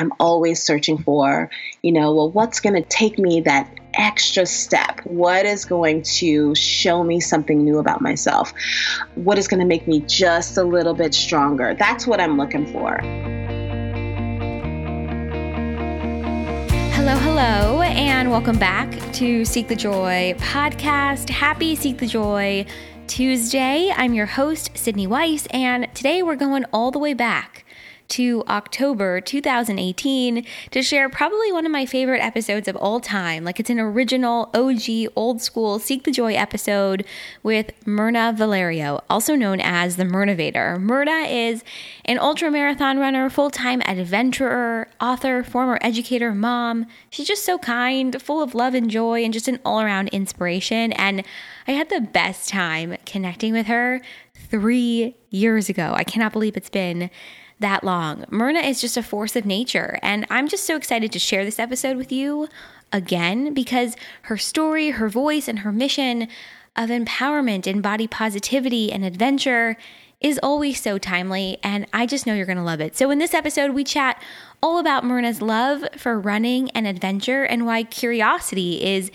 I'm 0.00 0.12
always 0.20 0.62
searching 0.62 0.98
for, 0.98 1.50
you 1.82 1.90
know, 1.90 2.14
well, 2.14 2.30
what's 2.30 2.60
going 2.60 2.80
to 2.80 2.88
take 2.88 3.18
me 3.18 3.40
that 3.40 3.68
extra 3.94 4.46
step? 4.46 5.00
What 5.02 5.44
is 5.44 5.64
going 5.64 6.02
to 6.02 6.54
show 6.54 7.02
me 7.02 7.18
something 7.18 7.64
new 7.64 7.78
about 7.78 8.00
myself? 8.00 8.54
What 9.16 9.38
is 9.38 9.48
going 9.48 9.58
to 9.58 9.66
make 9.66 9.88
me 9.88 9.98
just 10.06 10.56
a 10.56 10.62
little 10.62 10.94
bit 10.94 11.14
stronger? 11.14 11.74
That's 11.74 12.06
what 12.06 12.20
I'm 12.20 12.36
looking 12.36 12.64
for. 12.72 12.98
Hello, 16.94 17.16
hello, 17.16 17.82
and 17.82 18.30
welcome 18.30 18.56
back 18.56 18.92
to 19.14 19.44
Seek 19.44 19.66
the 19.66 19.74
Joy 19.74 20.36
podcast. 20.38 21.28
Happy 21.28 21.74
Seek 21.74 21.98
the 21.98 22.06
Joy 22.06 22.66
Tuesday. 23.08 23.92
I'm 23.96 24.14
your 24.14 24.26
host, 24.26 24.70
Sydney 24.78 25.08
Weiss, 25.08 25.46
and 25.46 25.92
today 25.92 26.22
we're 26.22 26.36
going 26.36 26.66
all 26.72 26.92
the 26.92 27.00
way 27.00 27.14
back 27.14 27.64
to 28.08 28.42
October 28.48 29.20
2018 29.20 30.44
to 30.70 30.82
share 30.82 31.08
probably 31.08 31.52
one 31.52 31.66
of 31.66 31.72
my 31.72 31.84
favorite 31.86 32.20
episodes 32.20 32.66
of 32.68 32.76
all 32.76 33.00
time. 33.00 33.44
Like 33.44 33.60
it's 33.60 33.70
an 33.70 33.78
original, 33.78 34.50
OG, 34.54 35.12
old 35.14 35.42
school 35.42 35.78
Seek 35.78 36.04
the 36.04 36.10
Joy 36.10 36.34
episode 36.34 37.04
with 37.42 37.72
Myrna 37.86 38.32
Valerio, 38.36 39.02
also 39.10 39.34
known 39.34 39.60
as 39.60 39.96
the 39.96 40.04
Myrnavator. 40.04 40.80
Myrna 40.80 41.26
is 41.28 41.62
an 42.04 42.18
ultra 42.18 42.50
marathon 42.50 42.98
runner, 42.98 43.28
full 43.28 43.50
time 43.50 43.82
adventurer, 43.82 44.88
author, 45.00 45.44
former 45.44 45.78
educator, 45.82 46.34
mom. 46.34 46.86
She's 47.10 47.28
just 47.28 47.44
so 47.44 47.58
kind, 47.58 48.20
full 48.20 48.42
of 48.42 48.54
love 48.54 48.74
and 48.74 48.90
joy, 48.90 49.22
and 49.22 49.32
just 49.32 49.48
an 49.48 49.60
all 49.64 49.80
around 49.80 50.08
inspiration. 50.08 50.92
And 50.92 51.24
I 51.66 51.72
had 51.72 51.90
the 51.90 52.00
best 52.00 52.48
time 52.48 52.96
connecting 53.04 53.52
with 53.52 53.66
her 53.66 54.00
three 54.34 55.16
years 55.30 55.68
ago. 55.68 55.92
I 55.94 56.04
cannot 56.04 56.32
believe 56.32 56.56
it's 56.56 56.70
been 56.70 57.10
that 57.60 57.84
long. 57.84 58.24
Myrna 58.30 58.60
is 58.60 58.80
just 58.80 58.96
a 58.96 59.02
force 59.02 59.36
of 59.36 59.44
nature, 59.44 59.98
and 60.02 60.26
I'm 60.30 60.48
just 60.48 60.64
so 60.64 60.76
excited 60.76 61.12
to 61.12 61.18
share 61.18 61.44
this 61.44 61.58
episode 61.58 61.96
with 61.96 62.12
you 62.12 62.48
again 62.92 63.52
because 63.54 63.96
her 64.22 64.36
story, 64.36 64.90
her 64.90 65.08
voice, 65.08 65.48
and 65.48 65.60
her 65.60 65.72
mission 65.72 66.28
of 66.76 66.90
empowerment 66.90 67.66
and 67.66 67.82
body 67.82 68.06
positivity 68.06 68.92
and 68.92 69.04
adventure 69.04 69.76
is 70.20 70.38
always 70.42 70.80
so 70.80 70.98
timely, 70.98 71.58
and 71.62 71.86
I 71.92 72.06
just 72.06 72.26
know 72.26 72.34
you're 72.34 72.46
going 72.46 72.58
to 72.58 72.64
love 72.64 72.80
it. 72.80 72.96
So, 72.96 73.10
in 73.10 73.18
this 73.18 73.34
episode, 73.34 73.72
we 73.72 73.84
chat 73.84 74.20
all 74.62 74.78
about 74.78 75.04
Myrna's 75.04 75.40
love 75.40 75.84
for 75.96 76.18
running 76.18 76.70
and 76.70 76.86
adventure 76.86 77.44
and 77.44 77.66
why 77.66 77.84
curiosity 77.84 78.84
is 78.84 79.12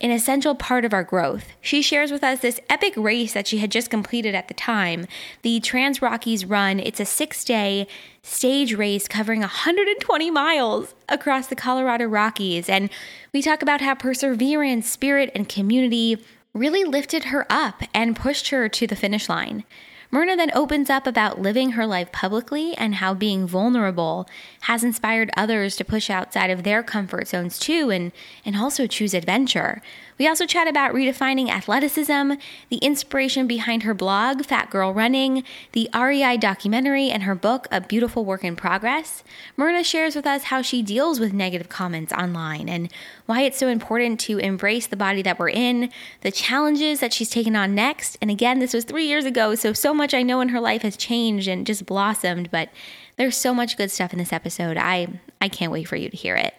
an 0.00 0.10
essential 0.10 0.54
part 0.54 0.84
of 0.84 0.94
our 0.94 1.04
growth. 1.04 1.52
She 1.60 1.82
shares 1.82 2.10
with 2.10 2.24
us 2.24 2.40
this 2.40 2.60
epic 2.70 2.94
race 2.96 3.34
that 3.34 3.46
she 3.46 3.58
had 3.58 3.70
just 3.70 3.90
completed 3.90 4.34
at 4.34 4.48
the 4.48 4.54
time, 4.54 5.06
the 5.42 5.60
Trans 5.60 6.00
Rockies 6.00 6.44
Run. 6.44 6.80
It's 6.80 7.00
a 7.00 7.04
six 7.04 7.44
day 7.44 7.86
stage 8.22 8.74
race 8.74 9.06
covering 9.06 9.40
120 9.40 10.30
miles 10.30 10.94
across 11.08 11.46
the 11.48 11.56
Colorado 11.56 12.06
Rockies. 12.06 12.68
And 12.68 12.90
we 13.32 13.42
talk 13.42 13.62
about 13.62 13.80
how 13.80 13.94
perseverance, 13.94 14.88
spirit, 14.90 15.30
and 15.34 15.48
community 15.48 16.24
really 16.54 16.84
lifted 16.84 17.24
her 17.24 17.46
up 17.50 17.82
and 17.94 18.16
pushed 18.16 18.48
her 18.48 18.68
to 18.68 18.86
the 18.86 18.96
finish 18.96 19.28
line. 19.28 19.64
Myrna 20.12 20.36
then 20.36 20.50
opens 20.54 20.90
up 20.90 21.06
about 21.06 21.40
living 21.40 21.72
her 21.72 21.86
life 21.86 22.10
publicly 22.10 22.74
and 22.76 22.96
how 22.96 23.14
being 23.14 23.46
vulnerable 23.46 24.28
has 24.62 24.82
inspired 24.82 25.30
others 25.36 25.76
to 25.76 25.84
push 25.84 26.10
outside 26.10 26.50
of 26.50 26.64
their 26.64 26.82
comfort 26.82 27.28
zones 27.28 27.60
too 27.60 27.90
and, 27.90 28.10
and 28.44 28.56
also 28.56 28.88
choose 28.88 29.14
adventure. 29.14 29.80
We 30.20 30.28
also 30.28 30.44
chat 30.44 30.68
about 30.68 30.92
redefining 30.92 31.48
athleticism, 31.48 32.32
the 32.68 32.76
inspiration 32.82 33.46
behind 33.46 33.84
her 33.84 33.94
blog, 33.94 34.44
Fat 34.44 34.68
Girl 34.68 34.92
Running, 34.92 35.44
the 35.72 35.88
REI 35.94 36.36
documentary, 36.36 37.08
and 37.08 37.22
her 37.22 37.34
book, 37.34 37.66
A 37.70 37.80
Beautiful 37.80 38.26
Work 38.26 38.44
in 38.44 38.54
Progress. 38.54 39.24
Myrna 39.56 39.82
shares 39.82 40.14
with 40.14 40.26
us 40.26 40.44
how 40.44 40.60
she 40.60 40.82
deals 40.82 41.20
with 41.20 41.32
negative 41.32 41.70
comments 41.70 42.12
online 42.12 42.68
and 42.68 42.92
why 43.24 43.40
it's 43.40 43.56
so 43.56 43.68
important 43.68 44.20
to 44.20 44.36
embrace 44.36 44.86
the 44.86 44.94
body 44.94 45.22
that 45.22 45.38
we're 45.38 45.48
in, 45.48 45.90
the 46.20 46.30
challenges 46.30 47.00
that 47.00 47.14
she's 47.14 47.30
taken 47.30 47.56
on 47.56 47.74
next. 47.74 48.18
And 48.20 48.30
again, 48.30 48.58
this 48.58 48.74
was 48.74 48.84
three 48.84 49.06
years 49.06 49.24
ago, 49.24 49.54
so 49.54 49.72
so 49.72 49.94
much 49.94 50.12
I 50.12 50.22
know 50.22 50.42
in 50.42 50.50
her 50.50 50.60
life 50.60 50.82
has 50.82 50.98
changed 50.98 51.48
and 51.48 51.66
just 51.66 51.86
blossomed, 51.86 52.50
but 52.50 52.68
there's 53.16 53.38
so 53.38 53.54
much 53.54 53.78
good 53.78 53.90
stuff 53.90 54.12
in 54.12 54.18
this 54.18 54.34
episode. 54.34 54.76
I 54.76 55.18
I 55.40 55.48
can't 55.48 55.72
wait 55.72 55.88
for 55.88 55.96
you 55.96 56.10
to 56.10 56.16
hear 56.18 56.36
it. 56.36 56.52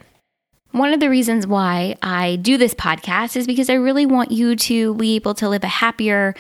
One 0.72 0.94
of 0.94 1.02
the 1.02 1.10
reasons 1.10 1.46
why 1.46 1.96
I 2.02 2.38
do 2.38 2.58
this 2.58 2.74
podcast 2.74 3.36
is 3.36 3.46
because 3.46 3.70
I 3.70 3.74
really 3.74 4.06
want 4.06 4.32
you 4.32 4.56
to 4.56 4.96
be 4.96 5.16
able 5.16 5.34
to 5.36 5.50
live 5.50 5.66
a 5.66 5.68
happier, 5.68 6.34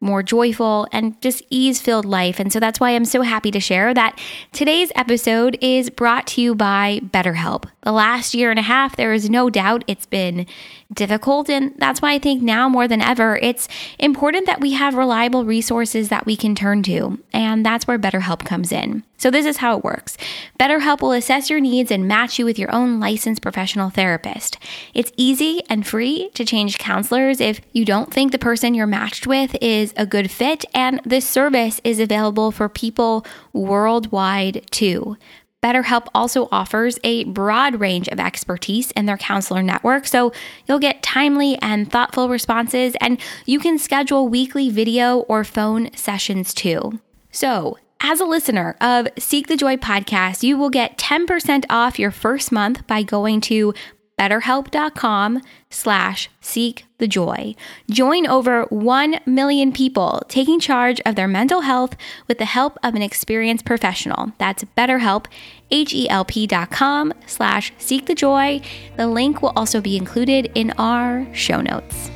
more 0.00 0.22
joyful, 0.22 0.86
and 0.92 1.20
just 1.20 1.42
ease 1.50 1.80
filled 1.80 2.04
life. 2.04 2.38
And 2.38 2.52
so 2.52 2.60
that's 2.60 2.78
why 2.78 2.90
I'm 2.90 3.04
so 3.04 3.22
happy 3.22 3.50
to 3.50 3.58
share 3.58 3.92
that 3.92 4.20
today's 4.52 4.92
episode 4.94 5.58
is 5.60 5.90
brought 5.90 6.28
to 6.28 6.40
you 6.40 6.54
by 6.54 7.00
BetterHelp. 7.04 7.64
The 7.82 7.90
last 7.90 8.34
year 8.34 8.50
and 8.50 8.58
a 8.58 8.62
half, 8.62 8.94
there 8.94 9.12
is 9.12 9.28
no 9.28 9.50
doubt 9.50 9.82
it's 9.88 10.06
been 10.06 10.46
difficult. 10.94 11.48
And 11.48 11.74
that's 11.78 12.02
why 12.02 12.12
I 12.12 12.18
think 12.18 12.42
now 12.42 12.68
more 12.68 12.88
than 12.88 13.00
ever, 13.00 13.36
it's 13.36 13.68
important 13.98 14.46
that 14.46 14.60
we 14.60 14.72
have 14.72 14.94
reliable 14.94 15.44
resources 15.44 16.08
that 16.08 16.26
we 16.26 16.36
can 16.36 16.54
turn 16.54 16.82
to. 16.84 17.18
And 17.32 17.64
that's 17.64 17.86
where 17.86 17.98
BetterHelp 17.98 18.44
comes 18.44 18.72
in. 18.72 19.02
So, 19.22 19.30
this 19.30 19.46
is 19.46 19.58
how 19.58 19.76
it 19.76 19.84
works 19.84 20.16
BetterHelp 20.58 21.00
will 21.00 21.12
assess 21.12 21.48
your 21.48 21.60
needs 21.60 21.92
and 21.92 22.08
match 22.08 22.40
you 22.40 22.44
with 22.44 22.58
your 22.58 22.74
own 22.74 22.98
licensed 22.98 23.40
professional 23.40 23.88
therapist. 23.88 24.58
It's 24.94 25.12
easy 25.16 25.62
and 25.68 25.86
free 25.86 26.30
to 26.34 26.44
change 26.44 26.78
counselors 26.78 27.40
if 27.40 27.60
you 27.72 27.84
don't 27.84 28.12
think 28.12 28.32
the 28.32 28.38
person 28.38 28.74
you're 28.74 28.86
matched 28.88 29.28
with 29.28 29.56
is 29.60 29.94
a 29.96 30.06
good 30.06 30.28
fit, 30.28 30.64
and 30.74 31.00
this 31.04 31.28
service 31.28 31.80
is 31.84 32.00
available 32.00 32.50
for 32.50 32.68
people 32.68 33.24
worldwide 33.52 34.66
too. 34.72 35.16
BetterHelp 35.62 36.08
also 36.14 36.48
offers 36.50 36.98
a 37.04 37.24
broad 37.24 37.78
range 37.78 38.08
of 38.08 38.18
expertise 38.18 38.90
in 38.92 39.06
their 39.06 39.16
counselor 39.16 39.62
network, 39.62 40.06
so 40.06 40.32
you'll 40.66 40.80
get 40.80 41.02
timely 41.02 41.56
and 41.62 41.90
thoughtful 41.90 42.28
responses, 42.28 42.96
and 43.00 43.20
you 43.46 43.60
can 43.60 43.78
schedule 43.78 44.28
weekly 44.28 44.70
video 44.70 45.20
or 45.20 45.44
phone 45.44 45.94
sessions 45.94 46.52
too. 46.52 46.98
So, 47.30 47.78
as 48.00 48.18
a 48.18 48.24
listener 48.24 48.76
of 48.80 49.06
Seek 49.16 49.46
the 49.46 49.56
Joy 49.56 49.76
podcast, 49.76 50.42
you 50.42 50.56
will 50.56 50.70
get 50.70 50.98
10% 50.98 51.64
off 51.70 52.00
your 52.00 52.10
first 52.10 52.50
month 52.50 52.84
by 52.88 53.04
going 53.04 53.40
to 53.42 53.72
betterhelp.com 54.18 55.42
slash 55.70 56.30
seek 56.40 56.84
the 56.98 57.08
joy. 57.08 57.54
Join 57.90 58.26
over 58.26 58.64
1 58.64 59.20
million 59.26 59.72
people 59.72 60.22
taking 60.28 60.60
charge 60.60 61.00
of 61.04 61.16
their 61.16 61.28
mental 61.28 61.62
health 61.62 61.96
with 62.28 62.38
the 62.38 62.44
help 62.44 62.78
of 62.82 62.94
an 62.94 63.02
experienced 63.02 63.64
professional. 63.64 64.32
That's 64.38 64.64
betterhelp, 64.76 65.26
H-E-L-P 65.70 66.46
dot 66.46 66.70
com 66.70 67.12
slash 67.26 67.72
seek 67.78 68.06
the 68.06 68.14
joy. 68.14 68.60
The 68.96 69.06
link 69.06 69.42
will 69.42 69.52
also 69.56 69.80
be 69.80 69.96
included 69.96 70.52
in 70.54 70.72
our 70.72 71.26
show 71.34 71.60
notes. 71.60 72.10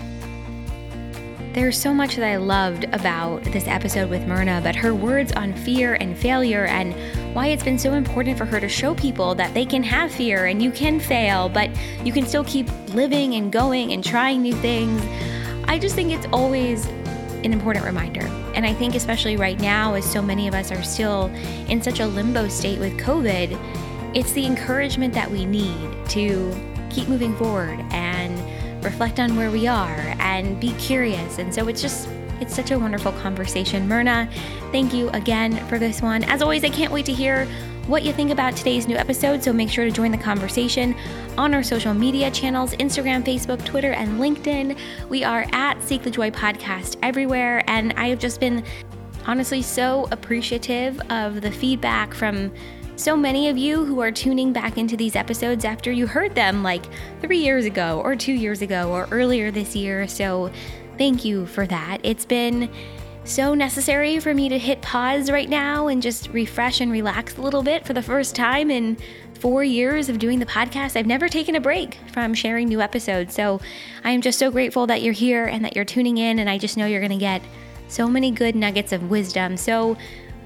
There's 1.57 1.81
so 1.81 1.95
much 1.95 2.17
that 2.17 2.25
I 2.27 2.37
loved 2.37 2.85
about 2.93 3.43
this 3.45 3.67
episode 3.67 4.11
with 4.11 4.27
Myrna, 4.27 4.61
but 4.63 4.77
her 4.77 4.95
words 4.95 5.33
on 5.33 5.55
fear 5.55 5.95
and 5.95 6.15
failure 6.15 6.67
and 6.67 6.95
why 7.35 7.47
it's 7.47 7.63
been 7.63 7.79
so 7.79 7.95
important 7.95 8.37
for 8.37 8.45
her 8.45 8.61
to 8.61 8.69
show 8.69 8.95
people 8.95 9.35
that 9.37 9.55
they 9.55 9.65
can 9.65 9.83
have 9.83 10.13
fear 10.13 10.45
and 10.45 10.63
you 10.63 10.71
can 10.71 11.01
fail, 11.01 11.49
but 11.49 11.71
you 12.05 12.13
can 12.13 12.27
still 12.27 12.45
keep 12.45 12.69
living 12.89 13.37
and 13.37 13.51
going 13.51 13.95
and 13.95 14.05
trying 14.05 14.43
new 14.43 14.53
things. 14.57 15.03
I 15.65 15.79
just 15.79 15.95
think 15.95 16.13
it's 16.13 16.27
always 16.31 16.85
an 17.43 17.55
important 17.55 17.87
reminder. 17.87 18.27
And 18.55 18.67
I 18.67 18.75
think, 18.75 18.95
especially 18.95 19.39
right 19.39 19.59
now, 19.59 19.95
as 19.95 20.05
so 20.05 20.21
many 20.21 20.49
of 20.49 20.53
us 20.53 20.71
are 20.71 20.83
still 20.83 21.29
in 21.71 21.81
such 21.81 22.01
a 22.01 22.07
limbo 22.07 22.49
state 22.49 22.81
with 22.81 22.99
COVID, 22.99 23.59
it's 24.15 24.33
the 24.33 24.45
encouragement 24.45 25.15
that 25.15 25.31
we 25.31 25.47
need 25.47 25.91
to 26.11 26.55
keep 26.91 27.09
moving 27.09 27.35
forward 27.35 27.81
and 27.93 28.39
reflect 28.87 29.21
on 29.21 29.37
where 29.37 29.51
we 29.51 29.67
are, 29.67 30.15
and 30.21 30.59
be 30.59 30.73
curious. 30.75 31.39
And 31.39 31.53
so 31.53 31.69
it's 31.69 31.83
just, 31.83 32.09
it's 32.41 32.55
such 32.55 32.71
a 32.71 32.79
wonderful 32.79 33.13
conversation. 33.13 33.87
Myrna, 33.87 34.31
thank 34.73 34.95
you 34.95 35.11
again 35.11 35.57
for 35.67 35.79
this 35.79 36.01
one. 36.01 36.25
As 36.25 36.41
always, 36.41 36.65
I 36.65 36.71
can't 36.71 36.93
wait 36.93 37.05
to 37.07 37.13
hear 37.13 37.47
what 37.87 38.03
you 38.03 38.13
think 38.13 38.31
about 38.31 38.57
today's 38.57 38.89
new 38.89 38.97
episode, 38.97 39.45
so 39.45 39.53
make 39.53 39.71
sure 39.71 39.85
to 39.85 39.91
join 39.91 40.11
the 40.11 40.19
conversation 40.19 40.95
on 41.37 41.55
our 41.55 41.63
social 41.63 41.95
media 41.95 42.31
channels 42.31 42.73
Instagram, 42.75 43.25
Facebook, 43.25 43.65
Twitter, 43.65 43.93
and 43.93 44.19
LinkedIn. 44.19 44.77
We 45.09 45.23
are 45.23 45.47
at 45.53 45.83
Seek 45.83 46.03
the 46.03 46.11
Joy 46.11 46.31
Podcast 46.31 46.97
everywhere, 47.03 47.63
and 47.69 47.93
I 47.97 48.09
have 48.09 48.19
just 48.19 48.41
been 48.41 48.65
honestly 49.27 49.63
so 49.63 50.09
appreciative 50.11 51.01
of 51.11 51.41
the 51.43 51.51
feedback 51.51 52.15
from 52.15 52.53
so 52.97 53.17
many 53.17 53.49
of 53.49 53.59
you 53.59 53.85
who 53.85 54.01
are 54.01 54.11
tuning 54.11 54.53
back 54.53 54.79
into 54.79 54.97
these 54.97 55.17
episodes 55.17 55.65
after 55.65 55.93
you 55.93 56.07
heard 56.07 56.35
them 56.35 56.63
like 56.63 56.85
three 57.21 57.39
years 57.39 57.67
ago, 57.67 58.01
or 58.03 58.17
two 58.17 58.33
years 58.33 58.63
ago, 58.63 58.91
or 58.91 59.07
earlier 59.11 59.51
this 59.51 59.77
year. 59.77 60.09
So, 60.09 60.51
thank 60.97 61.25
you 61.25 61.47
for 61.47 61.67
that. 61.67 61.99
It's 62.03 62.25
been 62.25 62.71
so 63.25 63.55
necessary 63.55 64.19
for 64.21 64.33
me 64.33 64.49
to 64.49 64.59
hit 64.59 64.81
pause 64.83 65.31
right 65.31 65.49
now 65.49 65.89
and 65.89 66.01
just 66.01 66.29
refresh 66.29 66.81
and 66.81 66.91
relax 66.93 67.37
a 67.37 67.43
little 67.43 67.63
bit 67.63 67.85
for 67.85 67.93
the 67.93 68.03
first 68.03 68.35
time 68.35 68.71
in 68.71 68.97
four 69.35 69.63
years 69.65 70.09
of 70.09 70.19
doing 70.19 70.39
the 70.39 70.47
podcast. 70.47 70.97
I've 70.97 71.07
never 71.07 71.29
taken 71.29 71.57
a 71.57 71.61
break 71.61 71.99
from 72.13 72.35
sharing 72.35 72.69
new 72.69 72.81
episodes. 72.81 73.35
So 73.35 73.61
I 74.05 74.11
am 74.13 74.23
just 74.23 74.39
so 74.39 74.51
grateful 74.51 74.87
that 74.87 75.03
you're 75.03 75.13
here 75.13 75.47
and 75.47 75.65
that 75.65 75.77
you're 75.77 75.85
tuning 75.85 76.19
in. 76.19 76.39
And 76.39 76.49
I 76.49 76.57
just 76.57 76.77
know 76.77 76.87
you're 76.87 77.01
going 77.01 77.11
to 77.11 77.19
get 77.19 77.43
so 77.89 78.09
many 78.09 78.31
good 78.31 78.55
nuggets 78.55 78.93
of 78.93 79.11
wisdom. 79.11 79.57
So 79.57 79.97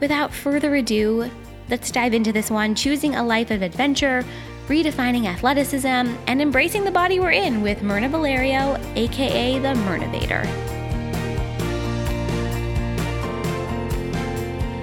without 0.00 0.32
further 0.32 0.74
ado, 0.74 1.30
let's 1.70 1.90
dive 1.92 2.12
into 2.12 2.32
this 2.32 2.50
one 2.50 2.74
choosing 2.74 3.14
a 3.14 3.24
life 3.24 3.52
of 3.52 3.62
adventure, 3.62 4.24
redefining 4.66 5.26
athleticism, 5.26 5.86
and 5.86 6.42
embracing 6.42 6.84
the 6.84 6.90
body 6.90 7.20
we're 7.20 7.30
in 7.30 7.62
with 7.62 7.82
Myrna 7.82 8.08
Valerio, 8.08 8.76
aka 8.96 9.58
the 9.58 9.68
Myrnavator. 9.68 10.44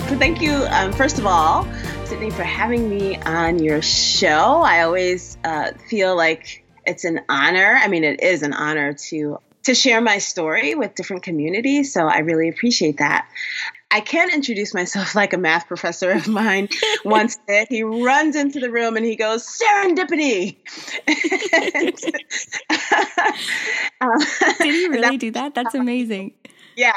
So, 0.08 0.18
thank 0.18 0.42
you, 0.42 0.54
um, 0.70 0.94
first 0.94 1.20
of 1.20 1.26
all, 1.26 1.68
Sydney, 2.06 2.30
for 2.30 2.44
having 2.44 2.90
me 2.90 3.18
on 3.18 3.60
your 3.60 3.82
show. 3.82 4.62
I 4.62 4.84
always 4.84 5.38
uh, 5.44 5.74
feel 5.90 6.16
like 6.16 6.64
it's 6.86 7.04
an 7.04 7.20
honor. 7.28 7.78
I 7.78 7.90
mean, 7.90 8.06
it 8.06 8.24
is 8.24 8.44
an 8.44 8.54
honor 8.54 8.94
to 9.10 9.40
to 9.68 9.76
share 9.76 10.00
my 10.00 10.20
story 10.20 10.76
with 10.76 10.96
different 10.96 11.24
communities. 11.24 11.92
So 11.92 12.08
I 12.08 12.20
really 12.20 12.48
appreciate 12.48 13.00
that. 13.00 13.28
I 13.90 14.02
can't 14.02 14.34
introduce 14.34 14.74
myself 14.74 15.16
like 15.16 15.34
a 15.34 15.38
math 15.38 15.68
professor 15.68 16.12
of 16.12 16.28
mine 16.28 16.70
once 17.06 17.38
did. 17.48 17.68
He 17.70 17.84
runs 17.84 18.36
into 18.36 18.60
the 18.60 18.70
room 18.70 18.98
and 18.98 19.06
he 19.06 19.16
goes, 19.16 19.46
Serendipity. 19.46 20.58
uh, 24.02 24.26
did 24.58 24.74
he 24.74 24.88
really 24.88 25.18
do 25.18 25.32
that? 25.32 25.56
That's 25.56 25.76
amazing. 25.76 26.34
Yeah. 26.76 26.94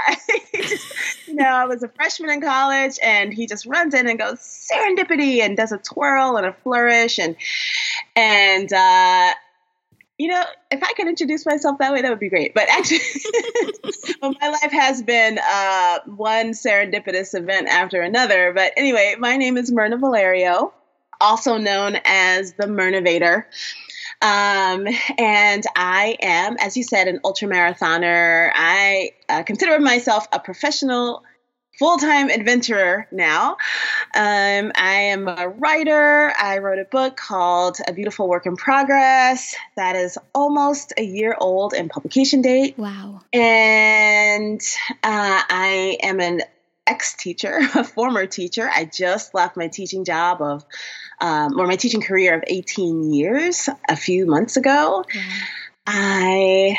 just, 0.55 0.95
you 1.27 1.37
know, 1.37 1.45
I 1.47 1.65
was 1.65 1.83
a 1.83 1.89
freshman 1.89 2.29
in 2.29 2.43
college 2.43 2.99
and 3.03 3.33
he 3.33 3.47
just 3.47 3.65
runs 3.65 3.95
in 3.95 4.07
and 4.07 4.19
goes, 4.19 4.39
Serendipity, 4.41 5.41
and 5.41 5.57
does 5.57 5.73
a 5.73 5.79
twirl 5.79 6.37
and 6.37 6.45
a 6.45 6.53
flourish. 6.53 7.19
And, 7.19 7.37
and, 8.15 8.71
uh, 8.73 9.33
you 10.21 10.29
know, 10.29 10.45
if 10.71 10.83
I 10.83 10.93
could 10.93 11.09
introduce 11.09 11.47
myself 11.47 11.79
that 11.79 11.95
way, 11.95 12.03
that 12.03 12.11
would 12.11 12.19
be 12.19 12.29
great. 12.29 12.53
But 12.53 12.69
actually, 12.69 13.01
well, 14.21 14.35
my 14.39 14.51
life 14.51 14.71
has 14.71 15.01
been 15.01 15.39
uh, 15.39 16.01
one 16.05 16.51
serendipitous 16.51 17.35
event 17.35 17.69
after 17.69 18.03
another. 18.03 18.53
But 18.53 18.75
anyway, 18.77 19.17
my 19.19 19.39
name 19.39 19.57
is 19.57 19.73
Myrna 19.73 19.97
Valerio, 19.97 20.75
also 21.23 21.57
known 21.57 21.99
as 22.05 22.53
the 22.53 22.67
Myrnavator. 22.67 23.45
Um, 24.21 24.87
and 25.17 25.65
I 25.75 26.19
am, 26.21 26.59
as 26.61 26.77
you 26.77 26.83
said, 26.83 27.09
an 27.09 27.21
ultramarathoner. 27.21 28.51
I 28.55 29.13
uh, 29.31 29.43
consider 29.45 29.81
myself 29.81 30.29
a 30.35 30.39
professional 30.39 31.25
full 31.81 31.97
time 31.97 32.29
adventurer 32.29 33.09
now. 33.11 33.57
Um, 34.15 34.71
I 34.75 35.09
am 35.13 35.27
a 35.27 35.49
writer. 35.49 36.31
I 36.39 36.59
wrote 36.59 36.79
a 36.79 36.85
book 36.85 37.17
called 37.17 37.79
A 37.89 37.95
Beautiful 37.95 38.29
Work 38.29 38.45
in 38.45 38.55
Progress 38.55 39.57
that 39.77 39.97
is 39.97 40.19
almost 40.35 40.93
a 40.99 41.03
year 41.03 41.35
old 41.41 41.73
in 41.73 41.89
publication 41.89 42.43
date. 42.43 42.79
Wow. 42.79 43.23
And 43.33 44.61
uh, 45.03 45.43
I 45.49 45.97
am 46.03 46.21
an 46.21 46.43
ex 46.87 47.15
teacher, 47.15 47.61
a 47.75 47.83
former 47.83 48.27
teacher. 48.27 48.71
I 48.73 48.85
just 48.85 49.35
left 49.35 49.57
my 49.57 49.69
teaching 49.69 50.05
job 50.05 50.43
of, 50.43 50.67
um, 51.19 51.59
or 51.59 51.67
my 51.67 51.77
teaching 51.77 52.03
career 52.03 52.37
of 52.37 52.45
18 52.47 53.15
years 53.15 53.71
a 53.89 53.97
few 53.97 54.27
months 54.27 54.59
ago. 54.59 55.07
I 55.87 56.77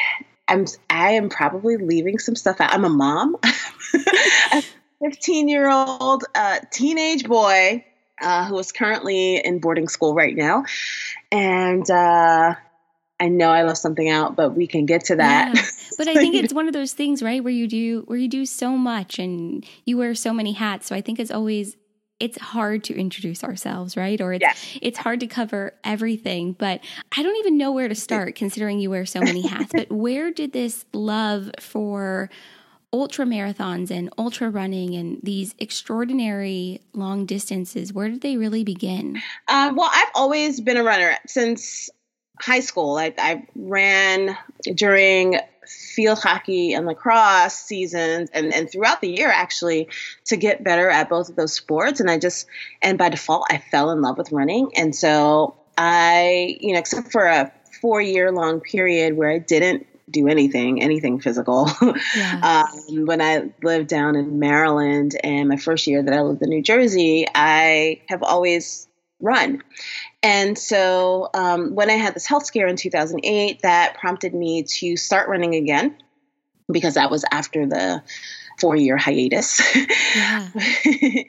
I'm 0.47 0.67
I 0.91 1.13
am 1.13 1.29
probably 1.29 1.77
leaving 1.77 2.19
some 2.19 2.35
stuff 2.35 2.61
out. 2.61 2.71
I'm 2.71 2.85
a 2.85 2.89
mom. 2.89 3.37
15 5.03 5.47
year 5.47 5.69
old 5.69 6.23
uh, 6.35 6.59
teenage 6.71 7.25
boy 7.25 7.83
uh, 8.21 8.45
who 8.45 8.57
is 8.59 8.71
currently 8.71 9.37
in 9.37 9.59
boarding 9.59 9.87
school 9.87 10.13
right 10.13 10.35
now. 10.35 10.63
And 11.31 11.89
uh, 11.89 12.55
I 13.19 13.27
know 13.27 13.49
I 13.49 13.63
left 13.63 13.79
something 13.79 14.09
out, 14.09 14.35
but 14.35 14.55
we 14.55 14.67
can 14.67 14.85
get 14.85 15.05
to 15.05 15.15
that. 15.17 15.55
Yeah. 15.55 15.63
But 15.97 16.07
I 16.07 16.15
think 16.15 16.35
it's 16.35 16.53
one 16.53 16.67
of 16.67 16.73
those 16.73 16.93
things, 16.93 17.21
right, 17.21 17.43
where 17.43 17.53
you 17.53 17.67
do 17.67 18.03
where 18.07 18.17
you 18.17 18.29
do 18.29 18.45
so 18.45 18.71
much 18.77 19.19
and 19.19 19.63
you 19.85 19.97
wear 19.97 20.15
so 20.15 20.33
many 20.33 20.53
hats. 20.53 20.87
So 20.87 20.95
I 20.95 21.01
think 21.01 21.19
it's 21.19 21.29
always 21.29 21.75
it's 22.19 22.39
hard 22.39 22.83
to 22.85 22.95
introduce 22.95 23.43
ourselves, 23.43 23.97
right? 23.97 24.19
Or 24.21 24.33
it's 24.33 24.41
yes. 24.41 24.79
it's 24.81 24.97
hard 24.97 25.19
to 25.19 25.27
cover 25.27 25.73
everything. 25.83 26.53
But 26.53 26.81
I 27.15 27.23
don't 27.23 27.35
even 27.37 27.57
know 27.57 27.71
where 27.71 27.87
to 27.87 27.93
start, 27.93 28.35
considering 28.35 28.79
you 28.79 28.89
wear 28.89 29.05
so 29.05 29.19
many 29.19 29.41
hats. 29.47 29.71
but 29.73 29.91
where 29.91 30.31
did 30.31 30.53
this 30.53 30.85
love 30.93 31.51
for 31.59 32.29
ultra 32.93 33.25
marathons 33.25 33.89
and 33.89 34.09
ultra 34.17 34.49
running 34.49 34.95
and 34.95 35.19
these 35.23 35.55
extraordinary 35.59 36.81
long 36.93 37.25
distances, 37.25 37.93
where 37.93 38.09
did 38.09 38.21
they 38.21 38.37
really 38.37 38.63
begin? 38.63 39.21
Uh, 39.47 39.71
well, 39.75 39.89
I've 39.91 40.11
always 40.15 40.59
been 40.59 40.77
a 40.77 40.83
runner 40.83 41.17
since 41.25 41.89
high 42.39 42.59
school. 42.59 42.97
I, 42.97 43.13
I 43.17 43.47
ran 43.55 44.37
during 44.75 45.39
field 45.67 46.19
hockey 46.19 46.73
and 46.73 46.85
lacrosse 46.85 47.53
seasons 47.53 48.29
and, 48.33 48.53
and 48.53 48.69
throughout 48.69 48.99
the 48.99 49.09
year 49.09 49.29
actually 49.29 49.87
to 50.25 50.35
get 50.35 50.63
better 50.63 50.89
at 50.89 51.07
both 51.07 51.29
of 51.29 51.35
those 51.35 51.53
sports 51.53 51.99
and 51.99 52.09
i 52.09 52.17
just 52.17 52.47
and 52.81 52.97
by 52.97 53.09
default 53.09 53.45
i 53.49 53.57
fell 53.57 53.91
in 53.91 54.01
love 54.01 54.17
with 54.17 54.31
running 54.31 54.71
and 54.75 54.95
so 54.95 55.55
i 55.77 56.57
you 56.59 56.73
know 56.73 56.79
except 56.79 57.11
for 57.11 57.25
a 57.25 57.51
four 57.79 58.01
year 58.01 58.31
long 58.31 58.59
period 58.59 59.15
where 59.15 59.29
i 59.29 59.37
didn't 59.37 59.85
do 60.11 60.27
anything, 60.27 60.81
anything 60.81 61.19
physical. 61.19 61.69
Yeah. 62.15 62.65
um, 62.67 63.05
when 63.05 63.21
I 63.21 63.51
lived 63.63 63.87
down 63.87 64.15
in 64.15 64.39
Maryland 64.39 65.15
and 65.23 65.47
my 65.47 65.57
first 65.57 65.87
year 65.87 66.03
that 66.03 66.13
I 66.13 66.21
lived 66.21 66.41
in 66.41 66.49
New 66.49 66.61
Jersey, 66.61 67.25
I 67.33 68.01
have 68.09 68.23
always 68.23 68.87
run. 69.19 69.63
And 70.23 70.57
so 70.57 71.29
um, 71.33 71.75
when 71.75 71.89
I 71.89 71.93
had 71.93 72.13
this 72.13 72.25
health 72.25 72.45
scare 72.45 72.67
in 72.67 72.75
2008, 72.75 73.61
that 73.61 73.97
prompted 73.97 74.33
me 74.33 74.63
to 74.63 74.97
start 74.97 75.29
running 75.29 75.55
again 75.55 75.95
because 76.71 76.95
that 76.95 77.11
was 77.11 77.25
after 77.31 77.65
the 77.65 78.03
four 78.61 78.75
year 78.75 78.95
hiatus. 78.95 79.59
Yeah. 80.15 80.47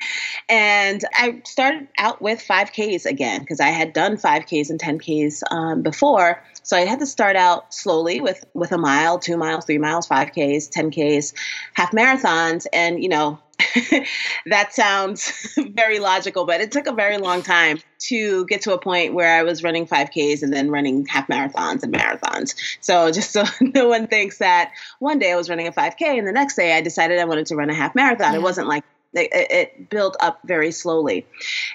and 0.48 1.02
I 1.14 1.40
started 1.46 1.88
out 1.98 2.20
with 2.20 2.46
5Ks 2.46 3.06
again 3.06 3.40
because 3.40 3.58
I 3.58 3.68
had 3.68 3.94
done 3.94 4.16
5Ks 4.18 4.68
and 4.70 4.78
10Ks 4.78 5.42
um, 5.50 5.82
before. 5.82 6.42
So 6.62 6.76
I 6.76 6.80
had 6.80 6.98
to 7.00 7.06
start 7.06 7.34
out 7.34 7.72
slowly 7.72 8.20
with, 8.20 8.44
with 8.54 8.70
a 8.70 8.78
mile, 8.78 9.18
two 9.18 9.36
miles, 9.36 9.64
three 9.64 9.78
miles, 9.78 10.06
5Ks, 10.06 10.70
10Ks, 10.70 11.32
half 11.72 11.90
marathons. 11.92 12.66
And, 12.72 13.02
you 13.02 13.08
know, 13.08 13.40
that 14.46 14.74
sounds 14.74 15.32
very 15.74 15.98
logical, 15.98 16.44
but 16.44 16.60
it 16.60 16.72
took 16.72 16.86
a 16.86 16.92
very 16.92 17.18
long 17.18 17.42
time 17.42 17.80
to 18.00 18.44
get 18.46 18.62
to 18.62 18.72
a 18.72 18.78
point 18.78 19.14
where 19.14 19.38
I 19.38 19.42
was 19.42 19.62
running 19.62 19.86
5Ks 19.86 20.42
and 20.42 20.52
then 20.52 20.70
running 20.70 21.06
half 21.06 21.28
marathons 21.28 21.82
and 21.82 21.92
marathons. 21.92 22.54
So 22.80 23.10
just 23.10 23.32
so 23.32 23.44
no 23.60 23.88
one 23.88 24.06
thinks 24.06 24.38
that 24.38 24.72
one 24.98 25.18
day 25.18 25.32
I 25.32 25.36
was 25.36 25.48
running 25.48 25.66
a 25.66 25.72
5K 25.72 26.18
and 26.18 26.26
the 26.26 26.32
next 26.32 26.56
day 26.56 26.76
I 26.76 26.80
decided 26.80 27.18
I 27.18 27.24
wanted 27.24 27.46
to 27.46 27.56
run 27.56 27.70
a 27.70 27.74
half 27.74 27.94
marathon. 27.94 28.32
Yeah. 28.32 28.38
It 28.38 28.42
wasn't 28.42 28.68
like 28.68 28.84
it, 29.14 29.30
it 29.32 29.90
built 29.90 30.16
up 30.20 30.40
very 30.44 30.72
slowly. 30.72 31.26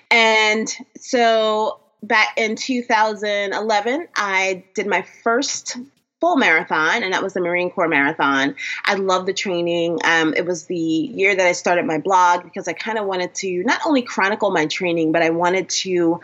And 0.10 0.68
so 0.98 1.80
back 2.04 2.30
in 2.38 2.56
2011, 2.56 4.07
I 4.16 4.63
did 4.74 4.88
my 4.88 5.03
first 5.24 5.77
full 6.19 6.36
marathon, 6.36 7.03
and 7.03 7.13
that 7.13 7.21
was 7.21 7.33
the 7.33 7.41
Marine 7.41 7.69
Corps 7.69 7.88
Marathon. 7.88 8.55
I 8.83 8.95
love 8.95 9.25
the 9.25 9.33
training. 9.33 10.00
Um, 10.03 10.33
it 10.36 10.45
was 10.45 10.65
the 10.65 10.75
year 10.75 11.36
that 11.36 11.45
I 11.45 11.51
started 11.51 11.86
my 11.86 12.00
blog 12.00 12.43
because 12.43 12.67
I 12.67 12.74
kind 12.74 12.97
of 12.97 13.05
wanted 13.05 13.36
to 13.36 13.63
not 13.63 13.81
only 13.86 14.01
chronicle 14.01 14.51
my 14.51 14.65
training, 14.65 15.12
but 15.12 15.21
I 15.21 15.29
wanted 15.29 15.69
to 15.69 16.21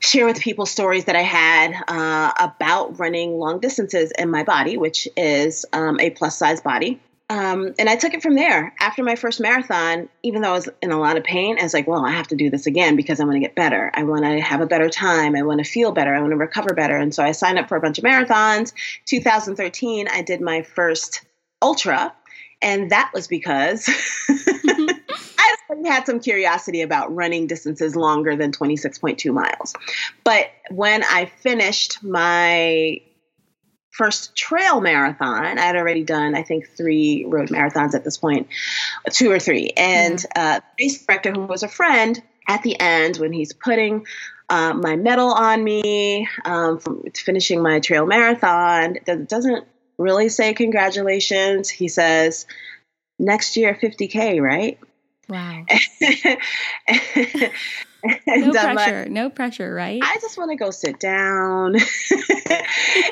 share 0.00 0.26
with 0.26 0.40
people 0.40 0.66
stories 0.66 1.04
that 1.04 1.16
I 1.16 1.22
had 1.22 1.74
uh, 1.86 2.32
about 2.38 2.98
running 2.98 3.38
long 3.38 3.60
distances 3.60 4.12
in 4.18 4.30
my 4.30 4.42
body, 4.42 4.76
which 4.76 5.08
is 5.16 5.64
um, 5.72 6.00
a 6.00 6.10
plus 6.10 6.36
size 6.36 6.60
body. 6.60 7.00
Um, 7.28 7.74
and 7.78 7.88
I 7.88 7.96
took 7.96 8.12
it 8.12 8.22
from 8.22 8.34
there. 8.34 8.74
After 8.78 9.02
my 9.02 9.16
first 9.16 9.40
marathon, 9.40 10.08
even 10.22 10.42
though 10.42 10.50
I 10.50 10.54
was 10.54 10.68
in 10.82 10.90
a 10.90 10.98
lot 10.98 11.16
of 11.16 11.24
pain, 11.24 11.58
I 11.58 11.62
was 11.62 11.72
like, 11.72 11.86
well, 11.86 12.04
I 12.04 12.10
have 12.10 12.28
to 12.28 12.36
do 12.36 12.50
this 12.50 12.66
again 12.66 12.94
because 12.94 13.20
I 13.20 13.24
want 13.24 13.36
to 13.36 13.40
get 13.40 13.54
better. 13.54 13.90
I 13.94 14.02
want 14.02 14.24
to 14.24 14.40
have 14.40 14.60
a 14.60 14.66
better 14.66 14.90
time. 14.90 15.34
I 15.34 15.42
want 15.42 15.64
to 15.64 15.70
feel 15.70 15.92
better. 15.92 16.14
I 16.14 16.20
want 16.20 16.32
to 16.32 16.36
recover 16.36 16.74
better. 16.74 16.96
And 16.96 17.14
so 17.14 17.22
I 17.22 17.32
signed 17.32 17.58
up 17.58 17.68
for 17.68 17.76
a 17.76 17.80
bunch 17.80 17.98
of 17.98 18.04
marathons. 18.04 18.72
2013, 19.06 20.08
I 20.08 20.22
did 20.22 20.40
my 20.40 20.62
first 20.62 21.22
ultra. 21.62 22.12
And 22.60 22.90
that 22.90 23.10
was 23.14 23.26
because 23.26 23.88
I 24.28 25.88
had 25.88 26.06
some 26.06 26.20
curiosity 26.20 26.82
about 26.82 27.14
running 27.14 27.46
distances 27.46 27.96
longer 27.96 28.36
than 28.36 28.52
26.2 28.52 29.32
miles. 29.32 29.74
But 30.22 30.50
when 30.70 31.02
I 31.02 31.26
finished 31.26 32.02
my 32.04 33.00
first 33.92 34.34
trail 34.34 34.80
marathon. 34.80 35.58
I 35.58 35.62
had 35.62 35.76
already 35.76 36.02
done, 36.02 36.34
I 36.34 36.42
think, 36.42 36.68
three 36.68 37.24
road 37.28 37.50
marathons 37.50 37.94
at 37.94 38.04
this 38.04 38.16
point, 38.16 38.48
two 39.10 39.30
or 39.30 39.38
three. 39.38 39.70
And 39.76 40.24
uh, 40.34 40.60
race 40.80 41.04
director, 41.04 41.32
who 41.32 41.42
was 41.42 41.62
a 41.62 41.68
friend, 41.68 42.20
at 42.48 42.62
the 42.62 42.78
end, 42.80 43.18
when 43.18 43.32
he's 43.32 43.52
putting 43.52 44.06
uh, 44.48 44.74
my 44.74 44.96
medal 44.96 45.32
on 45.32 45.62
me 45.62 46.26
um, 46.44 46.78
from 46.80 47.04
finishing 47.14 47.62
my 47.62 47.80
trail 47.80 48.06
marathon, 48.06 48.96
it 49.06 49.28
doesn't 49.28 49.66
really 49.98 50.28
say 50.28 50.54
congratulations. 50.54 51.68
He 51.68 51.88
says, 51.88 52.46
next 53.18 53.56
year, 53.56 53.78
50K, 53.80 54.40
right? 54.40 54.78
Wow. 55.28 55.64
no 58.04 58.52
pressure, 58.52 59.02
like, 59.02 59.10
no 59.10 59.30
pressure, 59.30 59.72
right? 59.72 60.00
I 60.02 60.18
just 60.20 60.36
want 60.38 60.50
to 60.50 60.56
go 60.56 60.70
sit 60.70 60.98
down 60.98 61.76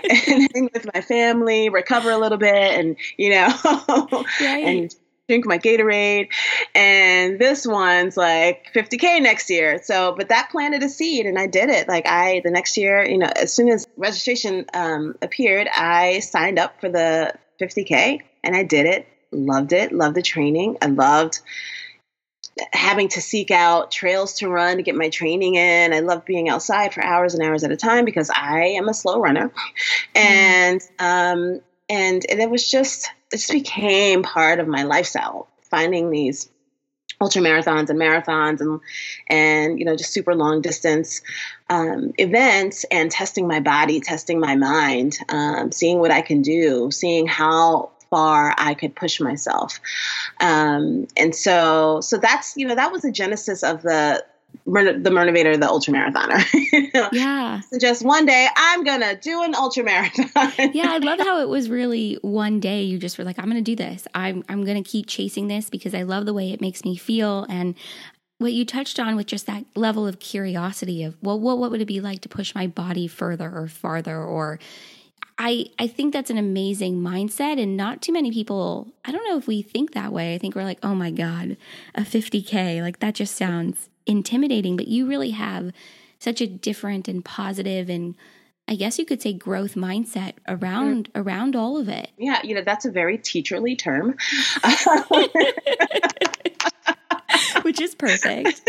and 0.09 0.49
hang 0.55 0.71
with 0.73 0.87
my 0.93 1.01
family, 1.01 1.69
recover 1.69 2.11
a 2.11 2.19
little 2.19 2.39
bit, 2.39 2.79
and 2.79 2.97
you 3.17 3.31
know, 3.31 3.49
right. 4.41 4.65
and 4.65 4.95
drink 5.31 5.47
my 5.47 5.59
Gatorade. 5.59 6.29
And 6.75 7.39
this 7.39 7.65
one's 7.65 8.17
like 8.17 8.73
50K 8.75 9.23
next 9.23 9.49
year. 9.49 9.81
So, 9.83 10.13
but 10.17 10.29
that 10.29 10.51
planted 10.51 10.83
a 10.83 10.89
seed 10.89 11.25
and 11.25 11.39
I 11.39 11.47
did 11.47 11.71
it. 11.71 11.87
Like 11.87 12.07
I, 12.07 12.41
the 12.43 12.51
next 12.51 12.77
year, 12.77 13.05
you 13.05 13.17
know, 13.17 13.31
as 13.37 13.53
soon 13.53 13.69
as 13.69 13.87
registration 13.97 14.67
um, 14.75 15.15
appeared, 15.23 15.69
I 15.73 16.19
signed 16.19 16.59
up 16.59 16.81
for 16.81 16.89
the 16.89 17.33
50K 17.61 18.23
and 18.43 18.57
I 18.57 18.65
did 18.65 18.87
it. 18.87 19.07
Loved 19.31 19.73
it. 19.73 19.93
Loved 19.93 20.17
the 20.17 20.23
training. 20.23 20.79
I 20.83 20.87
loved 20.87 21.39
having 22.73 23.09
to 23.09 23.21
seek 23.21 23.51
out 23.51 23.91
trails 23.91 24.35
to 24.35 24.49
run 24.49 24.77
to 24.77 24.83
get 24.83 24.95
my 24.95 25.09
training 25.09 25.55
in. 25.55 25.93
I 25.93 26.01
love 26.01 26.25
being 26.25 26.49
outside 26.49 26.93
for 26.93 27.03
hours 27.03 27.35
and 27.35 27.43
hours 27.43 27.65
at 27.65 27.73
a 27.73 27.77
time 27.77 28.05
because 28.05 28.31
I 28.31 28.77
am 28.77 28.89
a 28.89 28.95
slow 28.95 29.21
runner. 29.21 29.53
And 30.15 30.81
um 30.99 31.61
and, 31.89 32.25
and 32.29 32.41
it 32.41 32.51
was 32.51 32.71
just 32.71 33.11
it 33.33 33.37
just 33.37 33.53
became 33.53 34.23
part 34.23 34.61
of 34.61 34.69
my 34.69 34.85
lifestyle, 34.85 35.49
finding 35.71 36.11
these 36.11 36.49
ultra 37.21 37.43
marathons 37.43 37.91
and 37.91 37.99
marathons 37.99 38.61
and 38.61 38.81
and 39.29 39.79
you 39.79 39.85
know 39.85 39.95
just 39.95 40.13
super 40.13 40.35
long 40.35 40.63
distance 40.63 41.21
um, 41.69 42.13
events 42.17 42.85
and 42.91 43.11
testing 43.11 43.47
my 43.47 43.61
body 43.61 44.01
testing 44.01 44.41
my 44.41 44.57
mind 44.57 45.19
um, 45.29 45.71
seeing 45.71 45.99
what 45.99 46.11
i 46.11 46.23
can 46.23 46.41
do 46.41 46.91
seeing 46.91 47.27
how 47.27 47.91
far 48.11 48.55
I 48.59 48.75
could 48.75 48.95
push 48.95 49.21
myself. 49.21 49.81
Um, 50.41 51.07
and 51.17 51.35
so, 51.35 52.01
so 52.01 52.19
that's 52.19 52.57
you 52.57 52.67
know 52.67 52.75
that 52.75 52.93
was 52.93 53.03
the 53.03 53.13
genesis 53.13 53.63
of 53.63 53.83
the 53.83 54.25
the 54.67 55.11
Myrnavator, 55.11 55.59
the 55.59 55.69
ultra 55.69 55.95
marathoner. 55.95 56.45
you 56.73 56.91
know? 56.95 57.09
Yeah. 57.13 57.61
So 57.61 57.79
just 57.79 58.05
one 58.05 58.27
day, 58.27 58.49
I'm 58.57 58.85
gonna 58.85 59.17
do 59.17 59.43
an 59.43 59.55
ultra 59.55 59.85
marathon. 59.85 60.53
yeah, 60.75 60.93
I 60.93 60.99
love 60.99 61.21
how 61.21 61.41
it 61.41 61.49
was 61.49 61.71
really 61.71 62.19
one 62.23 62.61
day. 62.61 62.83
You 62.83 62.99
just 62.99 63.19
were 63.19 63.25
like, 63.25 63.39
I'm 63.39 63.47
gonna 63.47 63.63
do 63.63 63.77
this. 63.77 64.07
I'm 64.15 64.45
I'm 64.49 64.65
gonna 64.65 64.83
keep 64.83 65.07
chasing 65.07 65.49
this 65.49 65.71
because 65.71 65.95
I 65.95 66.03
love 66.03 66.27
the 66.27 66.35
way 66.35 66.53
it 66.53 66.61
makes 66.61 66.85
me 66.85 66.97
feel 66.97 67.47
and. 67.49 67.75
What 68.39 68.55
you 68.55 68.65
touched 68.65 68.99
on 68.99 69.17
with 69.17 69.27
just 69.27 69.45
that 69.49 69.67
level 69.77 70.07
of 70.07 70.19
curiosity 70.19 71.05
of 71.05 71.15
well, 71.21 71.39
what 71.39 71.59
what 71.59 71.71
would 71.71 71.83
it 71.83 71.87
be 71.87 72.01
like 72.01 72.23
to 72.23 72.29
push 72.31 72.55
my 72.55 72.67
body 72.67 73.07
further 73.07 73.55
or 73.55 73.69
farther, 73.69 74.17
or 74.17 74.59
I, 75.43 75.71
I 75.79 75.87
think 75.87 76.13
that's 76.13 76.29
an 76.29 76.37
amazing 76.37 77.01
mindset 77.01 77.59
and 77.59 77.75
not 77.75 78.03
too 78.03 78.13
many 78.13 78.31
people 78.31 78.89
i 79.07 79.11
don't 79.11 79.27
know 79.27 79.39
if 79.39 79.47
we 79.47 79.63
think 79.63 79.95
that 79.95 80.13
way. 80.13 80.35
I 80.35 80.39
think 80.39 80.55
we're 80.55 80.65
like 80.65 80.81
oh 80.83 80.95
my 80.95 81.11
god 81.11 81.57
a 81.95 82.03
50k 82.03 82.83
like 82.83 83.01
that 83.01 83.15
just 83.15 83.35
sounds 83.37 83.89
intimidating. 84.07 84.77
But 84.77 84.89
you 84.89 85.07
really 85.07 85.31
have 85.31 85.73
such 86.19 86.41
a 86.41 86.47
different 86.47 87.09
and 87.09 87.25
positive 87.25 87.89
and 87.89 88.15
i 88.71 88.75
guess 88.75 88.99
you 88.99 89.05
could 89.05 89.21
say 89.21 89.33
growth 89.33 89.75
mindset 89.75 90.33
around 90.49 91.13
mm. 91.13 91.21
around 91.21 91.55
all 91.55 91.77
of 91.77 91.89
it 91.89 92.11
yeah 92.17 92.41
you 92.43 92.55
know 92.55 92.63
that's 92.63 92.87
a 92.87 92.91
very 92.91 93.19
teacherly 93.19 93.77
term 93.77 94.17
which 97.63 97.81
is 97.81 97.95
perfect 97.95 98.63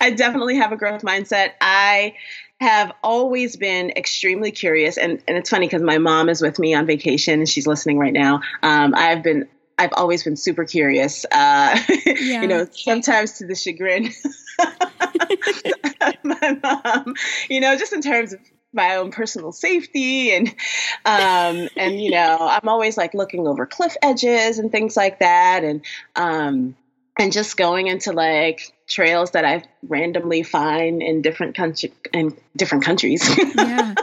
i 0.00 0.10
definitely 0.10 0.56
have 0.56 0.70
a 0.70 0.76
growth 0.76 1.02
mindset 1.02 1.50
i 1.60 2.14
have 2.62 2.92
always 3.02 3.56
been 3.56 3.90
extremely 3.90 4.52
curious, 4.52 4.96
and, 4.96 5.20
and 5.26 5.36
it's 5.36 5.50
funny 5.50 5.66
because 5.66 5.82
my 5.82 5.98
mom 5.98 6.28
is 6.28 6.40
with 6.40 6.60
me 6.60 6.74
on 6.74 6.86
vacation 6.86 7.40
and 7.40 7.48
she's 7.48 7.66
listening 7.66 7.98
right 7.98 8.12
now. 8.12 8.40
Um, 8.62 8.94
I've 8.96 9.22
been 9.22 9.48
I've 9.78 9.92
always 9.94 10.22
been 10.22 10.36
super 10.36 10.64
curious. 10.64 11.24
Uh, 11.24 11.76
yeah. 12.06 12.14
you 12.42 12.46
know, 12.46 12.68
sometimes 12.70 13.32
to 13.38 13.46
the 13.46 13.56
chagrin 13.56 14.10
my 16.22 16.58
mom. 16.62 17.14
You 17.48 17.60
know, 17.60 17.76
just 17.76 17.92
in 17.92 18.00
terms 18.00 18.32
of 18.32 18.40
my 18.72 18.96
own 18.96 19.10
personal 19.10 19.52
safety 19.52 20.32
and 20.32 20.48
um, 21.04 21.68
and 21.76 22.00
you 22.00 22.10
know, 22.10 22.38
I'm 22.40 22.68
always 22.68 22.96
like 22.96 23.14
looking 23.14 23.46
over 23.46 23.66
cliff 23.66 23.96
edges 24.02 24.58
and 24.58 24.70
things 24.70 24.96
like 24.96 25.18
that, 25.20 25.64
and 25.64 25.82
um, 26.16 26.76
and 27.18 27.32
just 27.32 27.56
going 27.56 27.86
into 27.86 28.12
like 28.12 28.72
trails 28.88 29.32
that 29.32 29.44
I 29.44 29.64
randomly 29.86 30.42
find 30.42 31.02
in 31.02 31.22
different 31.22 31.54
country 31.56 31.92
in 32.12 32.36
different 32.56 32.84
countries. 32.84 33.28
Yeah. 33.54 33.94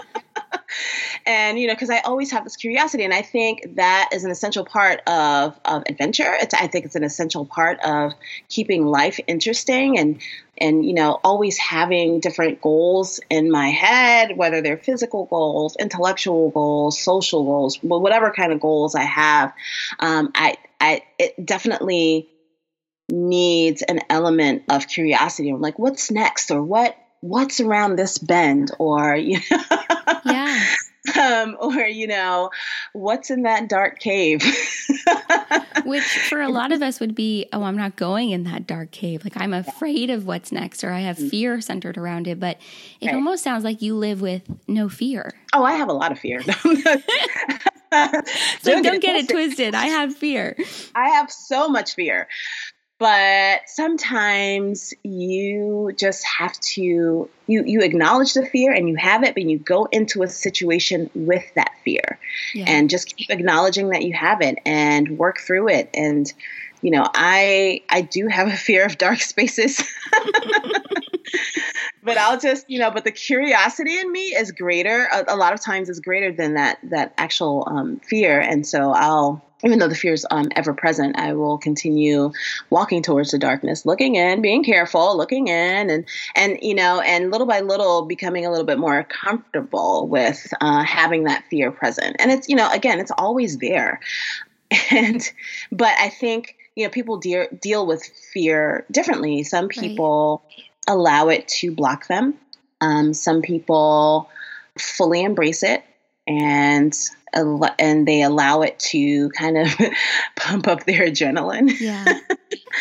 And 1.25 1.59
you 1.59 1.67
know, 1.67 1.73
because 1.73 1.89
I 1.89 1.99
always 1.99 2.31
have 2.31 2.43
this 2.43 2.55
curiosity, 2.55 3.03
and 3.03 3.13
I 3.13 3.21
think 3.21 3.75
that 3.75 4.09
is 4.13 4.23
an 4.23 4.31
essential 4.31 4.65
part 4.65 5.01
of 5.07 5.59
of 5.65 5.83
adventure. 5.87 6.33
It's 6.33 6.53
I 6.53 6.67
think 6.67 6.85
it's 6.85 6.95
an 6.95 7.03
essential 7.03 7.45
part 7.45 7.79
of 7.81 8.13
keeping 8.47 8.85
life 8.85 9.19
interesting 9.27 9.97
and 9.97 10.21
and 10.57 10.85
you 10.85 10.93
know 10.93 11.19
always 11.23 11.57
having 11.57 12.19
different 12.19 12.61
goals 12.61 13.19
in 13.29 13.49
my 13.49 13.69
head 13.69 14.35
whether 14.35 14.61
they're 14.61 14.77
physical 14.77 15.25
goals 15.25 15.77
intellectual 15.79 16.49
goals 16.49 16.99
social 16.99 17.45
goals 17.45 17.77
whatever 17.81 18.31
kind 18.31 18.51
of 18.51 18.59
goals 18.59 18.95
i 18.95 19.03
have. 19.03 19.53
Um, 19.99 20.31
i 20.35 20.57
i 20.81 21.01
it 21.17 21.45
definitely 21.45 22.29
needs 23.11 23.81
an 23.81 24.01
element 24.09 24.63
of 24.69 24.87
curiosity. 24.87 25.51
Or 25.51 25.57
like 25.59 25.79
what's 25.79 26.11
next? 26.11 26.51
Or 26.51 26.63
what 26.63 26.95
what's 27.21 27.59
around 27.59 27.95
this 27.95 28.17
bend 28.17 28.71
or 28.79 29.15
you 29.15 29.39
know 29.51 29.63
yeah. 30.25 30.65
um, 31.19 31.57
or 31.59 31.73
you 31.73 32.07
know 32.07 32.49
what's 32.93 33.29
in 33.29 33.43
that 33.43 33.69
dark 33.69 33.99
cave? 33.99 34.43
Which 35.85 36.03
for 36.03 36.41
a 36.41 36.49
lot 36.49 36.71
of 36.71 36.81
us 36.81 36.99
would 36.99 37.15
be 37.15 37.47
oh 37.53 37.63
i'm 37.63 37.77
not 37.77 37.95
going 37.95 38.31
in 38.31 38.43
that 38.43 38.67
dark 38.67 38.91
cave. 38.91 39.23
Like 39.23 39.37
i'm 39.37 39.53
afraid 39.53 40.09
of 40.09 40.25
what's 40.25 40.51
next 40.51 40.83
or 40.83 40.91
i 40.91 40.99
have 40.99 41.17
mm. 41.17 41.29
fear 41.29 41.61
centered 41.61 41.97
around 41.97 42.27
it. 42.27 42.39
But 42.39 42.57
it 42.99 43.07
right. 43.07 43.15
almost 43.15 43.43
sounds 43.43 43.63
like 43.63 43.81
you 43.81 43.95
live 43.95 44.21
with 44.21 44.43
no 44.67 44.89
fear. 44.89 45.33
Oh 45.53 45.63
i 45.63 45.73
have 45.73 45.89
a 45.89 45.93
lot 45.93 46.11
of 46.11 46.19
fear. 46.19 46.41
So 47.91 48.71
don't, 48.71 48.83
don't 48.83 49.01
get 49.01 49.15
it 49.15 49.29
twisted. 49.29 49.73
I 49.73 49.87
have 49.87 50.15
fear. 50.15 50.55
I 50.93 51.09
have 51.09 51.31
so 51.31 51.69
much 51.69 51.95
fear 51.95 52.27
but 52.99 53.61
sometimes 53.65 54.93
you 55.03 55.91
just 55.97 56.25
have 56.25 56.51
to 56.59 57.29
you 57.47 57.63
you 57.65 57.79
acknowledge 57.81 58.33
the 58.33 58.45
fear 58.45 58.73
and 58.73 58.89
you 58.89 58.95
have 58.95 59.23
it 59.23 59.33
but 59.33 59.43
you 59.43 59.57
go 59.57 59.85
into 59.85 60.21
a 60.21 60.27
situation 60.27 61.09
with 61.15 61.45
that 61.55 61.71
fear. 61.83 62.19
Yeah. 62.53 62.65
and 62.67 62.89
just 62.89 63.15
keep 63.15 63.29
acknowledging 63.29 63.89
that 63.89 64.03
you 64.03 64.13
have 64.13 64.41
it 64.41 64.59
and 64.65 65.17
work 65.17 65.39
through 65.39 65.69
it. 65.69 65.89
And 65.93 66.31
you 66.81 66.91
know 66.91 67.05
i 67.13 67.81
i 67.89 68.01
do 68.01 68.27
have 68.27 68.47
a 68.47 68.55
fear 68.55 68.85
of 68.85 68.97
dark 68.97 69.19
spaces 69.19 69.83
but 72.03 72.17
i'll 72.17 72.39
just 72.39 72.69
you 72.69 72.79
know 72.79 72.91
but 72.91 73.03
the 73.03 73.11
curiosity 73.11 73.97
in 73.97 74.11
me 74.11 74.27
is 74.35 74.51
greater 74.51 75.07
a, 75.13 75.25
a 75.29 75.35
lot 75.35 75.53
of 75.53 75.61
times 75.61 75.89
is 75.89 75.99
greater 75.99 76.31
than 76.31 76.53
that 76.55 76.79
that 76.83 77.13
actual 77.17 77.67
um, 77.69 77.97
fear 77.99 78.39
and 78.39 78.65
so 78.65 78.91
i'll 78.91 79.43
even 79.63 79.79
though 79.79 79.87
the 79.87 79.95
fear 79.95 80.13
is 80.13 80.25
um, 80.31 80.49
ever 80.55 80.73
present, 80.73 81.17
I 81.17 81.33
will 81.33 81.57
continue 81.57 82.31
walking 82.69 83.03
towards 83.03 83.31
the 83.31 83.37
darkness, 83.37 83.85
looking 83.85 84.15
in, 84.15 84.41
being 84.41 84.63
careful, 84.63 85.17
looking 85.17 85.47
in, 85.47 85.89
and 85.89 86.05
and 86.35 86.57
you 86.61 86.73
know, 86.73 87.01
and 87.01 87.31
little 87.31 87.47
by 87.47 87.59
little 87.59 88.05
becoming 88.05 88.45
a 88.45 88.51
little 88.51 88.65
bit 88.65 88.79
more 88.79 89.03
comfortable 89.03 90.07
with 90.07 90.53
uh, 90.61 90.83
having 90.83 91.25
that 91.25 91.43
fear 91.49 91.71
present. 91.71 92.15
And 92.19 92.31
it's 92.31 92.47
you 92.47 92.55
know, 92.55 92.69
again, 92.71 92.99
it's 92.99 93.11
always 93.17 93.57
there, 93.57 93.99
and 94.91 95.29
but 95.71 95.93
I 95.99 96.09
think 96.09 96.55
you 96.75 96.85
know 96.85 96.89
people 96.89 97.17
deal 97.17 97.47
deal 97.61 97.85
with 97.85 98.03
fear 98.33 98.85
differently. 98.91 99.43
Some 99.43 99.67
people 99.67 100.43
right. 100.45 100.68
Allow 100.89 101.29
it 101.29 101.47
to 101.47 101.71
block 101.71 102.07
them. 102.07 102.33
Um, 102.81 103.13
some 103.13 103.41
people 103.41 104.29
fully 104.77 105.23
embrace 105.23 105.63
it 105.63 105.83
and 106.27 106.97
and 107.77 108.07
they 108.07 108.23
allow 108.23 108.61
it 108.61 108.79
to 108.79 109.29
kind 109.29 109.57
of 109.57 109.67
pump 110.35 110.67
up 110.67 110.85
their 110.85 111.07
adrenaline. 111.07 111.79
Yeah. 111.79 112.05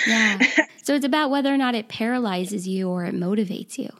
Yeah. 0.06 0.38
So 0.82 0.94
it's 0.94 1.04
about 1.04 1.30
whether 1.30 1.52
or 1.52 1.56
not 1.56 1.74
it 1.74 1.88
paralyzes 1.88 2.68
you 2.68 2.88
or 2.88 3.04
it 3.04 3.14
motivates 3.14 3.78
you. 3.78 3.90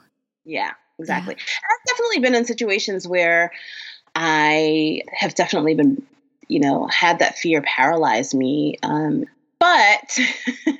Yeah, 0.45 0.71
exactly. 0.97 1.35
Yeah. 1.37 1.43
I've 1.69 1.85
definitely 1.87 2.19
been 2.19 2.35
in 2.35 2.45
situations 2.45 3.07
where 3.07 3.51
I 4.15 5.01
have 5.11 5.35
definitely 5.35 5.75
been, 5.75 6.01
you 6.47 6.61
know, 6.61 6.87
had 6.87 7.19
that 7.19 7.37
fear 7.37 7.61
paralyze 7.61 8.33
me. 8.33 8.77
Um, 8.81 9.25
but 9.59 10.19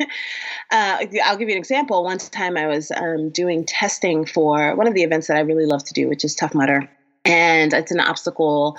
uh, 0.71 0.97
I'll 1.25 1.37
give 1.37 1.49
you 1.49 1.55
an 1.55 1.59
example. 1.59 2.03
One 2.03 2.17
time 2.17 2.57
I 2.57 2.67
was 2.67 2.91
um, 2.91 3.29
doing 3.29 3.65
testing 3.65 4.25
for 4.25 4.75
one 4.75 4.87
of 4.87 4.93
the 4.93 5.03
events 5.03 5.27
that 5.27 5.37
I 5.37 5.41
really 5.41 5.65
love 5.65 5.83
to 5.85 5.93
do, 5.93 6.07
which 6.07 6.23
is 6.23 6.35
Tough 6.35 6.53
Mudder 6.53 6.89
and 7.25 7.73
it's 7.73 7.91
an 7.91 7.99
obstacle 7.99 8.77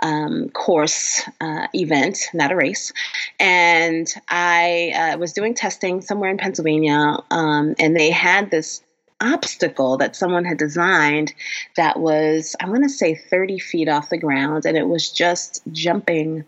um, 0.00 0.48
course 0.50 1.22
uh, 1.40 1.66
event, 1.74 2.30
not 2.32 2.52
a 2.52 2.56
race. 2.56 2.92
And 3.38 4.12
I 4.28 4.92
uh, 4.94 5.18
was 5.18 5.32
doing 5.32 5.54
testing 5.54 6.00
somewhere 6.00 6.30
in 6.30 6.38
Pennsylvania, 6.38 7.18
um, 7.30 7.74
and 7.78 7.96
they 7.96 8.10
had 8.10 8.50
this 8.50 8.82
obstacle 9.20 9.98
that 9.98 10.16
someone 10.16 10.46
had 10.46 10.56
designed 10.56 11.34
that 11.76 12.00
was, 12.00 12.56
I 12.60 12.68
want 12.70 12.84
to 12.84 12.88
say, 12.88 13.14
30 13.14 13.58
feet 13.58 13.88
off 13.88 14.08
the 14.08 14.18
ground, 14.18 14.64
and 14.64 14.76
it 14.76 14.88
was 14.88 15.10
just 15.10 15.62
jumping 15.72 16.44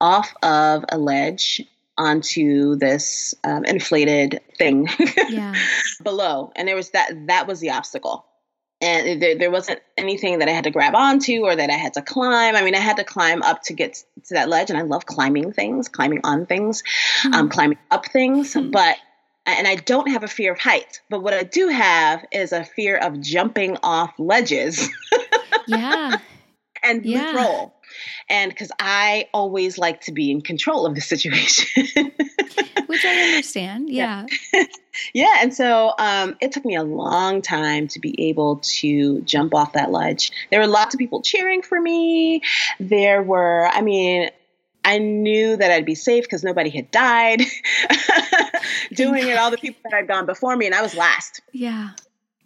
off 0.00 0.34
of 0.42 0.84
a 0.88 0.98
ledge 0.98 1.62
onto 2.00 2.76
this 2.76 3.34
um, 3.44 3.64
inflated 3.64 4.40
thing 4.56 4.88
yeah. 5.28 5.54
below 6.02 6.50
and 6.56 6.66
there 6.66 6.76
was 6.76 6.90
that 6.90 7.10
that 7.26 7.46
was 7.46 7.60
the 7.60 7.70
obstacle 7.70 8.24
and 8.80 9.20
there, 9.20 9.36
there 9.36 9.50
wasn't 9.50 9.80
anything 9.98 10.38
that 10.38 10.48
I 10.48 10.52
had 10.52 10.64
to 10.64 10.70
grab 10.70 10.94
onto 10.94 11.42
or 11.42 11.54
that 11.54 11.68
I 11.68 11.74
had 11.74 11.94
to 11.94 12.02
climb. 12.02 12.56
I 12.56 12.62
mean, 12.62 12.74
I 12.74 12.78
had 12.78 12.96
to 12.96 13.04
climb 13.04 13.42
up 13.42 13.62
to 13.64 13.74
get 13.74 14.02
to 14.24 14.34
that 14.34 14.48
ledge, 14.48 14.70
and 14.70 14.78
I 14.78 14.82
love 14.82 15.04
climbing 15.04 15.52
things, 15.52 15.88
climbing 15.88 16.20
on 16.24 16.46
things, 16.46 16.82
mm-hmm. 17.22 17.34
um, 17.34 17.48
climbing 17.50 17.78
up 17.90 18.06
things. 18.06 18.54
Mm-hmm. 18.54 18.70
But 18.70 18.96
and 19.46 19.66
I 19.66 19.76
don't 19.76 20.10
have 20.10 20.22
a 20.22 20.28
fear 20.28 20.52
of 20.52 20.58
heights, 20.58 21.00
but 21.10 21.22
what 21.22 21.34
I 21.34 21.42
do 21.42 21.68
have 21.68 22.24
is 22.32 22.52
a 22.52 22.64
fear 22.64 22.96
of 22.96 23.20
jumping 23.20 23.76
off 23.82 24.14
ledges. 24.18 24.88
yeah. 25.66 26.16
and 26.82 27.04
yeah. 27.04 27.36
roll. 27.36 27.74
And 28.28 28.50
because 28.50 28.70
I 28.78 29.28
always 29.32 29.78
like 29.78 30.02
to 30.02 30.12
be 30.12 30.30
in 30.30 30.40
control 30.40 30.86
of 30.86 30.94
the 30.94 31.00
situation. 31.12 31.86
Which 32.86 33.04
I 33.04 33.14
understand. 33.28 33.90
Yeah. 33.90 34.26
yeah. 35.14 35.38
And 35.40 35.54
so 35.54 35.92
um, 35.98 36.36
it 36.40 36.52
took 36.52 36.64
me 36.64 36.76
a 36.76 36.82
long 36.82 37.42
time 37.42 37.88
to 37.88 38.00
be 38.00 38.28
able 38.28 38.56
to 38.56 39.20
jump 39.22 39.54
off 39.54 39.74
that 39.74 39.90
ledge. 39.90 40.32
There 40.50 40.60
were 40.60 40.66
lots 40.66 40.94
of 40.94 40.98
people 40.98 41.22
cheering 41.22 41.62
for 41.62 41.80
me. 41.80 42.42
There 42.78 43.22
were, 43.22 43.68
I 43.68 43.80
mean, 43.80 44.30
I 44.84 44.98
knew 44.98 45.56
that 45.56 45.70
I'd 45.70 45.84
be 45.84 45.94
safe 45.94 46.24
because 46.24 46.42
nobody 46.42 46.70
had 46.70 46.90
died 46.90 47.42
doing 48.94 49.28
it. 49.28 49.36
All 49.36 49.50
the 49.50 49.58
people 49.58 49.80
that 49.84 49.92
had 49.92 50.08
gone 50.08 50.26
before 50.26 50.56
me, 50.56 50.66
and 50.66 50.74
I 50.74 50.82
was 50.82 50.94
last. 50.94 51.42
Yeah. 51.52 51.90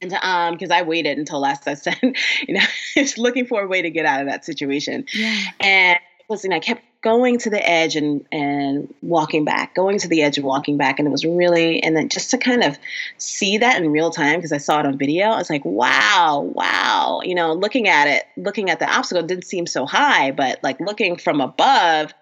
And 0.04 0.14
um, 0.23 0.54
because 0.54 0.70
I 0.70 0.82
waited 0.82 1.18
until 1.18 1.40
last 1.40 1.66
I 1.66 1.75
said, 1.75 1.99
you 2.49 2.54
know, 2.54 2.64
just 2.94 3.18
looking 3.18 3.46
for 3.46 3.62
a 3.62 3.66
way 3.66 3.82
to 3.82 3.90
get 3.90 4.06
out 4.06 4.20
of 4.20 4.26
that 4.26 4.44
situation. 4.44 5.06
Yeah. 5.12 5.42
And 5.61 5.99
listen, 6.28 6.52
I 6.52 6.58
kept 6.58 6.82
going 7.02 7.38
to 7.38 7.50
the 7.50 7.68
edge 7.68 7.96
and 7.96 8.25
and 8.32 8.92
walking 9.02 9.44
back, 9.44 9.75
going 9.75 9.99
to 9.99 10.08
the 10.08 10.23
edge 10.23 10.38
and 10.38 10.46
walking 10.46 10.76
back, 10.76 10.99
and 10.99 11.06
it 11.06 11.11
was 11.11 11.25
really 11.25 11.82
and 11.82 11.96
then 11.96 12.08
just 12.08 12.30
to 12.30 12.38
kind 12.38 12.62
of 12.62 12.78
see 13.18 13.58
that 13.58 13.82
in 13.82 13.90
real 13.90 14.11
time 14.11 14.37
because 14.37 14.52
I 14.52 14.58
saw 14.58 14.80
it 14.80 14.87
on 14.87 14.96
video, 14.96 15.26
I 15.26 15.38
was 15.38 15.50
like, 15.50 15.64
wow, 15.64 16.50
wow, 16.54 17.20
you 17.23 17.34
know, 17.34 17.52
looking 17.52 17.88
at 17.88 18.08
it, 18.08 18.25
looking 18.37 18.70
at 18.70 18.78
the 18.78 18.90
obstacle 18.90 19.23
didn't 19.23 19.44
seem 19.44 19.66
so 19.66 19.87
high, 19.87 20.30
but 20.30 20.61
like 20.62 20.80
looking 20.80 21.16
from 21.16 21.40
above, 21.40 22.14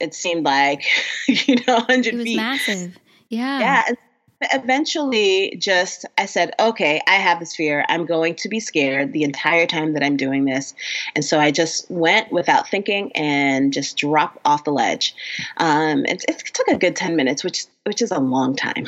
it 0.00 0.14
seemed 0.14 0.44
like 0.44 0.84
you 1.28 1.56
know, 1.66 1.80
hundred 1.80 2.22
feet. 2.22 2.36
Massive. 2.36 2.98
Yeah. 3.28 3.60
Yeah 3.60 3.94
eventually 4.52 5.56
just 5.58 6.04
i 6.18 6.26
said 6.26 6.52
okay 6.58 7.00
i 7.06 7.14
have 7.14 7.40
this 7.40 7.54
fear. 7.54 7.84
I'm 7.88 8.06
going 8.06 8.34
to 8.36 8.48
be 8.48 8.60
scared 8.60 9.12
the 9.12 9.22
entire 9.22 9.66
time 9.66 9.94
that 9.94 10.02
i'm 10.02 10.16
doing 10.16 10.44
this. 10.44 10.74
And 11.14 11.24
so 11.24 11.38
i 11.38 11.50
just 11.50 11.90
went 11.90 12.32
without 12.32 12.68
thinking 12.68 13.12
and 13.12 13.72
just 13.72 13.96
dropped 13.96 14.38
off 14.44 14.64
the 14.64 14.72
ledge. 14.72 15.14
Um, 15.56 16.04
it, 16.06 16.24
it, 16.28 16.38
took 16.52 16.68
a 16.68 16.76
good 16.76 16.96
10 16.96 17.16
minutes 17.16 17.42
which 17.44 17.64
which 17.84 18.02
is 18.02 18.10
a 18.10 18.18
long 18.18 18.54
time 18.54 18.86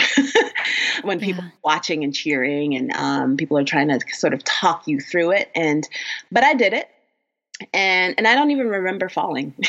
when 1.02 1.18
people 1.18 1.42
yeah. 1.42 1.50
are 1.50 1.54
watching 1.64 2.04
and 2.04 2.14
cheering 2.14 2.74
and 2.76 2.92
um, 2.92 3.36
people 3.36 3.58
are 3.58 3.64
trying 3.64 3.88
to 3.88 4.00
sort 4.12 4.34
of 4.34 4.44
talk 4.44 4.86
you 4.86 5.00
through 5.00 5.32
it. 5.32 5.50
And 5.54 5.88
but 6.30 6.44
i 6.44 6.54
did 6.54 6.72
it. 6.72 6.88
And 7.72 8.14
and 8.18 8.26
i 8.26 8.34
don't 8.34 8.50
even 8.50 8.68
remember 8.68 9.08
falling. 9.08 9.54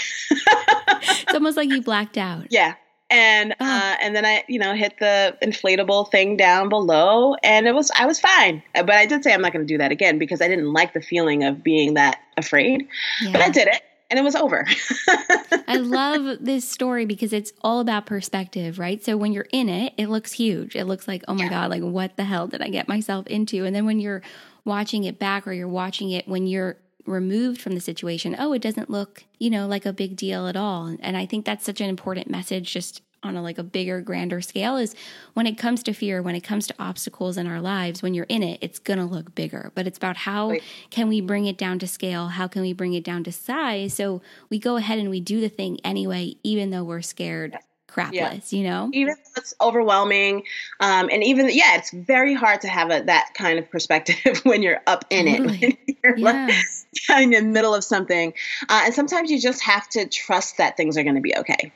It's 1.08 1.34
almost 1.34 1.58
like 1.58 1.70
you 1.70 1.82
blacked 1.82 2.18
out. 2.18 2.48
Yeah 2.50 2.76
and 3.10 3.56
oh. 3.60 3.66
uh, 3.66 3.96
and 4.02 4.16
then 4.16 4.26
I, 4.26 4.44
you 4.48 4.60
know, 4.60 4.74
hit 4.74 4.96
the 5.00 5.38
inflatable 5.42 6.10
thing 6.12 6.38
down 6.38 6.70
below, 6.70 7.36
and 7.44 7.68
it 7.68 7.76
was 7.76 7.92
I 7.98 8.06
was 8.06 8.20
fine. 8.20 8.64
But 8.74 8.92
I 8.92 9.06
did 9.06 9.24
say 9.24 9.34
I'm 9.34 9.42
not 9.42 9.54
going 9.54 9.66
to 9.66 9.72
do 9.72 9.78
that 9.78 9.92
again 9.92 10.18
because 10.18 10.42
I 10.42 10.48
didn't 10.48 10.74
like 10.74 10.94
the 10.94 11.02
feeling 11.02 11.44
of 11.44 11.64
being 11.64 11.94
that 11.96 12.20
afraid. 12.38 12.88
Yeah. 13.22 13.32
But 13.32 13.42
I 13.42 13.50
did 13.50 13.68
it, 13.68 13.82
and 14.10 14.20
it 14.20 14.24
was 14.24 14.36
over. 14.36 14.66
I 15.68 15.78
love 15.78 16.38
this 16.42 16.68
story 16.68 17.06
because 17.06 17.34
it's 17.34 17.54
all 17.62 17.80
about 17.80 18.06
perspective, 18.06 18.80
right? 18.80 19.04
So 19.04 19.18
when 19.18 19.34
you're 19.34 19.48
in 19.52 19.70
it, 19.70 19.94
it 19.98 20.10
looks 20.10 20.32
huge. 20.32 20.76
It 20.76 20.86
looks 20.86 21.08
like, 21.08 21.24
oh 21.28 21.36
my 21.36 21.44
yeah. 21.44 21.50
god, 21.50 21.70
like 21.70 21.84
what 21.84 22.18
the 22.18 22.24
hell 22.24 22.48
did 22.48 22.62
I 22.62 22.70
get 22.70 22.88
myself 22.88 23.28
into? 23.28 23.66
And 23.66 23.76
then 23.76 23.86
when 23.86 24.00
you're 24.00 24.24
watching 24.64 25.04
it 25.04 25.20
back, 25.20 25.48
or 25.48 25.54
you're 25.54 25.68
watching 25.68 26.10
it 26.10 26.28
when 26.28 26.48
you're 26.48 26.78
removed 27.06 27.62
from 27.62 27.74
the 27.74 27.82
situation, 27.82 28.36
oh, 28.38 28.54
it 28.54 28.62
doesn't 28.62 28.90
look, 28.90 29.24
you 29.40 29.50
know, 29.50 29.68
like 29.68 29.86
a 29.86 29.94
big 29.94 30.16
deal 30.16 30.48
at 30.48 30.56
all. 30.56 30.96
And 31.00 31.18
I 31.18 31.26
think 31.26 31.46
that's 31.46 31.66
such 31.66 31.82
an 31.82 31.90
important 31.90 32.30
message 32.30 32.72
just 32.72 33.02
on 33.26 33.36
a 33.36 33.42
like 33.42 33.58
a 33.58 33.64
bigger 33.64 34.02
grander 34.02 34.40
scale 34.40 34.78
is 34.78 34.96
when 35.34 35.48
it 35.48 35.58
comes 35.58 35.82
to 35.82 35.94
fear 35.94 36.22
when 36.22 36.36
it 36.36 36.42
comes 36.42 36.68
to 36.68 36.76
obstacles 36.78 37.38
in 37.38 37.48
our 37.48 37.60
lives 37.60 38.04
when 38.04 38.14
you're 38.14 38.28
in 38.30 38.44
it 38.44 38.60
it's 38.62 38.78
going 38.78 39.00
to 39.00 39.06
look 39.06 39.34
bigger 39.34 39.72
but 39.74 39.88
it's 39.88 39.98
about 39.98 40.16
how 40.16 40.52
right. 40.52 40.64
can 40.92 41.08
we 41.08 41.22
bring 41.22 41.46
it 41.46 41.58
down 41.58 41.80
to 41.80 41.88
scale 41.88 42.28
how 42.28 42.48
can 42.48 42.62
we 42.62 42.72
bring 42.72 42.94
it 42.94 43.04
down 43.04 43.24
to 43.24 43.32
size 43.32 43.96
so 43.96 44.22
we 44.50 44.60
go 44.60 44.76
ahead 44.76 45.00
and 45.00 45.10
we 45.10 45.20
do 45.20 45.42
the 45.42 45.50
thing 45.50 45.80
anyway 45.84 46.36
even 46.44 46.70
though 46.70 46.84
we're 46.84 47.02
scared 47.02 47.58
crapless, 47.96 48.52
yeah. 48.52 48.58
you 48.58 48.64
know? 48.64 48.90
Even 48.94 49.16
it's 49.38 49.54
overwhelming. 49.62 50.44
Um, 50.80 51.10
and 51.12 51.24
even, 51.24 51.50
yeah, 51.50 51.78
it's 51.78 51.92
very 51.92 52.34
hard 52.34 52.62
to 52.62 52.68
have 52.68 52.92
a, 52.92 53.04
that 53.04 53.32
kind 53.34 53.60
of 53.60 53.70
perspective 53.70 54.40
when 54.44 54.64
you're 54.64 54.82
up 54.86 55.06
in 55.10 55.26
totally. 55.26 55.78
it. 55.88 55.98
you're 56.04 56.18
like 56.18 56.54
in 57.10 57.30
the 57.32 57.42
middle 57.42 57.74
of 57.74 57.84
something. 57.84 58.34
Uh, 58.68 58.82
and 58.86 58.94
sometimes 58.94 59.32
you 59.32 59.40
just 59.40 59.64
have 59.64 59.88
to 59.90 60.08
trust 60.08 60.58
that 60.58 60.78
things 60.78 60.98
are 60.98 61.04
going 61.04 61.16
to 61.16 61.22
be 61.22 61.36
okay. 61.36 61.72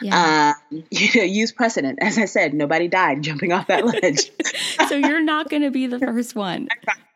Yeah. 0.00 0.54
Uh, 0.70 0.76
you 0.90 1.20
know, 1.20 1.26
use 1.26 1.52
precedent. 1.52 1.98
As 2.00 2.18
I 2.18 2.26
said, 2.26 2.54
nobody 2.54 2.88
died 2.88 3.22
jumping 3.22 3.52
off 3.52 3.68
that 3.68 3.84
ledge. 3.84 4.30
so 4.88 4.96
you're 4.96 5.22
not 5.22 5.48
going 5.48 5.62
to 5.62 5.70
be 5.70 5.86
the 5.86 5.98
first 5.98 6.34
one. 6.34 6.68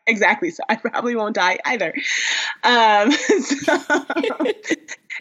Exactly. 0.07 0.49
So 0.49 0.63
I 0.67 0.75
probably 0.75 1.15
won't 1.15 1.35
die 1.35 1.59
either. 1.65 1.93
Um, 2.63 3.11
so, 3.11 3.77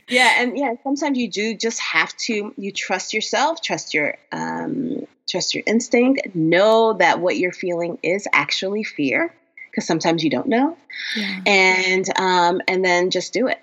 yeah, 0.08 0.42
and 0.42 0.56
yeah, 0.56 0.74
sometimes 0.82 1.18
you 1.18 1.30
do 1.30 1.54
just 1.54 1.80
have 1.80 2.16
to. 2.18 2.52
You 2.56 2.72
trust 2.72 3.12
yourself, 3.14 3.62
trust 3.62 3.94
your 3.94 4.16
um, 4.32 5.06
trust 5.28 5.54
your 5.54 5.64
instinct. 5.66 6.34
Know 6.34 6.94
that 6.94 7.20
what 7.20 7.36
you're 7.36 7.52
feeling 7.52 7.98
is 8.02 8.26
actually 8.32 8.84
fear, 8.84 9.34
because 9.70 9.86
sometimes 9.86 10.24
you 10.24 10.30
don't 10.30 10.48
know, 10.48 10.76
yeah. 11.16 11.40
and 11.46 12.18
um, 12.18 12.60
and 12.66 12.84
then 12.84 13.10
just 13.10 13.32
do 13.32 13.48
it 13.48 13.60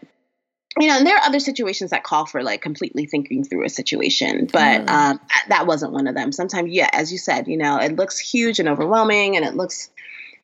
you 0.80 0.88
know, 0.88 0.98
and 0.98 1.08
there 1.08 1.16
are 1.16 1.24
other 1.24 1.40
situations 1.40 1.92
that 1.92 2.04
call 2.04 2.26
for 2.26 2.44
like 2.44 2.62
completely 2.62 3.06
thinking 3.06 3.44
through 3.44 3.66
a 3.66 3.70
situation, 3.70 4.48
but 4.52 4.86
mm. 4.86 4.90
um, 4.90 5.20
that 5.48 5.68
wasn't 5.68 5.94
one 5.94 6.08
of 6.08 6.16
them. 6.16 6.32
Sometimes, 6.32 6.72
yeah, 6.72 6.90
as 6.92 7.12
you 7.12 7.18
said, 7.18 7.48
you 7.48 7.58
know, 7.58 7.78
it 7.78 7.96
looks 7.96 8.20
huge 8.20 8.60
and 8.60 8.68
overwhelming, 8.68 9.38
and 9.38 9.46
it 9.46 9.56
looks 9.56 9.90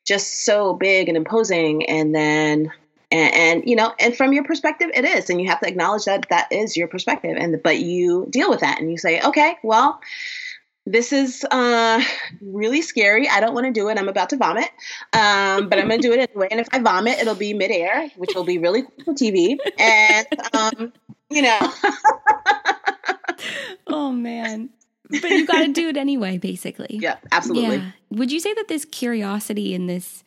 just 0.06 0.46
so 0.46 0.74
big 0.74 1.10
and 1.10 1.18
imposing, 1.18 1.86
and 1.90 2.16
then 2.16 2.72
and, 3.12 3.34
and, 3.34 3.64
you 3.66 3.76
know 3.76 3.94
and 4.00 4.16
from 4.16 4.34
your 4.34 4.44
perspective 4.44 4.90
it 4.94 5.06
is 5.06 5.30
and 5.30 5.42
you 5.42 5.48
have 5.48 5.60
to 5.60 5.68
acknowledge 5.68 6.06
that 6.06 6.28
that 6.30 6.52
is 6.52 6.78
your 6.78 6.88
perspective 6.88 7.36
and 7.38 7.62
but 7.64 7.80
you 7.80 8.28
deal 8.30 8.50
with 8.50 8.62
that 8.62 8.80
and 8.80 8.92
you 8.92 8.98
say 8.98 9.22
okay 9.22 9.56
well 9.64 10.00
this 10.86 11.14
is 11.14 11.46
uh, 11.52 12.02
really 12.42 12.82
scary. 12.82 13.30
I 13.30 13.40
don't 13.40 13.54
want 13.54 13.68
to 13.68 13.72
do 13.72 13.90
it. 13.90 14.00
I'm 14.00 14.10
about 14.10 14.32
to 14.32 14.38
vomit, 14.38 14.68
um, 15.14 15.70
but 15.70 15.78
I'm 15.78 15.88
going 15.88 16.02
to 16.02 16.08
do 16.08 16.14
it 16.14 16.30
anyway. 16.30 16.48
And 16.50 16.60
if 16.60 16.68
I 16.72 16.80
vomit, 16.80 17.20
it'll 17.20 17.36
be 17.36 17.54
midair, 17.54 18.10
which 18.18 18.34
will 18.34 18.44
be 18.44 18.58
really 18.58 18.82
cool 18.82 19.06
for 19.06 19.14
TV. 19.14 19.58
And 19.78 20.26
um, 20.54 20.94
you 21.30 21.44
know. 21.44 21.60
oh 23.88 24.12
man, 24.12 24.70
but 25.10 25.30
you 25.30 25.46
got 25.46 25.60
to 25.60 25.72
do 25.72 25.90
it 25.90 25.98
anyway, 25.98 26.38
basically. 26.38 26.98
Yeah, 27.00 27.18
absolutely. 27.32 27.78
Yeah. 27.78 27.92
Would 28.10 28.32
you 28.32 28.40
say 28.40 28.54
that 28.56 28.68
this 28.68 28.86
curiosity 28.86 29.76
and 29.76 29.88
this 29.88 30.24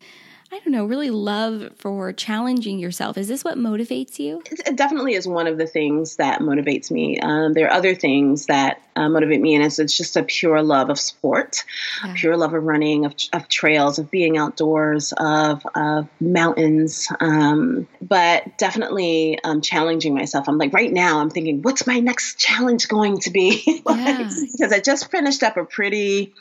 I 0.55 0.61
don't 0.61 0.71
know, 0.71 0.85
really 0.85 1.11
love 1.11 1.73
for 1.75 2.13
challenging 2.13 2.79
yourself. 2.79 3.19
Is 3.19 3.27
this 3.27 3.43
what 3.43 3.59
motivates 3.59 4.21
you? 4.21 4.41
It 4.49 4.77
definitely 4.77 5.15
is 5.15 5.27
one 5.27 5.49
of 5.49 5.59
the 5.59 5.67
things 5.67 6.15
that 6.15 6.39
motivates 6.39 6.93
me. 6.93 7.19
Um, 7.19 7.55
there 7.55 7.67
are 7.67 7.73
other 7.73 7.97
things 7.97 8.47
that 8.47 8.81
uh, 8.95 9.09
motivate 9.09 9.41
me, 9.41 9.57
and 9.57 9.65
it's, 9.65 9.81
it's, 9.81 9.97
just 9.97 10.17
a 10.17 10.23
pure 10.23 10.63
love 10.63 10.91
of 10.91 11.01
sport, 11.01 11.65
yeah. 12.05 12.15
pure 12.17 12.37
love 12.37 12.55
of 12.55 12.63
running, 12.63 13.05
of, 13.05 13.17
of, 13.33 13.49
trails, 13.49 13.99
of 13.99 14.13
being 14.13 14.39
outdoors, 14.39 15.13
of, 15.17 15.67
of 15.75 16.07
mountains. 16.21 17.09
Um, 17.19 17.89
but 18.01 18.57
definitely 18.57 19.41
um, 19.43 19.61
challenging 19.61 20.15
myself. 20.15 20.49
I'm 20.49 20.57
like, 20.57 20.73
right 20.73 20.93
now, 20.93 21.19
I'm 21.19 21.31
thinking, 21.31 21.63
what's 21.63 21.85
my 21.85 21.99
next 21.99 22.39
challenge 22.39 22.87
going 22.87 23.19
to 23.23 23.33
be? 23.33 23.83
yeah. 23.89 24.31
because 24.53 24.73
I 24.73 24.79
just 24.79 25.11
finished 25.11 25.43
up 25.43 25.57
a 25.57 25.65
pretty 25.65 26.33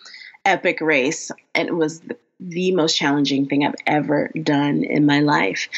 epic 0.46 0.82
race 0.82 1.32
and 1.56 1.68
it 1.68 1.74
was 1.74 2.02
the 2.02 2.18
most 2.74 2.98
challenging 2.98 3.48
thing 3.48 3.66
I've 3.66 3.76
ever 3.86 4.30
done 4.30 4.84
in 4.84 5.06
my 5.06 5.22
life. 5.22 5.70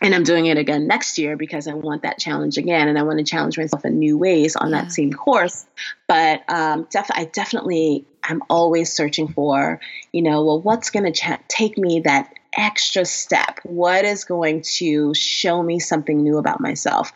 And 0.00 0.14
I'm 0.14 0.24
doing 0.24 0.46
it 0.46 0.58
again 0.58 0.86
next 0.86 1.18
year 1.18 1.36
because 1.36 1.68
I 1.68 1.74
want 1.74 2.02
that 2.02 2.18
challenge 2.18 2.58
again 2.58 2.88
and 2.88 2.98
I 2.98 3.02
want 3.02 3.18
to 3.18 3.24
challenge 3.24 3.58
myself 3.58 3.84
in 3.84 3.98
new 3.98 4.18
ways 4.18 4.56
on 4.56 4.70
yeah. 4.70 4.82
that 4.82 4.92
same 4.92 5.12
course. 5.12 5.66
But 6.06 6.42
um, 6.48 6.86
def- 6.90 7.10
I 7.12 7.24
definitely, 7.24 8.06
I'm 8.22 8.42
always 8.50 8.92
searching 8.92 9.28
for, 9.28 9.80
you 10.12 10.22
know, 10.22 10.44
well, 10.44 10.60
what's 10.60 10.90
going 10.90 11.04
to 11.04 11.12
ch- 11.12 11.40
take 11.48 11.78
me 11.78 12.00
that 12.00 12.32
extra 12.56 13.04
step? 13.04 13.60
What 13.62 14.04
is 14.04 14.24
going 14.24 14.62
to 14.76 15.14
show 15.14 15.62
me 15.62 15.78
something 15.78 16.22
new 16.22 16.38
about 16.38 16.60
myself? 16.60 17.12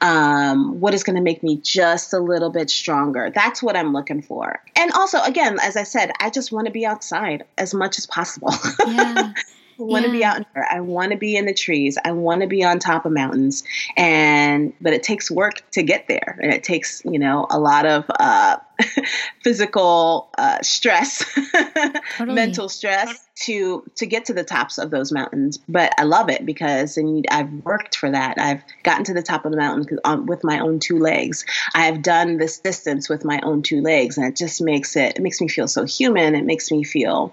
Um, 0.00 0.80
what 0.80 0.94
is 0.94 1.04
going 1.04 1.16
to 1.16 1.22
make 1.22 1.42
me 1.42 1.56
just 1.56 2.12
a 2.12 2.18
little 2.18 2.50
bit 2.50 2.70
stronger? 2.70 3.30
That's 3.34 3.62
what 3.62 3.76
I'm 3.76 3.92
looking 3.92 4.22
for. 4.22 4.60
And 4.76 4.92
also, 4.92 5.20
again, 5.22 5.58
as 5.60 5.76
I 5.76 5.82
said, 5.82 6.12
I 6.20 6.30
just 6.30 6.52
want 6.52 6.66
to 6.66 6.72
be 6.72 6.86
outside 6.86 7.44
as 7.56 7.74
much 7.74 7.98
as 7.98 8.06
possible. 8.06 8.52
yeah. 8.86 9.32
I 9.78 9.82
want 9.84 10.04
to 10.04 10.10
yeah. 10.10 10.16
be 10.16 10.24
out 10.24 10.36
in 10.38 10.46
I 10.70 10.80
want 10.80 11.12
to 11.12 11.18
be 11.18 11.36
in 11.36 11.46
the 11.46 11.54
trees. 11.54 11.98
I 12.04 12.12
want 12.12 12.40
to 12.40 12.48
be 12.48 12.64
on 12.64 12.78
top 12.78 13.06
of 13.06 13.12
mountains. 13.12 13.62
And 13.96 14.72
but 14.80 14.92
it 14.92 15.02
takes 15.02 15.30
work 15.30 15.62
to 15.72 15.82
get 15.82 16.08
there, 16.08 16.38
and 16.42 16.52
it 16.52 16.64
takes 16.64 17.02
you 17.04 17.18
know 17.18 17.46
a 17.48 17.58
lot 17.58 17.86
of 17.86 18.04
uh, 18.08 18.56
physical 19.42 20.30
uh, 20.36 20.60
stress, 20.62 21.24
totally. 22.16 22.34
mental 22.34 22.68
stress 22.68 23.28
to 23.44 23.84
to 23.96 24.06
get 24.06 24.24
to 24.26 24.34
the 24.34 24.42
tops 24.42 24.78
of 24.78 24.90
those 24.90 25.12
mountains. 25.12 25.58
But 25.68 25.92
I 25.96 26.02
love 26.02 26.28
it 26.28 26.44
because 26.44 26.96
and 26.96 27.24
I've 27.30 27.52
worked 27.64 27.96
for 27.96 28.10
that. 28.10 28.36
I've 28.38 28.62
gotten 28.82 29.04
to 29.04 29.14
the 29.14 29.22
top 29.22 29.44
of 29.44 29.52
the 29.52 29.58
mountain 29.58 29.98
um, 30.04 30.26
with 30.26 30.42
my 30.42 30.58
own 30.58 30.80
two 30.80 30.98
legs. 30.98 31.44
I've 31.74 32.02
done 32.02 32.38
this 32.38 32.58
distance 32.58 33.08
with 33.08 33.24
my 33.24 33.40
own 33.44 33.62
two 33.62 33.80
legs, 33.80 34.18
and 34.18 34.26
it 34.26 34.34
just 34.34 34.60
makes 34.60 34.96
it 34.96 35.16
it 35.16 35.22
makes 35.22 35.40
me 35.40 35.48
feel 35.48 35.68
so 35.68 35.84
human. 35.84 36.34
It 36.34 36.44
makes 36.44 36.70
me 36.72 36.82
feel 36.82 37.32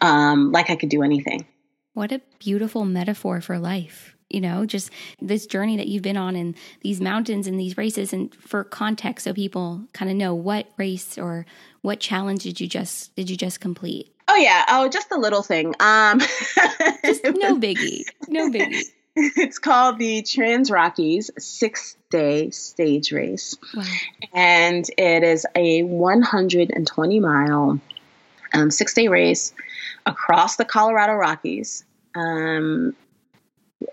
um, 0.00 0.50
like 0.50 0.70
I 0.70 0.76
could 0.76 0.88
do 0.88 1.02
anything. 1.02 1.44
What 1.94 2.12
a 2.12 2.20
beautiful 2.38 2.84
metaphor 2.84 3.40
for 3.40 3.58
life 3.58 4.14
you 4.34 4.40
know, 4.40 4.66
just 4.66 4.90
this 5.20 5.46
journey 5.46 5.76
that 5.76 5.86
you've 5.86 6.02
been 6.02 6.16
on 6.16 6.34
in 6.34 6.56
these 6.80 7.00
mountains 7.00 7.46
and 7.46 7.58
these 7.58 7.76
races. 7.76 8.12
And 8.12 8.34
for 8.34 8.64
context, 8.64 9.24
so 9.24 9.32
people 9.32 9.84
kind 9.92 10.10
of 10.10 10.16
know 10.16 10.34
what 10.34 10.66
race 10.76 11.16
or 11.16 11.46
what 11.82 12.00
challenge 12.00 12.42
did 12.42 12.60
you 12.60 12.66
just 12.66 13.14
did 13.14 13.30
you 13.30 13.36
just 13.36 13.60
complete? 13.60 14.12
Oh 14.26 14.36
yeah, 14.36 14.64
oh 14.68 14.88
just 14.88 15.12
a 15.12 15.18
little 15.18 15.42
thing. 15.42 15.74
Um, 15.78 16.18
just 17.04 17.24
no 17.24 17.58
biggie, 17.58 18.02
no 18.28 18.50
biggie. 18.50 18.82
It's 19.16 19.60
called 19.60 20.00
the 20.00 20.22
Trans 20.22 20.72
Rockies 20.72 21.30
Six 21.38 21.96
Day 22.10 22.50
Stage 22.50 23.12
Race, 23.12 23.56
wow. 23.76 23.84
and 24.32 24.84
it 24.98 25.22
is 25.22 25.46
a 25.54 25.84
120 25.84 27.20
mile 27.20 27.78
um, 28.54 28.70
six 28.70 28.94
day 28.94 29.06
race 29.06 29.52
across 30.06 30.56
the 30.56 30.64
Colorado 30.64 31.14
Rockies. 31.14 31.84
Um, 32.14 32.94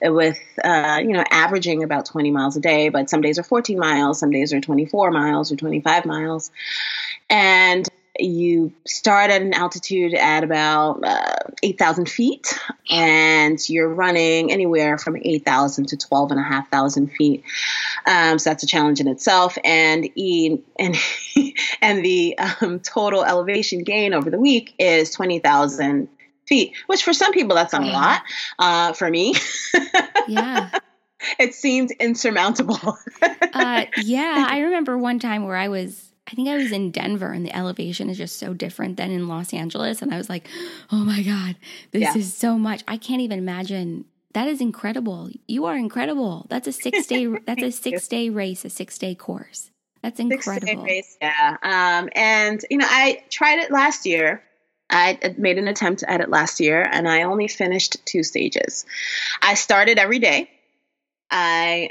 with 0.03 0.39
uh, 0.63 0.99
you 1.01 1.11
know 1.11 1.23
averaging 1.31 1.83
about 1.83 2.05
20 2.05 2.31
miles 2.31 2.55
a 2.55 2.61
day 2.61 2.89
but 2.89 3.09
some 3.09 3.19
days 3.19 3.37
are 3.37 3.43
14 3.43 3.77
miles 3.77 4.19
some 4.19 4.31
days 4.31 4.53
are 4.53 4.61
24 4.61 5.11
miles 5.11 5.51
or 5.51 5.55
25 5.57 6.05
miles 6.05 6.49
and 7.29 7.89
you 8.23 8.73
start 8.85 9.31
at 9.31 9.41
an 9.41 9.53
altitude 9.53 10.13
at 10.13 10.43
about 10.43 11.03
uh, 11.03 11.33
8,000 11.63 12.09
feet, 12.09 12.59
and 12.89 13.57
you're 13.69 13.89
running 13.89 14.51
anywhere 14.51 14.97
from 14.97 15.17
8,000 15.17 15.87
to 15.89 15.97
12,500 15.97 17.11
feet. 17.13 17.43
Um, 18.05 18.39
so 18.39 18.49
that's 18.49 18.63
a 18.63 18.67
challenge 18.67 18.99
in 18.99 19.07
itself. 19.07 19.57
And 19.63 20.09
e, 20.15 20.59
and 20.77 20.95
and 21.81 22.03
the 22.03 22.37
um, 22.37 22.79
total 22.79 23.23
elevation 23.23 23.83
gain 23.83 24.13
over 24.13 24.29
the 24.29 24.39
week 24.39 24.73
is 24.79 25.11
20,000 25.11 26.07
feet, 26.47 26.73
which 26.87 27.03
for 27.03 27.13
some 27.13 27.31
people 27.31 27.55
that's 27.55 27.73
a 27.73 27.83
yeah. 27.83 27.91
lot. 27.91 28.21
Uh, 28.59 28.93
for 28.93 29.09
me, 29.09 29.35
yeah. 30.27 30.69
It 31.37 31.53
seemed 31.53 31.91
insurmountable. 31.99 32.97
uh, 33.21 33.85
yeah, 33.97 34.47
I 34.49 34.61
remember 34.61 34.97
one 34.97 35.19
time 35.19 35.45
where 35.45 35.55
I 35.55 35.67
was 35.67 36.10
I 36.31 36.35
think 36.35 36.47
I 36.47 36.55
was 36.55 36.71
in 36.71 36.91
Denver 36.91 37.31
and 37.31 37.45
the 37.45 37.55
elevation 37.55 38.09
is 38.09 38.17
just 38.17 38.37
so 38.37 38.53
different 38.53 38.95
than 38.95 39.11
in 39.11 39.27
Los 39.27 39.53
Angeles. 39.53 40.01
And 40.01 40.13
I 40.13 40.17
was 40.17 40.29
like, 40.29 40.47
oh 40.91 41.03
my 41.03 41.21
God, 41.23 41.57
this 41.91 42.03
yeah. 42.03 42.17
is 42.17 42.33
so 42.33 42.57
much. 42.57 42.83
I 42.87 42.97
can't 42.97 43.21
even 43.21 43.37
imagine. 43.37 44.05
That 44.33 44.47
is 44.47 44.61
incredible. 44.61 45.29
You 45.47 45.65
are 45.65 45.75
incredible. 45.75 46.45
That's 46.49 46.67
a 46.67 46.71
six 46.71 47.05
day, 47.07 47.25
that's 47.45 47.61
a 47.61 47.71
six 47.71 48.07
day 48.07 48.29
race, 48.29 48.63
a 48.63 48.69
six 48.69 48.97
day 48.97 49.13
course. 49.13 49.71
That's 50.01 50.19
incredible. 50.19 50.85
Race, 50.85 51.17
yeah. 51.21 51.57
Um, 51.61 52.09
and, 52.15 52.63
you 52.69 52.77
know, 52.77 52.87
I 52.89 53.23
tried 53.29 53.59
it 53.59 53.69
last 53.69 54.05
year. 54.05 54.41
I 54.89 55.35
made 55.37 55.57
an 55.57 55.67
attempt 55.67 56.03
at 56.07 56.21
it 56.21 56.29
last 56.29 56.59
year 56.59 56.81
and 56.81 57.07
I 57.07 57.23
only 57.23 57.47
finished 57.47 58.05
two 58.05 58.23
stages. 58.23 58.85
I 59.41 59.55
started 59.55 59.99
every 59.99 60.19
day 60.19 60.49
I 61.31 61.89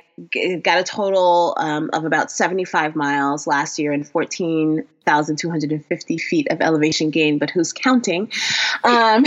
got 0.62 0.78
a 0.78 0.84
total 0.84 1.54
um, 1.56 1.88
of 1.94 2.04
about 2.04 2.30
75 2.30 2.94
miles 2.94 3.46
last 3.46 3.78
year 3.78 3.92
and 3.92 4.06
14,250 4.06 6.18
feet 6.18 6.48
of 6.50 6.60
elevation 6.60 7.08
gain, 7.10 7.38
but 7.38 7.48
who's 7.48 7.72
counting? 7.72 8.30
Um, 8.84 9.24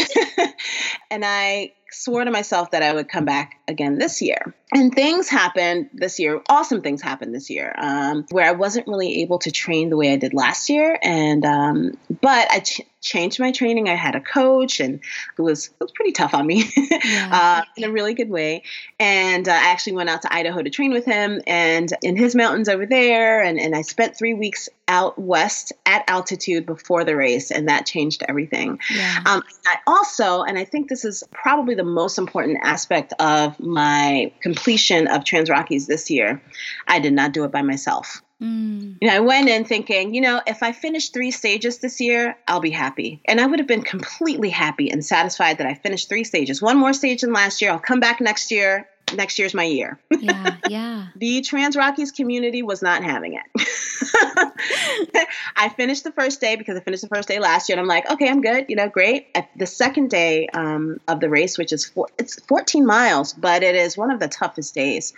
and 1.12 1.24
I 1.26 1.74
swore 1.92 2.24
to 2.24 2.30
myself 2.32 2.72
that 2.72 2.82
I 2.84 2.94
would 2.94 3.10
come 3.10 3.26
back 3.26 3.60
again 3.68 3.98
this 3.98 4.22
year. 4.22 4.54
And 4.76 4.94
things 4.94 5.30
happened 5.30 5.90
this 5.94 6.20
year, 6.20 6.42
awesome 6.50 6.82
things 6.82 7.02
happened 7.02 7.34
this 7.34 7.50
year, 7.50 7.76
um, 7.78 8.26
where 8.32 8.48
I 8.48 8.54
wasn't 8.54 8.88
really 8.88 9.22
able 9.22 9.38
to 9.40 9.52
train 9.52 9.90
the 9.90 9.98
way 9.98 10.12
I 10.12 10.18
did 10.18 10.34
last 10.34 10.68
year. 10.70 10.98
And, 11.02 11.46
um, 11.46 11.98
but 12.22 12.50
I 12.52 12.60
ch- 12.60 12.82
changed 13.00 13.40
my 13.40 13.52
training. 13.52 13.88
I 13.88 13.94
had 13.94 14.16
a 14.16 14.20
coach, 14.20 14.80
and 14.80 15.00
it 15.38 15.42
was, 15.42 15.68
it 15.68 15.76
was 15.80 15.92
pretty 15.92 16.12
tough 16.12 16.34
on 16.34 16.48
me 16.48 16.66
yeah. 16.76 17.30
uh, 17.32 17.62
in 17.78 17.84
a 17.84 17.92
really 17.92 18.16
good 18.16 18.30
way. 18.30 18.64
And 19.00 19.48
uh, 19.48 19.52
I 19.52 19.72
actually 19.72 19.94
went 19.94 20.10
out 20.10 20.24
to 20.24 20.34
Idaho 20.34 20.64
to 20.64 20.70
train 20.72 20.92
with 20.92 21.06
him 21.06 21.42
and 21.46 21.94
in 22.02 22.16
his 22.16 22.34
mountains 22.34 22.68
over 22.68 22.88
there. 22.88 23.44
And, 23.44 23.60
and 23.60 23.76
I 23.76 23.84
spent 23.84 24.18
three 24.18 24.34
weeks 24.34 24.70
out 24.88 25.20
west 25.20 25.74
at 25.86 26.04
altitude 26.08 26.66
before 26.66 27.04
the 27.04 27.16
race, 27.16 27.52
and 27.52 27.70
that 27.70 27.86
changed 27.86 28.24
everything. 28.28 28.80
Yeah. 28.90 29.22
Um, 29.26 29.44
I 29.68 29.78
also, 29.86 30.42
and 30.42 30.58
I 30.58 30.66
think 30.66 30.90
this 30.90 31.06
is 31.06 31.24
probably 31.32 31.76
the 31.76 31.84
most 31.84 32.18
important 32.18 32.60
aspect 32.64 33.14
of 33.20 33.53
my 33.60 34.32
completion 34.42 35.08
of 35.08 35.24
Trans 35.24 35.50
Rockies 35.50 35.88
this 35.88 36.10
year, 36.10 36.42
I 36.88 37.00
did 37.00 37.14
not 37.14 37.34
do 37.34 37.44
it 37.44 37.52
by 37.52 37.62
myself. 37.62 38.22
Mm. 38.42 38.98
You 39.02 39.08
know, 39.08 39.16
I 39.16 39.20
went 39.20 39.48
in 39.48 39.64
thinking, 39.64 40.14
you 40.14 40.22
know, 40.22 40.42
if 40.46 40.64
I 40.64 40.74
finish 40.74 41.10
three 41.10 41.32
stages 41.32 41.80
this 41.80 42.02
year, 42.02 42.38
I'll 42.48 42.60
be 42.60 42.72
happy. 42.72 43.22
And 43.26 43.40
I 43.40 43.46
would 43.46 43.60
have 43.60 43.68
been 43.68 43.84
completely 43.84 44.50
happy 44.50 44.90
and 44.90 45.06
satisfied 45.06 45.60
that 45.60 45.68
I 45.68 45.76
finished 45.76 46.10
three 46.10 46.26
stages. 46.26 46.62
One 46.62 46.78
more 46.78 46.94
stage 46.94 47.22
than 47.22 47.32
last 47.32 47.62
year. 47.62 47.72
I'll 47.72 47.80
come 47.80 48.00
back 48.00 48.20
next 48.20 48.52
year 48.52 48.88
next 49.16 49.40
year's 49.40 49.54
my 49.54 49.64
year. 49.64 50.00
Yeah, 50.24 50.56
yeah. 50.70 51.08
the 51.18 51.42
Trans 51.42 51.76
Rockies 51.76 52.14
community 52.14 52.64
was 52.64 52.82
not 52.82 53.04
having 53.04 53.34
it. 53.34 53.44
I 55.58 55.68
finished 55.68 56.06
the 56.06 56.14
first 56.14 56.40
day 56.40 56.56
because 56.56 56.78
I 56.78 56.80
finished 56.80 57.02
the 57.02 57.10
first 57.10 57.28
day 57.28 57.40
last 57.40 57.68
year, 57.68 57.78
and 57.78 57.82
I'm 57.82 57.88
like, 57.90 58.10
okay, 58.10 58.30
I'm 58.30 58.42
good. 58.42 58.68
You 58.70 58.78
know, 58.78 58.88
great. 58.88 59.28
At 59.36 59.50
the 59.58 59.66
second 59.66 60.10
day 60.10 60.48
um, 60.48 61.02
of 61.10 61.20
the 61.20 61.30
race, 61.30 61.58
which 61.58 61.74
is 61.74 61.86
four, 61.86 62.08
it's 62.18 62.40
14 62.46 62.86
miles, 62.86 63.34
but 63.34 63.64
it 63.64 63.76
is 63.76 63.98
one 63.98 64.12
of 64.12 64.22
the 64.22 64.30
toughest 64.30 64.74
days 64.74 65.14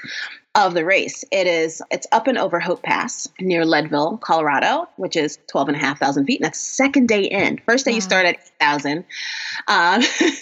of 0.55 0.73
the 0.73 0.85
race. 0.85 1.23
It 1.31 1.47
is 1.47 1.81
it's 1.91 2.07
up 2.11 2.27
and 2.27 2.37
over 2.37 2.59
Hope 2.59 2.81
Pass 2.81 3.27
near 3.39 3.65
Leadville, 3.65 4.17
Colorado, 4.17 4.87
which 4.95 5.15
is 5.15 5.37
12 5.47 5.69
and 5.69 5.77
a 5.77 5.79
half 5.79 5.99
thousand 5.99 6.25
feet. 6.25 6.39
And 6.39 6.45
that's 6.45 6.59
second 6.59 7.07
day 7.07 7.23
in. 7.23 7.59
First 7.65 7.85
day 7.85 7.91
wow. 7.91 7.95
you 7.95 8.01
start 8.01 8.25
at 8.25 8.35
8,000. 8.61 8.97
Um, 8.97 9.05
wow. 9.67 9.99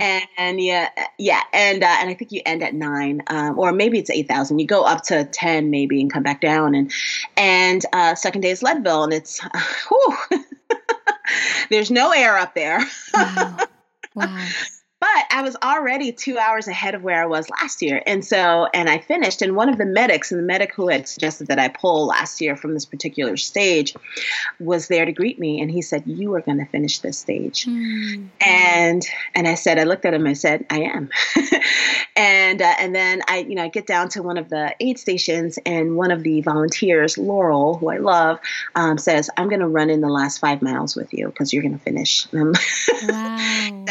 and, 0.00 0.24
and, 0.36 0.60
yeah, 0.60 0.88
yeah. 1.18 1.42
And, 1.52 1.82
uh, 1.82 1.96
and 2.00 2.10
I 2.10 2.14
think 2.14 2.32
you 2.32 2.42
end 2.44 2.62
at 2.62 2.74
nine, 2.74 3.22
um, 3.28 3.58
or 3.58 3.72
maybe 3.72 3.98
it's 3.98 4.10
8,000. 4.10 4.58
You 4.58 4.66
go 4.66 4.82
up 4.82 5.02
to 5.04 5.24
10 5.24 5.70
maybe 5.70 6.00
and 6.00 6.12
come 6.12 6.24
back 6.24 6.40
down. 6.40 6.74
And, 6.74 6.92
and 7.36 7.82
uh, 7.92 8.16
second 8.16 8.40
day 8.40 8.50
is 8.50 8.62
Leadville 8.62 9.04
and 9.04 9.12
it's, 9.12 9.44
uh, 9.44 9.48
whew, 9.88 10.16
there's 11.70 11.90
no 11.90 12.10
air 12.10 12.36
up 12.36 12.54
there. 12.54 12.80
Wow. 13.14 13.58
Wow. 14.14 14.48
But 15.02 15.26
I 15.32 15.42
was 15.42 15.56
already 15.64 16.12
two 16.12 16.38
hours 16.38 16.68
ahead 16.68 16.94
of 16.94 17.02
where 17.02 17.20
I 17.20 17.26
was 17.26 17.50
last 17.50 17.82
year. 17.82 18.00
And 18.06 18.24
so, 18.24 18.68
and 18.72 18.88
I 18.88 18.98
finished, 18.98 19.42
and 19.42 19.56
one 19.56 19.68
of 19.68 19.76
the 19.76 19.84
medics, 19.84 20.30
and 20.30 20.38
the 20.38 20.44
medic 20.44 20.72
who 20.72 20.86
had 20.86 21.08
suggested 21.08 21.48
that 21.48 21.58
I 21.58 21.66
pull 21.66 22.06
last 22.06 22.40
year 22.40 22.54
from 22.54 22.72
this 22.72 22.84
particular 22.84 23.36
stage, 23.36 23.96
was 24.60 24.86
there 24.86 25.04
to 25.04 25.10
greet 25.10 25.40
me. 25.40 25.60
And 25.60 25.72
he 25.72 25.82
said, 25.82 26.04
You 26.06 26.32
are 26.34 26.40
going 26.40 26.58
to 26.58 26.66
finish 26.66 27.00
this 27.00 27.18
stage. 27.18 27.64
Mm-hmm. 27.64 28.26
And, 28.42 29.02
and 29.34 29.48
I 29.48 29.56
said, 29.56 29.80
I 29.80 29.82
looked 29.82 30.04
at 30.04 30.14
him, 30.14 30.24
I 30.24 30.34
said, 30.34 30.66
I 30.70 30.82
am. 30.82 31.10
and, 32.16 32.62
uh, 32.62 32.74
and 32.78 32.94
then 32.94 33.22
I, 33.26 33.38
you 33.38 33.56
know, 33.56 33.64
I 33.64 33.68
get 33.70 33.88
down 33.88 34.08
to 34.10 34.22
one 34.22 34.38
of 34.38 34.50
the 34.50 34.72
aid 34.78 35.00
stations, 35.00 35.58
and 35.66 35.96
one 35.96 36.12
of 36.12 36.22
the 36.22 36.42
volunteers, 36.42 37.18
Laurel, 37.18 37.76
who 37.76 37.90
I 37.90 37.96
love, 37.96 38.38
um, 38.76 38.98
says, 38.98 39.30
I'm 39.36 39.48
going 39.48 39.62
to 39.62 39.68
run 39.68 39.90
in 39.90 40.00
the 40.00 40.08
last 40.08 40.38
five 40.38 40.62
miles 40.62 40.94
with 40.94 41.12
you 41.12 41.26
because 41.26 41.52
you're 41.52 41.64
going 41.64 41.76
to 41.76 41.82
finish. 41.82 42.28
And 42.32 42.56
wow. 43.08 43.81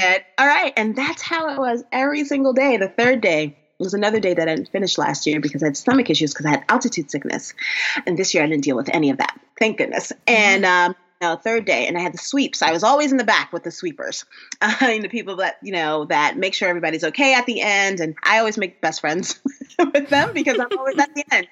And 0.76 0.96
that's 0.96 1.22
how 1.22 1.50
it 1.50 1.60
was 1.60 1.84
every 1.92 2.26
single 2.26 2.54
day. 2.54 2.78
The 2.78 2.90
third 2.90 3.22
day 3.22 3.58
was 3.80 3.94
another 3.94 4.20
day 4.20 4.34
that 4.34 4.48
I 4.48 4.56
didn't 4.56 4.72
finish 4.72 4.98
last 4.98 5.26
year 5.26 5.40
because 5.40 5.64
I 5.64 5.68
had 5.68 5.78
stomach 5.78 6.10
issues 6.10 6.34
because 6.34 6.46
I 6.46 6.52
had 6.52 6.66
altitude 6.70 7.10
sickness. 7.10 7.54
And 8.06 8.18
this 8.18 8.34
year 8.34 8.44
I 8.44 8.48
didn't 8.48 8.64
deal 8.64 8.76
with 8.76 8.90
any 8.94 9.10
of 9.10 9.18
that. 9.18 9.40
Thank 9.60 9.78
goodness. 9.78 10.12
And 10.28 10.66
um, 10.66 10.96
no, 11.22 11.36
third 11.36 11.66
day, 11.66 11.88
and 11.88 11.98
I 11.98 12.02
had 12.02 12.14
the 12.14 12.18
sweeps. 12.18 12.62
I 12.62 12.72
was 12.72 12.84
always 12.84 13.12
in 13.12 13.18
the 13.18 13.24
back 13.24 13.54
with 13.54 13.64
the 13.64 13.72
sweepers, 13.72 14.26
uh, 14.62 14.76
the 14.80 15.08
people 15.08 15.38
that 15.38 15.58
you 15.62 15.72
know 15.72 16.06
that 16.06 16.38
make 16.38 16.54
sure 16.54 16.68
everybody's 16.68 17.04
okay 17.04 17.36
at 17.36 17.46
the 17.46 17.62
end. 17.62 18.00
And 18.00 18.16
I 18.24 18.40
always 18.40 18.58
make 18.58 18.82
best 18.82 19.02
friends 19.02 19.40
with 19.80 20.10
them 20.10 20.34
because 20.34 20.60
I'm 20.60 20.78
always 20.78 20.98
at 20.98 21.14
the 21.14 21.24
end. 21.32 21.48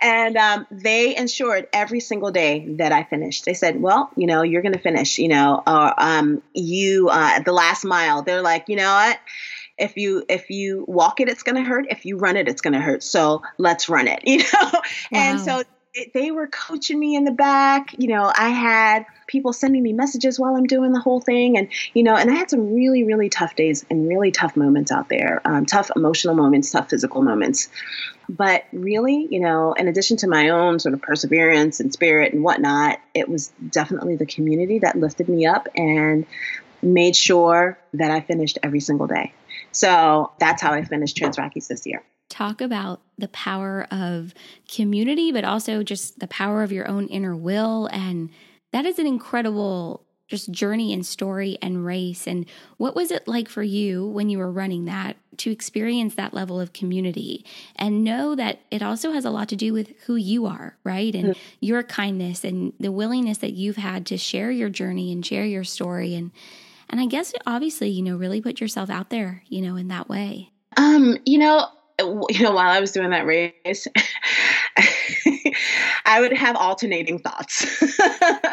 And 0.00 0.36
um, 0.36 0.66
they 0.70 1.16
ensured 1.16 1.68
every 1.72 2.00
single 2.00 2.30
day 2.30 2.66
that 2.76 2.92
I 2.92 3.02
finished. 3.02 3.44
They 3.44 3.54
said, 3.54 3.80
"Well, 3.80 4.10
you 4.16 4.26
know, 4.26 4.42
you're 4.42 4.62
going 4.62 4.74
to 4.74 4.78
finish. 4.78 5.18
You 5.18 5.28
know, 5.28 5.62
or 5.66 6.00
um, 6.00 6.42
you 6.54 7.08
uh, 7.10 7.40
the 7.40 7.52
last 7.52 7.84
mile." 7.84 8.22
They're 8.22 8.42
like, 8.42 8.68
"You 8.68 8.76
know 8.76 8.92
what?" 8.92 9.18
if 9.78 9.96
you 9.96 10.24
if 10.28 10.50
you 10.50 10.84
walk 10.86 11.20
it 11.20 11.28
it's 11.30 11.42
going 11.42 11.56
to 11.56 11.62
hurt 11.62 11.86
if 11.88 12.04
you 12.04 12.18
run 12.18 12.36
it 12.36 12.46
it's 12.46 12.60
going 12.60 12.74
to 12.74 12.80
hurt 12.80 13.02
so 13.02 13.42
let's 13.56 13.88
run 13.88 14.06
it 14.06 14.20
you 14.26 14.38
know 14.38 14.70
wow. 14.72 14.82
and 15.12 15.40
so 15.40 15.62
they 16.14 16.30
were 16.30 16.46
coaching 16.46 16.98
me 16.98 17.16
in 17.16 17.24
the 17.24 17.32
back. 17.32 17.94
You 17.98 18.08
know, 18.08 18.32
I 18.34 18.48
had 18.48 19.04
people 19.26 19.52
sending 19.52 19.82
me 19.82 19.92
messages 19.92 20.38
while 20.38 20.56
I'm 20.56 20.66
doing 20.66 20.92
the 20.92 21.00
whole 21.00 21.20
thing. 21.20 21.58
And, 21.58 21.68
you 21.92 22.02
know, 22.02 22.16
and 22.16 22.30
I 22.30 22.34
had 22.34 22.48
some 22.48 22.72
really, 22.72 23.04
really 23.04 23.28
tough 23.28 23.54
days 23.56 23.84
and 23.90 24.08
really 24.08 24.30
tough 24.30 24.56
moments 24.56 24.90
out 24.90 25.08
there 25.08 25.42
um, 25.44 25.66
tough 25.66 25.90
emotional 25.94 26.34
moments, 26.34 26.70
tough 26.70 26.88
physical 26.88 27.22
moments. 27.22 27.68
But 28.28 28.64
really, 28.72 29.28
you 29.30 29.40
know, 29.40 29.74
in 29.74 29.88
addition 29.88 30.16
to 30.18 30.28
my 30.28 30.50
own 30.50 30.78
sort 30.78 30.94
of 30.94 31.02
perseverance 31.02 31.80
and 31.80 31.92
spirit 31.92 32.32
and 32.32 32.42
whatnot, 32.42 32.98
it 33.12 33.28
was 33.28 33.52
definitely 33.70 34.16
the 34.16 34.26
community 34.26 34.78
that 34.78 34.96
lifted 34.96 35.28
me 35.28 35.44
up 35.46 35.68
and 35.76 36.24
made 36.80 37.14
sure 37.14 37.78
that 37.94 38.10
I 38.10 38.20
finished 38.20 38.58
every 38.62 38.80
single 38.80 39.06
day. 39.06 39.34
So 39.72 40.32
that's 40.38 40.62
how 40.62 40.72
I 40.72 40.84
finished 40.84 41.16
Trans 41.16 41.38
Rockies 41.38 41.68
this 41.68 41.86
year 41.86 42.02
talk 42.28 42.60
about 42.60 43.02
the 43.18 43.28
power 43.28 43.86
of 43.90 44.34
community, 44.68 45.32
but 45.32 45.44
also 45.44 45.82
just 45.82 46.18
the 46.18 46.26
power 46.26 46.62
of 46.62 46.72
your 46.72 46.88
own 46.88 47.06
inner 47.08 47.36
will. 47.36 47.86
And 47.86 48.30
that 48.72 48.86
is 48.86 48.98
an 48.98 49.06
incredible 49.06 50.04
just 50.32 50.50
journey 50.50 50.94
and 50.94 51.04
story 51.04 51.58
and 51.60 51.84
race. 51.84 52.26
And 52.26 52.46
what 52.78 52.96
was 52.96 53.10
it 53.10 53.28
like 53.28 53.50
for 53.50 53.62
you 53.62 54.06
when 54.06 54.30
you 54.30 54.38
were 54.38 54.50
running 54.50 54.86
that 54.86 55.18
to 55.36 55.50
experience 55.50 56.14
that 56.14 56.32
level 56.32 56.58
of 56.58 56.72
community 56.72 57.44
and 57.76 58.02
know 58.02 58.34
that 58.34 58.60
it 58.70 58.82
also 58.82 59.12
has 59.12 59.26
a 59.26 59.30
lot 59.30 59.50
to 59.50 59.56
do 59.56 59.74
with 59.74 59.92
who 60.06 60.16
you 60.16 60.46
are, 60.46 60.78
right? 60.84 61.14
And 61.14 61.34
mm-hmm. 61.34 61.40
your 61.60 61.82
kindness 61.82 62.44
and 62.44 62.72
the 62.80 62.90
willingness 62.90 63.38
that 63.38 63.52
you've 63.52 63.76
had 63.76 64.06
to 64.06 64.16
share 64.16 64.50
your 64.50 64.70
journey 64.70 65.12
and 65.12 65.24
share 65.24 65.44
your 65.44 65.64
story. 65.64 66.14
And, 66.14 66.30
and 66.88 66.98
I 66.98 67.04
guess 67.04 67.34
obviously, 67.46 67.90
you 67.90 68.00
know, 68.02 68.16
really 68.16 68.40
put 68.40 68.58
yourself 68.58 68.88
out 68.88 69.10
there, 69.10 69.42
you 69.48 69.60
know, 69.60 69.76
in 69.76 69.88
that 69.88 70.08
way. 70.08 70.50
Um, 70.78 71.18
you 71.26 71.36
know, 71.36 71.66
you 71.98 72.42
know, 72.42 72.52
while 72.52 72.70
I 72.70 72.80
was 72.80 72.92
doing 72.92 73.10
that 73.10 73.26
race, 73.26 73.88
I 76.04 76.20
would 76.20 76.32
have 76.32 76.56
alternating 76.56 77.18
thoughts. 77.18 77.82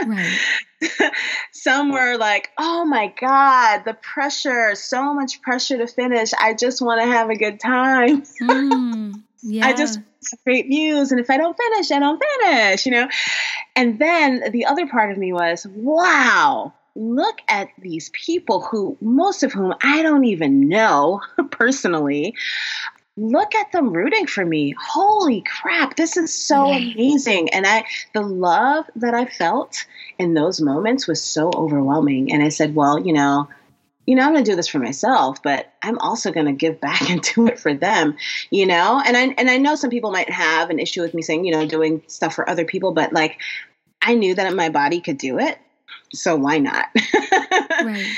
right. 0.05 0.39
Some 1.51 1.91
were 1.91 2.17
like, 2.17 2.49
oh 2.57 2.85
my 2.85 3.13
God, 3.19 3.83
the 3.85 3.93
pressure, 3.93 4.75
so 4.75 5.13
much 5.13 5.41
pressure 5.41 5.77
to 5.77 5.87
finish. 5.87 6.31
I 6.39 6.53
just 6.53 6.81
want 6.81 7.01
to 7.01 7.07
have 7.07 7.29
a 7.29 7.35
good 7.35 7.59
time. 7.59 8.23
Mm, 8.41 9.21
yeah. 9.41 9.65
I 9.67 9.73
just 9.73 9.99
great 10.43 10.67
views. 10.67 11.11
And 11.11 11.19
if 11.19 11.29
I 11.29 11.37
don't 11.37 11.57
finish, 11.57 11.91
I 11.91 11.99
don't 11.99 12.23
finish, 12.41 12.85
you 12.85 12.91
know? 12.91 13.07
And 13.75 13.99
then 13.99 14.51
the 14.51 14.65
other 14.65 14.87
part 14.87 15.11
of 15.11 15.17
me 15.17 15.33
was, 15.33 15.65
wow, 15.73 16.73
look 16.95 17.39
at 17.47 17.69
these 17.79 18.09
people 18.09 18.61
who, 18.61 18.97
most 19.01 19.43
of 19.43 19.53
whom 19.53 19.73
I 19.81 20.01
don't 20.01 20.25
even 20.25 20.67
know 20.67 21.21
personally, 21.51 22.35
look 23.19 23.53
at 23.53 23.71
them 23.71 23.91
rooting 23.91 24.25
for 24.25 24.45
me. 24.45 24.73
Holy 24.79 25.41
crap, 25.41 25.95
this 25.95 26.15
is 26.15 26.33
so 26.33 26.71
amazing. 26.71 27.49
And 27.53 27.67
I 27.67 27.85
the 28.13 28.21
love 28.21 28.85
that 28.95 29.13
I 29.13 29.25
felt 29.25 29.85
in 30.17 30.33
those 30.33 30.61
moments 30.61 31.07
was 31.07 31.21
so 31.21 31.51
overwhelming. 31.53 32.31
And 32.31 32.41
I 32.41 32.49
said, 32.49 32.75
well, 32.75 32.99
you 32.99 33.13
know, 33.13 33.49
you 34.05 34.15
know, 34.15 34.23
I'm 34.23 34.33
going 34.33 34.43
to 34.43 34.51
do 34.51 34.55
this 34.55 34.67
for 34.67 34.79
myself, 34.79 35.43
but 35.43 35.73
I'm 35.83 35.99
also 35.99 36.31
going 36.31 36.47
to 36.47 36.51
give 36.53 36.79
back 36.79 37.01
and 37.09 37.21
do 37.21 37.47
it 37.47 37.59
for 37.59 37.73
them, 37.73 38.17
you 38.49 38.65
know? 38.65 39.01
And 39.05 39.17
I 39.17 39.35
and 39.37 39.49
I 39.49 39.57
know 39.57 39.75
some 39.75 39.89
people 39.89 40.11
might 40.11 40.29
have 40.29 40.69
an 40.69 40.79
issue 40.79 41.01
with 41.01 41.13
me 41.13 41.21
saying, 41.21 41.45
you 41.45 41.51
know, 41.51 41.67
doing 41.67 42.01
stuff 42.07 42.35
for 42.35 42.49
other 42.49 42.65
people, 42.65 42.93
but 42.93 43.13
like 43.13 43.39
I 44.01 44.15
knew 44.15 44.33
that 44.35 44.53
my 44.55 44.69
body 44.69 45.01
could 45.01 45.17
do 45.17 45.39
it. 45.39 45.57
So 46.13 46.35
why 46.35 46.57
not? 46.59 46.87
right 47.83 48.17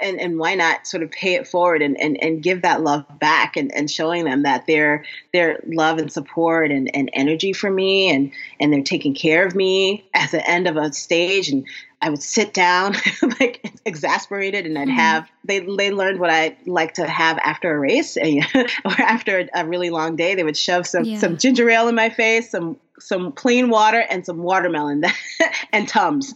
and, 0.00 0.20
and 0.20 0.38
why 0.38 0.54
not 0.54 0.86
sort 0.86 1.02
of 1.02 1.10
pay 1.10 1.34
it 1.34 1.46
forward 1.46 1.82
and, 1.82 1.98
and, 2.00 2.22
and 2.22 2.42
give 2.42 2.62
that 2.62 2.82
love 2.82 3.04
back 3.18 3.56
and, 3.56 3.74
and 3.74 3.90
showing 3.90 4.24
them 4.24 4.42
that 4.42 4.66
their 4.66 5.04
their 5.32 5.60
love 5.66 5.98
and 5.98 6.12
support 6.12 6.70
and, 6.70 6.94
and 6.94 7.10
energy 7.12 7.52
for 7.52 7.70
me 7.70 8.10
and 8.10 8.30
and 8.60 8.72
they're 8.72 8.82
taking 8.82 9.14
care 9.14 9.46
of 9.46 9.54
me 9.54 10.04
at 10.14 10.30
the 10.30 10.48
end 10.48 10.66
of 10.66 10.76
a 10.76 10.92
stage 10.92 11.48
and 11.48 11.66
I 12.00 12.10
would 12.10 12.22
sit 12.22 12.54
down 12.54 12.94
like 13.40 13.72
exasperated 13.84 14.66
and 14.66 14.78
I'd 14.78 14.88
mm-hmm. 14.88 14.96
have 14.96 15.28
they 15.44 15.60
they 15.60 15.90
learned 15.90 16.20
what 16.20 16.30
I 16.30 16.56
like 16.66 16.94
to 16.94 17.06
have 17.08 17.38
after 17.38 17.74
a 17.74 17.78
race 17.78 18.16
or 18.84 19.00
after 19.00 19.48
a 19.54 19.66
really 19.66 19.90
long 19.90 20.16
day 20.16 20.34
they 20.34 20.44
would 20.44 20.56
shove 20.56 20.86
some 20.86 21.04
yeah. 21.04 21.18
some 21.18 21.38
ginger 21.38 21.68
ale 21.70 21.88
in 21.88 21.94
my 21.94 22.10
face 22.10 22.50
some 22.50 22.76
some 23.00 23.32
plain 23.32 23.70
water 23.70 24.04
and 24.10 24.26
some 24.26 24.42
watermelon 24.42 25.04
and 25.72 25.88
tums 25.88 26.34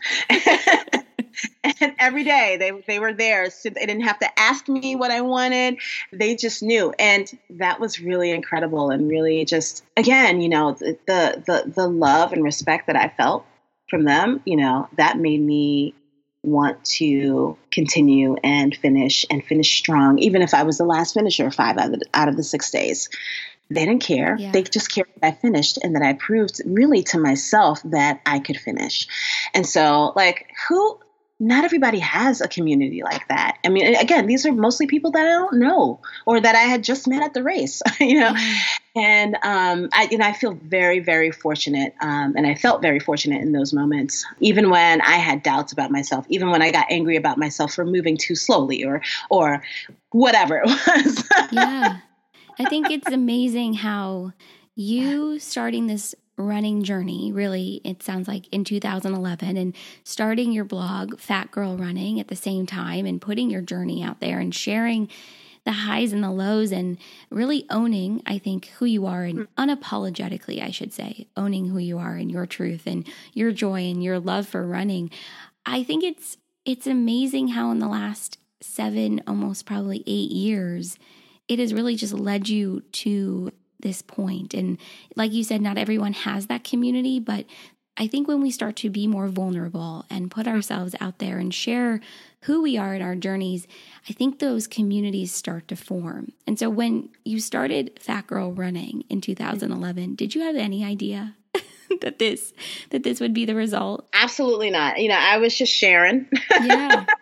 and 1.65 1.95
every 1.99 2.25
day 2.25 2.57
they 2.59 2.71
they 2.87 2.99
were 2.99 3.13
there 3.13 3.51
so 3.51 3.69
they 3.71 3.87
didn't 3.87 4.03
have 4.03 4.19
to 4.19 4.41
ask 4.41 4.69
me 4.69 4.97
what 4.97 5.11
i 5.11 5.21
wanted 5.21 5.79
they 6.13 6.35
just 6.35 6.63
knew 6.63 6.93
and 6.99 7.39
that 7.51 7.81
was 7.81 8.01
really 8.01 8.31
incredible 8.31 8.91
and 8.91 9.09
really 9.09 9.45
just 9.45 9.85
again 9.97 10.41
you 10.41 10.49
know 10.49 10.73
the 10.73 10.99
the 11.07 11.73
the, 11.75 11.89
love 11.89 12.33
and 12.33 12.43
respect 12.43 12.87
that 12.87 12.97
i 12.97 13.09
felt 13.09 13.45
from 13.89 14.05
them 14.05 14.41
you 14.45 14.57
know 14.57 14.89
that 14.97 15.19
made 15.19 15.41
me 15.41 15.95
want 16.43 16.85
to 16.85 17.57
continue 17.71 18.37
and 18.43 18.75
finish 18.77 19.25
and 19.31 19.45
finish 19.45 19.79
strong 19.79 20.19
even 20.19 20.43
if 20.43 20.55
i 20.55 20.63
was 20.63 20.79
the 20.79 20.85
last 20.85 21.15
finisher 21.15 21.51
five 21.51 21.79
out 21.79 21.93
of 21.93 22.01
the, 22.01 22.07
out 22.15 22.29
of 22.29 22.37
the 22.37 22.43
six 22.43 22.71
days 22.71 23.09
they 23.75 23.87
didn't 23.87 24.03
care. 24.03 24.37
Yeah. 24.39 24.53
They 24.53 24.63
just 24.63 24.91
cared 24.91 25.09
that 25.21 25.27
I 25.27 25.33
finished 25.33 25.79
and 25.83 25.95
that 25.95 26.03
I 26.03 26.13
proved 26.13 26.61
really 26.67 27.03
to 27.05 27.19
myself 27.19 27.81
that 27.85 28.21
I 28.27 28.39
could 28.39 28.59
finish. 28.59 29.07
And 29.55 29.67
so, 29.67 30.13
like, 30.15 30.51
who 30.69 30.99
not 31.43 31.65
everybody 31.65 31.99
has 31.99 32.41
a 32.41 32.47
community 32.47 33.03
like 33.03 33.27
that. 33.27 33.59
I 33.65 33.69
mean, 33.69 33.97
again, 33.97 34.27
these 34.27 34.47
are 34.47 34.53
mostly 34.53 34.87
people 34.87 35.11
that 35.11 35.27
I 35.27 35.31
don't 35.31 35.59
know 35.59 35.99
or 36.25 36.41
that 36.41 36.55
I 36.55 36.61
had 36.61 36.85
just 36.85 37.09
met 37.09 37.21
at 37.21 37.35
the 37.35 37.43
race, 37.43 37.83
you 38.01 38.21
know. 38.21 38.33
Mm-hmm. 38.33 38.99
And 39.01 39.35
um, 39.43 39.89
I, 39.93 40.07
you 40.11 40.19
know, 40.19 40.27
I 40.27 40.35
feel 40.35 40.53
very, 40.53 41.01
very 41.01 41.33
fortunate, 41.33 41.95
um, 42.01 42.35
and 42.37 42.47
I 42.47 42.55
felt 42.55 42.81
very 42.81 43.01
fortunate 43.01 43.41
in 43.41 43.51
those 43.51 43.73
moments, 43.73 44.25
even 44.39 44.71
when 44.71 45.01
I 45.01 45.17
had 45.17 45.43
doubts 45.43 45.73
about 45.73 45.91
myself, 45.91 46.27
even 46.29 46.51
when 46.51 46.63
I 46.63 46.71
got 46.71 46.87
angry 46.91 47.17
about 47.17 47.39
myself 47.39 47.75
for 47.75 47.85
moving 47.85 48.17
too 48.17 48.37
slowly 48.37 48.85
or, 48.85 49.03
or 49.29 49.65
whatever 50.11 50.63
it 50.63 50.67
was. 50.67 51.29
yeah, 51.51 51.99
I 52.61 52.65
think 52.67 52.91
it's 52.91 53.11
amazing 53.11 53.75
how 53.75 54.33
you 54.77 55.41
starting 55.41 55.89
this 55.89 56.15
running 56.43 56.83
journey, 56.83 57.33
really, 57.33 57.81
it 57.85 58.03
sounds 58.03 58.29
like 58.29 58.49
in 58.49 58.65
2011, 58.65 59.57
and 59.57 59.75
starting 60.05 60.53
your 60.53 60.65
blog, 60.65 61.19
Fat 61.19 61.51
Girl 61.51 61.77
Running, 61.77 62.21
at 62.21 62.29
the 62.29 62.37
same 62.37 62.67
time, 62.67 63.07
and 63.07 63.21
putting 63.21 63.51
your 63.51 63.63
journey 63.63 64.03
out 64.03 64.21
there 64.21 64.39
and 64.39 64.55
sharing 64.55 65.09
the 65.65 65.73
highs 65.73 66.13
and 66.13 66.25
the 66.25 66.31
lows 66.31 66.73
and 66.73 66.99
really 67.31 67.65
owning, 67.71 68.23
I 68.27 68.39
think, 68.39 68.67
who 68.79 68.85
you 68.85 69.07
are 69.07 69.23
and 69.23 69.41
mm. 69.41 69.49
unapologetically, 69.57 70.63
I 70.63 70.71
should 70.71 70.93
say, 70.93 71.29
owning 71.37 71.69
who 71.69 71.79
you 71.79 71.99
are 71.99 72.17
and 72.17 72.31
your 72.31 72.47
truth 72.47 72.83
and 72.87 73.07
your 73.33 73.53
joy 73.53 73.83
and 73.83 74.03
your 74.03 74.19
love 74.19 74.49
for 74.49 74.67
running. 74.67 75.11
I 75.65 75.83
think 75.85 76.03
it's 76.03 76.37
it's 76.65 76.87
amazing 76.87 77.49
how 77.49 77.71
in 77.71 77.79
the 77.79 77.89
last 77.89 78.39
seven, 78.61 79.23
almost 79.27 79.67
probably 79.67 80.05
eight 80.07 80.31
years, 80.31 80.99
it 81.49 81.59
has 81.59 81.75
really 81.75 81.97
just 81.97 82.15
led 82.15 82.49
you 82.49 82.83
to 82.93 83.53
this 83.83 84.03
point. 84.03 84.55
And 84.55 84.79
like 85.15 85.33
you 85.33 85.45
said, 85.45 85.61
not 85.61 85.79
everyone 85.79 86.15
has 86.15 86.47
that 86.47 86.65
community, 86.65 87.21
but 87.21 87.45
I 87.97 88.07
think 88.07 88.27
when 88.27 88.41
we 88.41 88.51
start 88.51 88.77
to 88.77 88.91
be 88.91 89.07
more 89.07 89.29
vulnerable 89.29 90.07
and 90.09 90.31
put 90.31 90.49
ourselves 90.49 90.95
out 91.01 91.19
there 91.19 91.39
and 91.39 91.53
share 91.53 92.01
who 92.43 92.63
we 92.63 92.79
are 92.79 92.95
in 92.95 93.03
our 93.03 93.15
journeys, 93.15 93.67
I 94.09 94.15
think 94.15 94.39
those 94.39 94.67
communities 94.67 95.33
start 95.33 95.69
to 95.69 95.77
form. 95.77 96.33
And 96.47 96.59
so 96.59 96.71
when 96.71 97.11
you 97.25 97.39
started 97.39 97.99
Fat 98.01 98.27
Girl 98.27 98.53
Running 98.53 99.05
in 99.11 99.21
2011, 99.21 100.15
did 100.15 100.35
you 100.35 100.41
have 100.41 100.57
any 100.57 100.85
idea 100.85 101.37
that 102.01 102.19
this 102.19 102.55
that 102.91 103.03
this 103.03 103.21
would 103.21 103.35
be 103.35 103.45
the 103.45 103.55
result? 103.55 104.09
Absolutely 104.15 104.71
not. 104.71 104.99
You 104.99 105.09
know, 105.09 105.19
I 105.19 105.37
was 105.37 105.57
just 105.57 105.73
sharing. 105.73 106.29
Yeah. 106.51 107.05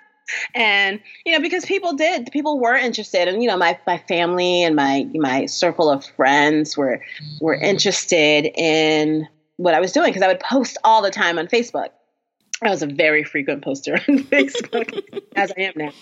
and 0.54 1.00
you 1.24 1.32
know 1.32 1.40
because 1.40 1.64
people 1.64 1.94
did 1.94 2.30
people 2.32 2.58
were 2.58 2.76
interested. 2.76 3.28
And 3.28 3.42
you 3.42 3.48
know 3.48 3.56
my, 3.56 3.78
my 3.86 3.98
family 3.98 4.62
and 4.62 4.76
my 4.76 5.08
my 5.14 5.46
circle 5.46 5.90
of 5.90 6.04
friends 6.04 6.76
were 6.76 7.02
were 7.40 7.54
interested 7.54 8.50
in 8.54 9.28
what 9.56 9.74
i 9.74 9.80
was 9.80 9.92
doing 9.92 10.08
because 10.08 10.22
i 10.22 10.26
would 10.26 10.40
post 10.40 10.78
all 10.84 11.02
the 11.02 11.10
time 11.10 11.38
on 11.38 11.46
facebook 11.46 11.90
I 12.62 12.68
was 12.68 12.82
a 12.82 12.86
very 12.86 13.24
frequent 13.24 13.64
poster 13.64 13.94
on 13.94 14.00
Facebook, 14.24 15.20
as 15.34 15.50
I 15.56 15.62
am 15.62 15.72
now. 15.76 15.92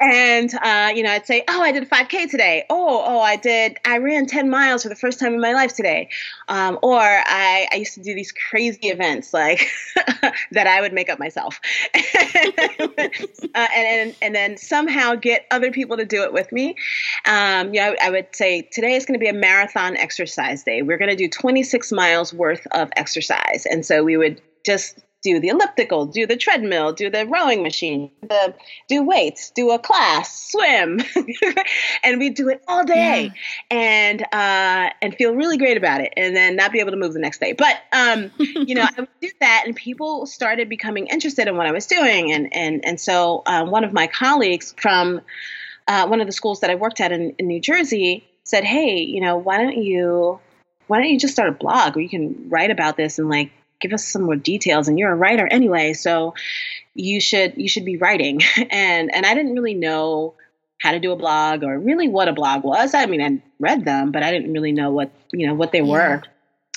And, 0.00 0.52
uh, 0.54 0.92
you 0.94 1.02
know, 1.02 1.10
I'd 1.10 1.26
say, 1.26 1.44
oh, 1.48 1.62
I 1.62 1.72
did 1.72 1.88
5K 1.88 2.30
today. 2.30 2.64
Oh, 2.68 3.02
oh, 3.06 3.20
I 3.20 3.36
did, 3.36 3.78
I 3.86 3.98
ran 3.98 4.26
10 4.26 4.50
miles 4.50 4.82
for 4.82 4.90
the 4.90 4.96
first 4.96 5.18
time 5.18 5.32
in 5.32 5.40
my 5.40 5.54
life 5.54 5.74
today. 5.74 6.10
Um, 6.48 6.78
or 6.82 6.98
I, 7.00 7.68
I 7.72 7.76
used 7.76 7.94
to 7.94 8.02
do 8.02 8.14
these 8.14 8.32
crazy 8.32 8.88
events 8.88 9.32
like 9.32 9.70
that 10.52 10.66
I 10.66 10.82
would 10.82 10.92
make 10.92 11.08
up 11.08 11.18
myself. 11.18 11.58
uh, 11.94 13.68
and, 13.74 14.14
and, 14.20 14.34
then 14.34 14.56
somehow 14.58 15.14
get 15.14 15.46
other 15.50 15.70
people 15.70 15.96
to 15.96 16.04
do 16.04 16.22
it 16.22 16.32
with 16.32 16.52
me. 16.52 16.74
Um, 17.24 17.72
you 17.72 17.80
know, 17.80 17.94
I 18.02 18.10
would 18.10 18.34
say, 18.34 18.62
today 18.72 18.94
is 18.94 19.06
going 19.06 19.18
to 19.18 19.22
be 19.22 19.28
a 19.28 19.32
marathon 19.32 19.96
exercise 19.96 20.64
day. 20.64 20.82
We're 20.82 20.98
going 20.98 21.10
to 21.10 21.16
do 21.16 21.28
26 21.28 21.92
miles 21.92 22.34
worth 22.34 22.66
of 22.72 22.90
exercise. 22.96 23.64
And 23.70 23.86
so 23.86 24.02
we 24.02 24.16
would 24.16 24.42
just 24.66 24.98
do 25.24 25.40
the 25.40 25.48
elliptical, 25.48 26.04
do 26.04 26.26
the 26.26 26.36
treadmill, 26.36 26.92
do 26.92 27.08
the 27.08 27.26
rowing 27.26 27.62
machine, 27.62 28.10
the 28.20 28.54
do 28.88 29.02
weights, 29.02 29.50
do 29.50 29.70
a 29.70 29.78
class, 29.78 30.50
swim, 30.52 31.00
and 32.04 32.20
we 32.20 32.28
do 32.28 32.50
it 32.50 32.62
all 32.68 32.84
day, 32.84 33.32
yeah. 33.32 33.76
and 33.76 34.22
uh, 34.22 34.90
and 35.00 35.14
feel 35.16 35.34
really 35.34 35.56
great 35.56 35.78
about 35.78 36.02
it, 36.02 36.12
and 36.16 36.36
then 36.36 36.56
not 36.56 36.70
be 36.72 36.80
able 36.80 36.90
to 36.90 36.98
move 36.98 37.14
the 37.14 37.18
next 37.18 37.40
day. 37.40 37.54
But 37.54 37.76
um, 37.92 38.30
you 38.38 38.74
know, 38.74 38.82
I 38.82 39.00
would 39.00 39.08
do 39.20 39.30
that, 39.40 39.64
and 39.66 39.74
people 39.74 40.26
started 40.26 40.68
becoming 40.68 41.06
interested 41.06 41.48
in 41.48 41.56
what 41.56 41.66
I 41.66 41.72
was 41.72 41.86
doing, 41.86 42.30
and 42.30 42.54
and 42.54 42.84
and 42.84 43.00
so 43.00 43.42
um, 43.46 43.70
one 43.70 43.82
of 43.82 43.94
my 43.94 44.06
colleagues 44.06 44.74
from 44.76 45.22
uh, 45.88 46.06
one 46.06 46.20
of 46.20 46.26
the 46.26 46.32
schools 46.32 46.60
that 46.60 46.70
I 46.70 46.74
worked 46.74 47.00
at 47.00 47.12
in, 47.12 47.34
in 47.38 47.46
New 47.46 47.60
Jersey 47.60 48.28
said, 48.44 48.62
"Hey, 48.62 48.98
you 48.98 49.22
know, 49.22 49.38
why 49.38 49.56
don't 49.56 49.82
you 49.82 50.38
why 50.86 50.98
don't 50.98 51.08
you 51.08 51.18
just 51.18 51.32
start 51.32 51.48
a 51.48 51.52
blog 51.52 51.96
where 51.96 52.02
you 52.02 52.10
can 52.10 52.50
write 52.50 52.70
about 52.70 52.98
this 52.98 53.18
and 53.18 53.30
like 53.30 53.50
give 53.80 53.92
us 53.92 54.06
some 54.06 54.22
more 54.22 54.36
details. 54.36 54.88
And 54.88 54.98
you're 54.98 55.12
a 55.12 55.16
writer 55.16 55.46
anyway 55.46 55.92
so 55.92 56.34
you 56.94 57.20
should 57.20 57.56
you 57.56 57.68
should 57.68 57.84
be 57.84 57.96
writing. 57.96 58.40
And 58.70 59.14
and 59.14 59.26
i 59.26 59.34
didn't 59.34 59.54
really 59.54 59.74
know 59.74 60.34
how 60.78 60.92
to 60.92 61.00
do 61.00 61.12
a 61.12 61.16
blog 61.16 61.62
or 61.62 61.78
really 61.78 62.08
what 62.08 62.28
a 62.28 62.32
blog 62.32 62.64
was. 62.64 62.94
I 62.94 63.06
mean 63.06 63.20
i 63.20 63.42
read 63.58 63.84
them 63.84 64.12
but 64.12 64.22
i 64.22 64.30
didn't 64.30 64.52
really 64.52 64.72
know 64.72 64.90
what 64.90 65.10
you 65.32 65.46
know 65.46 65.54
what 65.54 65.72
they 65.72 65.82
yeah. 65.82 65.90
were 65.90 66.22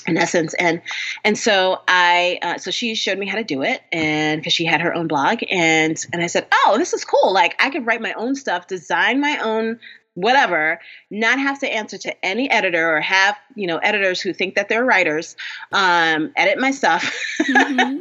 in 0.06 0.16
essence. 0.16 0.54
And 0.54 0.80
and 1.24 1.36
so 1.36 1.80
i 1.88 2.38
uh, 2.42 2.58
so 2.58 2.70
she 2.70 2.94
showed 2.94 3.18
me 3.18 3.26
how 3.26 3.36
to 3.36 3.44
do 3.44 3.62
it 3.62 3.82
and 3.92 4.40
because 4.40 4.52
she 4.52 4.64
had 4.64 4.80
her 4.80 4.94
own 4.94 5.08
blog. 5.08 5.40
And 5.50 6.02
and 6.12 6.22
i 6.22 6.26
said 6.26 6.46
oh 6.52 6.76
this 6.78 6.92
is 6.92 7.04
cool. 7.04 7.32
Like 7.32 7.54
i 7.58 7.70
could 7.70 7.86
write 7.86 8.00
my 8.00 8.12
own 8.14 8.34
stuff 8.34 8.66
design 8.66 9.20
my 9.20 9.38
own 9.38 9.78
whatever, 10.18 10.80
not 11.10 11.38
have 11.38 11.60
to 11.60 11.72
answer 11.72 11.96
to 11.96 12.24
any 12.24 12.50
editor 12.50 12.96
or 12.96 13.00
have, 13.00 13.36
you 13.54 13.68
know, 13.68 13.78
editors 13.78 14.20
who 14.20 14.32
think 14.32 14.56
that 14.56 14.68
they're 14.68 14.84
writers, 14.84 15.36
um, 15.72 16.32
edit 16.36 16.58
my 16.58 16.72
stuff. 16.72 17.14
Mm-hmm. 17.40 18.00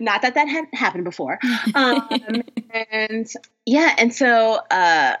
not 0.00 0.22
that 0.22 0.34
that 0.34 0.48
had 0.48 0.64
happened 0.72 1.04
before. 1.04 1.38
Um, 1.74 2.42
and 2.92 3.28
yeah, 3.66 3.94
and 3.98 4.14
so, 4.14 4.60
uh, 4.70 5.16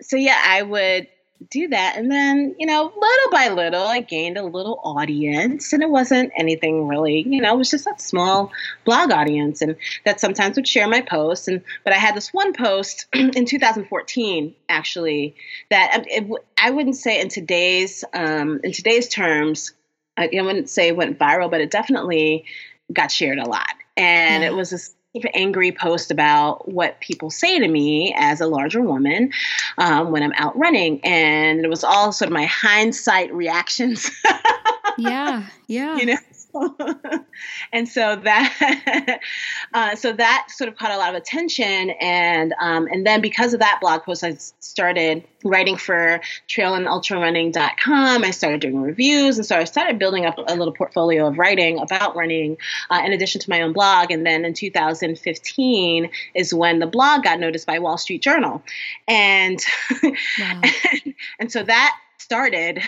so 0.00 0.16
yeah, 0.16 0.40
I 0.44 0.62
would 0.62 1.08
do 1.48 1.68
that. 1.68 1.96
And 1.96 2.10
then, 2.10 2.54
you 2.58 2.66
know, 2.66 2.82
little 2.84 3.30
by 3.30 3.48
little, 3.48 3.82
I 3.82 4.00
gained 4.00 4.36
a 4.36 4.44
little 4.44 4.80
audience. 4.84 5.72
And 5.72 5.82
it 5.82 5.88
wasn't 5.88 6.32
anything 6.36 6.86
really, 6.86 7.22
you 7.26 7.40
know, 7.40 7.54
it 7.54 7.58
was 7.58 7.70
just 7.70 7.86
a 7.86 7.94
small 7.98 8.52
blog 8.84 9.10
audience. 9.10 9.62
And 9.62 9.76
that 10.04 10.20
sometimes 10.20 10.56
would 10.56 10.68
share 10.68 10.88
my 10.88 11.00
posts. 11.00 11.48
And, 11.48 11.62
but 11.84 11.92
I 11.92 11.96
had 11.96 12.14
this 12.14 12.32
one 12.32 12.52
post 12.52 13.06
in 13.14 13.44
2014, 13.46 14.54
actually, 14.68 15.34
that 15.70 15.92
um, 15.94 16.04
it, 16.06 16.44
I 16.58 16.70
wouldn't 16.70 16.96
say 16.96 17.20
in 17.20 17.28
today's, 17.28 18.04
um, 18.12 18.60
in 18.62 18.72
today's 18.72 19.08
terms, 19.08 19.72
I, 20.16 20.28
I 20.36 20.42
wouldn't 20.42 20.68
say 20.68 20.88
it 20.88 20.96
went 20.96 21.18
viral, 21.18 21.50
but 21.50 21.60
it 21.60 21.70
definitely 21.70 22.44
got 22.92 23.10
shared 23.10 23.38
a 23.38 23.48
lot. 23.48 23.74
And 23.96 24.44
it 24.44 24.54
was 24.54 24.70
this 24.70 24.94
angry 25.34 25.72
post 25.72 26.10
about 26.10 26.68
what 26.68 27.00
people 27.00 27.30
say 27.30 27.58
to 27.58 27.68
me 27.68 28.14
as 28.16 28.40
a 28.40 28.46
larger 28.46 28.80
woman 28.80 29.32
um, 29.78 30.10
when 30.10 30.22
I'm 30.22 30.32
out 30.36 30.56
running. 30.56 31.00
And 31.04 31.64
it 31.64 31.68
was 31.68 31.84
all 31.84 32.12
sort 32.12 32.28
of 32.28 32.32
my 32.32 32.46
hindsight 32.46 33.32
reactions. 33.32 34.10
yeah, 34.98 35.46
yeah. 35.66 35.96
You 35.96 36.06
know, 36.06 36.16
and 37.72 37.88
so 37.88 38.16
that 38.16 39.20
uh, 39.74 39.94
so 39.94 40.12
that 40.12 40.48
sort 40.50 40.68
of 40.68 40.76
caught 40.76 40.90
a 40.90 40.96
lot 40.96 41.10
of 41.10 41.14
attention 41.16 41.90
and 42.00 42.54
um, 42.60 42.86
and 42.90 43.06
then 43.06 43.20
because 43.20 43.54
of 43.54 43.60
that 43.60 43.78
blog 43.80 44.02
post 44.02 44.24
i 44.24 44.34
started 44.60 45.24
writing 45.44 45.76
for 45.76 46.20
trailandultrarunning.com 46.48 48.24
i 48.24 48.30
started 48.30 48.60
doing 48.60 48.80
reviews. 48.80 49.38
And 49.38 49.46
so 49.46 49.56
i 49.56 49.64
started 49.64 49.98
building 49.98 50.26
up 50.26 50.36
a 50.38 50.54
little 50.54 50.74
portfolio 50.74 51.26
of 51.26 51.38
writing 51.38 51.78
about 51.78 52.16
running 52.16 52.56
uh, 52.90 53.02
in 53.04 53.12
addition 53.12 53.40
to 53.40 53.50
my 53.50 53.62
own 53.62 53.72
blog. 53.72 54.10
And 54.10 54.26
then 54.26 54.44
in 54.44 54.54
2015 54.54 56.10
is 56.34 56.54
when 56.54 56.78
the 56.78 56.86
blog 56.86 57.24
got 57.24 57.40
noticed 57.40 57.66
by 57.66 57.78
wall 57.78 57.98
street 57.98 58.22
journal. 58.22 58.62
And 59.08 59.64
wow. 60.02 60.60
and, 60.62 61.14
and 61.38 61.52
so 61.52 61.62
that 61.62 61.96
started 62.18 62.82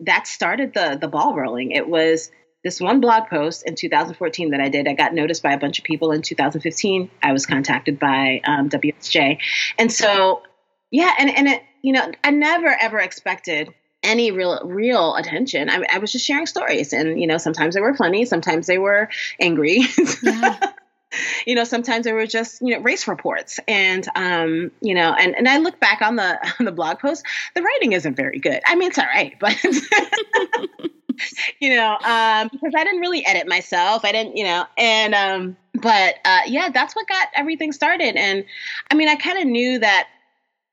that 0.00 0.26
started 0.26 0.74
the 0.74 0.98
the 1.00 1.08
ball 1.08 1.34
rolling. 1.34 1.72
It 1.72 1.88
was 1.88 2.30
this 2.64 2.80
one 2.80 3.00
blog 3.00 3.28
post 3.28 3.64
in 3.66 3.74
2014 3.74 4.50
that 4.50 4.60
I 4.60 4.68
did. 4.68 4.86
I 4.86 4.94
got 4.94 5.14
noticed 5.14 5.42
by 5.42 5.52
a 5.52 5.58
bunch 5.58 5.78
of 5.78 5.84
people 5.84 6.12
in 6.12 6.22
2015. 6.22 7.10
I 7.22 7.32
was 7.32 7.46
contacted 7.46 7.98
by 7.98 8.40
um, 8.44 8.68
WSJ. 8.68 9.38
And 9.78 9.90
so, 9.90 10.42
yeah, 10.90 11.12
and, 11.18 11.30
and 11.30 11.48
it, 11.48 11.62
you 11.82 11.92
know, 11.92 12.10
I 12.22 12.30
never 12.30 12.68
ever 12.68 12.98
expected 12.98 13.72
any 14.02 14.30
real 14.30 14.60
real 14.64 15.14
attention. 15.14 15.70
I, 15.70 15.84
I 15.92 15.98
was 15.98 16.12
just 16.12 16.26
sharing 16.26 16.46
stories, 16.46 16.92
and 16.92 17.20
you 17.20 17.26
know, 17.26 17.38
sometimes 17.38 17.74
they 17.74 17.80
were 17.80 17.94
funny, 17.94 18.24
sometimes 18.24 18.66
they 18.66 18.78
were 18.78 19.08
angry. 19.40 19.82
Yeah. 20.22 20.58
you 21.46 21.54
know, 21.54 21.64
sometimes 21.64 22.04
they 22.04 22.12
were 22.12 22.26
just, 22.26 22.60
you 22.62 22.74
know, 22.74 22.80
race 22.82 23.06
reports. 23.06 23.60
And, 23.68 24.06
um, 24.14 24.70
you 24.80 24.94
know, 24.94 25.12
and, 25.12 25.36
and 25.36 25.48
I 25.48 25.58
look 25.58 25.78
back 25.80 26.02
on 26.02 26.16
the, 26.16 26.38
on 26.58 26.64
the 26.64 26.72
blog 26.72 26.98
post, 26.98 27.24
the 27.54 27.62
writing 27.62 27.92
isn't 27.92 28.16
very 28.16 28.38
good. 28.38 28.60
I 28.66 28.76
mean, 28.76 28.88
it's 28.88 28.98
all 28.98 29.04
right, 29.04 29.34
but 29.38 29.56
you 31.60 31.74
know, 31.74 31.98
um, 32.04 32.48
because 32.52 32.72
I 32.76 32.84
didn't 32.84 33.00
really 33.00 33.24
edit 33.24 33.48
myself. 33.48 34.04
I 34.04 34.12
didn't, 34.12 34.36
you 34.36 34.44
know, 34.44 34.64
and 34.76 35.14
um, 35.14 35.56
but 35.74 36.16
uh, 36.24 36.40
yeah, 36.46 36.70
that's 36.70 36.94
what 36.94 37.08
got 37.08 37.28
everything 37.34 37.72
started. 37.72 38.16
And 38.16 38.44
I 38.90 38.94
mean, 38.94 39.08
I 39.08 39.16
kind 39.16 39.38
of 39.38 39.46
knew 39.46 39.78
that 39.78 40.08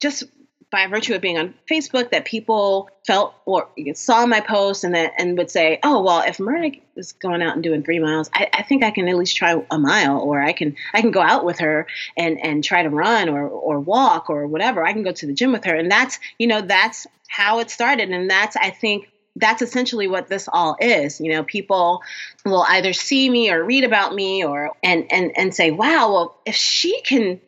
just 0.02 0.24
by 0.72 0.86
virtue 0.86 1.16
of 1.16 1.22
being 1.22 1.38
on 1.38 1.54
Facebook, 1.70 2.12
that 2.12 2.26
people 2.26 2.90
felt 3.08 3.34
or 3.46 3.70
saw 3.94 4.26
my 4.26 4.40
post 4.40 4.84
and 4.84 4.94
that 4.94 5.14
and 5.18 5.38
would 5.38 5.50
say, 5.50 5.80
"Oh, 5.84 6.02
well, 6.04 6.22
if 6.22 6.38
Mirna 6.38 6.80
is 6.96 7.12
going 7.14 7.42
out 7.42 7.56
and 7.56 7.64
doing 7.64 7.84
three 7.84 8.00
miles, 8.00 8.30
I, 8.34 8.50
I 8.54 8.64
think 8.64 8.84
I 8.84 8.92
can 8.92 9.08
at 9.08 9.16
least 9.16 9.36
try 9.36 9.62
a 9.72 9.80
mile, 9.80 10.20
or 10.20 10.42
I 10.42 10.54
can 10.54 10.76
I 10.94 11.02
can 11.02 11.12
go 11.12 11.22
out 11.22 11.44
with 11.44 11.60
her 11.60 11.88
and 12.16 12.40
and 12.44 12.64
try 12.64 12.84
to 12.84 12.90
run 12.90 13.30
or 13.30 13.48
or 13.48 13.80
walk 13.80 14.30
or 14.30 14.46
whatever. 14.46 14.86
I 14.86 14.94
can 14.94 15.04
go 15.04 15.12
to 15.12 15.26
the 15.26 15.34
gym 15.34 15.52
with 15.52 15.66
her." 15.66 15.76
And 15.76 15.92
that's 15.92 16.20
you 16.38 16.48
know 16.48 16.62
that's 16.62 17.08
how 17.28 17.60
it 17.60 17.72
started, 17.72 18.10
and 18.12 18.30
that's 18.30 18.56
I 18.56 18.70
think 18.70 19.10
that's 19.40 19.62
essentially 19.62 20.08
what 20.08 20.28
this 20.28 20.48
all 20.52 20.76
is. 20.80 21.20
You 21.20 21.32
know, 21.32 21.44
people 21.44 22.02
will 22.46 22.66
either 22.68 22.94
see 22.94 23.30
me 23.30 23.52
or 23.52 23.64
read 23.64 23.84
about 23.84 24.14
me 24.14 24.44
or 24.44 24.72
and 24.84 25.06
and 25.12 25.32
and 25.36 25.54
say, 25.54 25.72
"Wow, 25.72 26.14
well, 26.14 26.38
if 26.46 26.56
she 26.56 27.02
can 27.02 27.40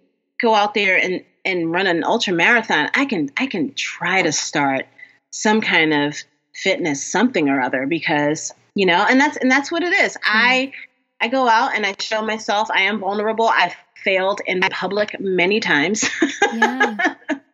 go 0.42 0.56
out 0.56 0.74
there 0.74 0.98
and 0.98 1.24
and 1.46 1.72
run 1.72 1.88
an 1.88 2.04
ultra 2.04 2.34
marathon, 2.34 2.90
I 2.94 3.06
can 3.06 3.30
I 3.38 3.48
can 3.48 3.74
try 3.74 4.22
to 4.22 4.32
start 4.32 4.86
some 5.32 5.62
kind 5.62 5.94
of 5.94 6.18
fitness 6.54 7.04
something 7.04 7.50
or 7.50 7.62
other 7.62 7.88
because, 7.88 8.54
you 8.76 8.86
know, 8.86 9.06
and 9.10 9.20
that's 9.20 9.38
and 9.38 9.50
that's 9.50 9.72
what 9.72 9.84
it 9.84 9.94
is. 9.94 10.14
Mm-hmm. 10.14 10.38
I 10.38 10.74
I 11.20 11.28
go 11.28 11.48
out 11.48 11.76
and 11.76 11.86
I 11.86 11.96
show 12.00 12.22
myself 12.22 12.70
I 12.72 12.84
am 12.84 13.00
vulnerable. 13.00 13.48
I've 13.48 13.76
failed 13.96 14.42
in 14.46 14.62
public 14.62 15.20
many 15.20 15.60
times. 15.60 16.10
Yeah. 16.54 17.16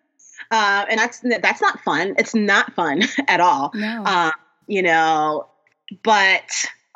uh, 0.52 0.86
and 0.90 1.00
that's 1.00 1.20
that's 1.20 1.62
not 1.62 1.80
fun. 1.82 2.16
It's 2.18 2.36
not 2.36 2.74
fun 2.74 3.04
at 3.28 3.40
all. 3.40 3.72
No. 3.74 4.04
Uh, 4.06 4.32
you 4.68 4.82
know, 4.82 5.48
but 6.04 6.50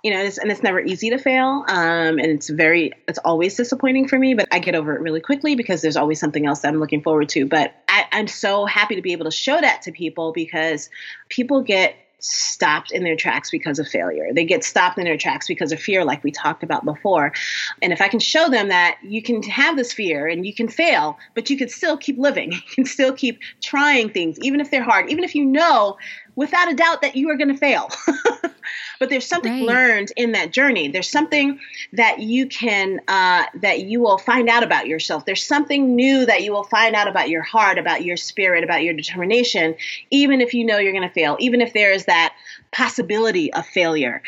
you 0.03 0.11
know, 0.11 0.19
it's, 0.19 0.39
and 0.39 0.51
it's 0.51 0.63
never 0.63 0.79
easy 0.79 1.11
to 1.11 1.19
fail. 1.19 1.63
Um, 1.67 2.17
and 2.17 2.25
it's 2.25 2.49
very, 2.49 2.91
it's 3.07 3.19
always 3.19 3.55
disappointing 3.55 4.07
for 4.07 4.17
me, 4.17 4.33
but 4.33 4.47
I 4.51 4.57
get 4.57 4.73
over 4.73 4.95
it 4.95 5.01
really 5.01 5.19
quickly 5.19 5.55
because 5.55 5.81
there's 5.81 5.95
always 5.95 6.19
something 6.19 6.47
else 6.47 6.61
that 6.61 6.69
I'm 6.69 6.79
looking 6.79 7.03
forward 7.03 7.29
to. 7.29 7.45
But 7.45 7.75
I, 7.87 8.05
I'm 8.11 8.27
so 8.27 8.65
happy 8.65 8.95
to 8.95 9.01
be 9.01 9.11
able 9.11 9.25
to 9.25 9.31
show 9.31 9.61
that 9.61 9.83
to 9.83 9.91
people 9.91 10.31
because 10.33 10.89
people 11.29 11.61
get 11.61 11.95
stopped 12.21 12.91
in 12.91 13.03
their 13.03 13.15
tracks 13.15 13.49
because 13.49 13.79
of 13.79 13.87
failure. 13.87 14.33
They 14.33 14.45
get 14.45 14.63
stopped 14.63 14.97
in 14.97 15.03
their 15.03 15.17
tracks 15.17 15.47
because 15.47 15.71
of 15.71 15.79
fear, 15.79 16.05
like 16.05 16.23
we 16.23 16.31
talked 16.31 16.63
about 16.63 16.85
before. 16.85 17.33
And 17.81 17.91
if 17.91 18.01
I 18.01 18.07
can 18.07 18.19
show 18.19 18.49
them 18.49 18.69
that 18.69 18.97
you 19.01 19.21
can 19.21 19.41
have 19.43 19.75
this 19.75 19.91
fear 19.91 20.27
and 20.27 20.45
you 20.45 20.53
can 20.53 20.67
fail, 20.67 21.17
but 21.33 21.49
you 21.49 21.57
can 21.57 21.69
still 21.69 21.97
keep 21.97 22.17
living, 22.17 22.51
you 22.51 22.61
can 22.75 22.85
still 22.85 23.13
keep 23.13 23.39
trying 23.61 24.09
things, 24.09 24.37
even 24.41 24.61
if 24.61 24.71
they're 24.71 24.83
hard, 24.83 25.09
even 25.09 25.23
if 25.23 25.35
you 25.35 25.45
know 25.45 25.97
without 26.35 26.71
a 26.71 26.75
doubt 26.75 27.01
that 27.01 27.15
you 27.15 27.29
are 27.29 27.35
going 27.35 27.49
to 27.49 27.57
fail. 27.57 27.89
but 28.99 29.09
there's 29.09 29.25
something 29.25 29.51
right. 29.51 29.63
learned 29.63 30.11
in 30.15 30.33
that 30.33 30.51
journey. 30.51 30.87
There's 30.87 31.09
something 31.09 31.59
that 31.93 32.19
you 32.19 32.47
can 32.47 33.01
uh, 33.07 33.45
that 33.61 33.81
you 33.81 33.99
will 33.99 34.17
find 34.17 34.49
out 34.49 34.63
about 34.63 34.87
yourself. 34.87 35.25
There's 35.25 35.43
something 35.43 35.95
new 35.95 36.25
that 36.25 36.43
you 36.43 36.51
will 36.51 36.63
find 36.63 36.95
out 36.95 37.07
about 37.07 37.29
your 37.29 37.41
heart, 37.41 37.77
about 37.77 38.03
your 38.03 38.17
spirit, 38.17 38.63
about 38.63 38.83
your 38.83 38.93
determination, 38.93 39.75
even 40.09 40.41
if 40.41 40.53
you 40.53 40.65
know 40.65 40.77
you're 40.77 40.93
going 40.93 41.07
to 41.07 41.13
fail, 41.13 41.35
even 41.39 41.61
if 41.61 41.73
there 41.73 41.91
is 41.91 42.05
that 42.05 42.35
possibility 42.71 43.51
of 43.53 43.65
failure. 43.65 44.21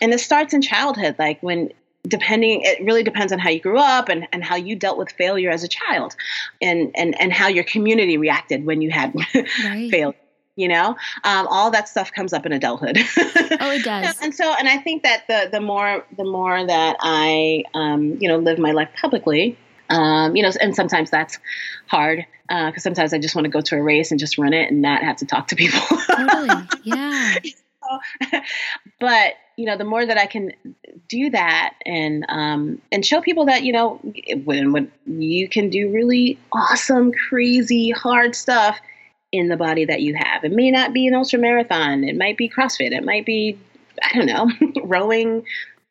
And 0.00 0.12
it 0.12 0.20
starts 0.20 0.54
in 0.54 0.62
childhood, 0.62 1.16
like 1.18 1.42
when 1.42 1.72
depending 2.06 2.60
it 2.62 2.84
really 2.84 3.02
depends 3.02 3.32
on 3.32 3.38
how 3.38 3.48
you 3.48 3.60
grew 3.60 3.78
up 3.78 4.08
and, 4.10 4.28
and 4.32 4.44
how 4.44 4.56
you 4.56 4.76
dealt 4.76 4.98
with 4.98 5.10
failure 5.12 5.50
as 5.50 5.64
a 5.64 5.68
child 5.68 6.14
and 6.60 6.92
and, 6.94 7.18
and 7.20 7.32
how 7.32 7.48
your 7.48 7.64
community 7.64 8.18
reacted 8.18 8.66
when 8.66 8.82
you 8.82 8.90
had 8.90 9.14
right. 9.64 9.90
failure 9.90 10.14
you 10.56 10.68
know? 10.68 10.96
Um, 11.24 11.46
all 11.48 11.70
that 11.70 11.88
stuff 11.88 12.12
comes 12.12 12.32
up 12.32 12.46
in 12.46 12.52
adulthood. 12.52 12.98
Oh 13.60 13.70
it 13.70 13.84
does. 13.84 14.16
And 14.20 14.34
so 14.34 14.52
and 14.58 14.68
i 14.68 14.78
think 14.78 15.02
that 15.04 15.26
the 15.28 15.48
the 15.50 15.60
more 15.60 16.04
the 16.16 16.24
more 16.24 16.66
that 16.66 16.96
i 17.00 17.62
um, 17.74 18.16
you 18.20 18.28
know 18.28 18.36
live 18.36 18.58
my 18.58 18.72
life 18.72 18.88
publicly 19.00 19.56
um, 19.90 20.34
you 20.34 20.42
know 20.42 20.50
and 20.60 20.74
sometimes 20.74 21.10
that's 21.10 21.38
hard 21.86 22.26
because 22.48 22.74
uh, 22.76 22.80
sometimes 22.80 23.12
i 23.12 23.18
just 23.18 23.34
want 23.34 23.44
to 23.44 23.50
go 23.50 23.60
to 23.60 23.76
a 23.76 23.82
race 23.82 24.10
and 24.10 24.18
just 24.18 24.38
run 24.38 24.52
it 24.52 24.70
and 24.70 24.82
not 24.82 25.02
have 25.02 25.16
to 25.16 25.26
talk 25.26 25.48
to 25.48 25.56
people. 25.56 25.80
Totally. 26.06 26.68
Yeah. 26.84 27.34
But 29.00 29.34
you 29.56 29.66
know, 29.66 29.76
the 29.76 29.84
more 29.84 30.04
that 30.04 30.16
I 30.16 30.26
can 30.26 30.52
do 31.08 31.30
that 31.30 31.74
and 31.84 32.24
um, 32.28 32.80
and 32.90 33.04
show 33.04 33.20
people 33.20 33.44
that 33.46 33.62
you 33.62 33.72
know 33.72 34.00
when 34.44 34.72
when 34.72 34.90
you 35.06 35.48
can 35.48 35.68
do 35.68 35.92
really 35.92 36.38
awesome, 36.52 37.12
crazy, 37.12 37.90
hard 37.90 38.34
stuff 38.34 38.80
in 39.34 39.48
the 39.48 39.56
body 39.56 39.84
that 39.84 40.00
you 40.00 40.14
have. 40.14 40.44
It 40.44 40.52
may 40.52 40.70
not 40.70 40.92
be 40.92 41.06
an 41.08 41.14
ultra 41.14 41.38
marathon. 41.38 42.04
It 42.04 42.16
might 42.16 42.36
be 42.36 42.48
CrossFit. 42.48 42.92
It 42.92 43.04
might 43.04 43.26
be 43.26 43.58
I 44.02 44.16
don't 44.16 44.26
know, 44.26 44.82
rowing 44.84 45.44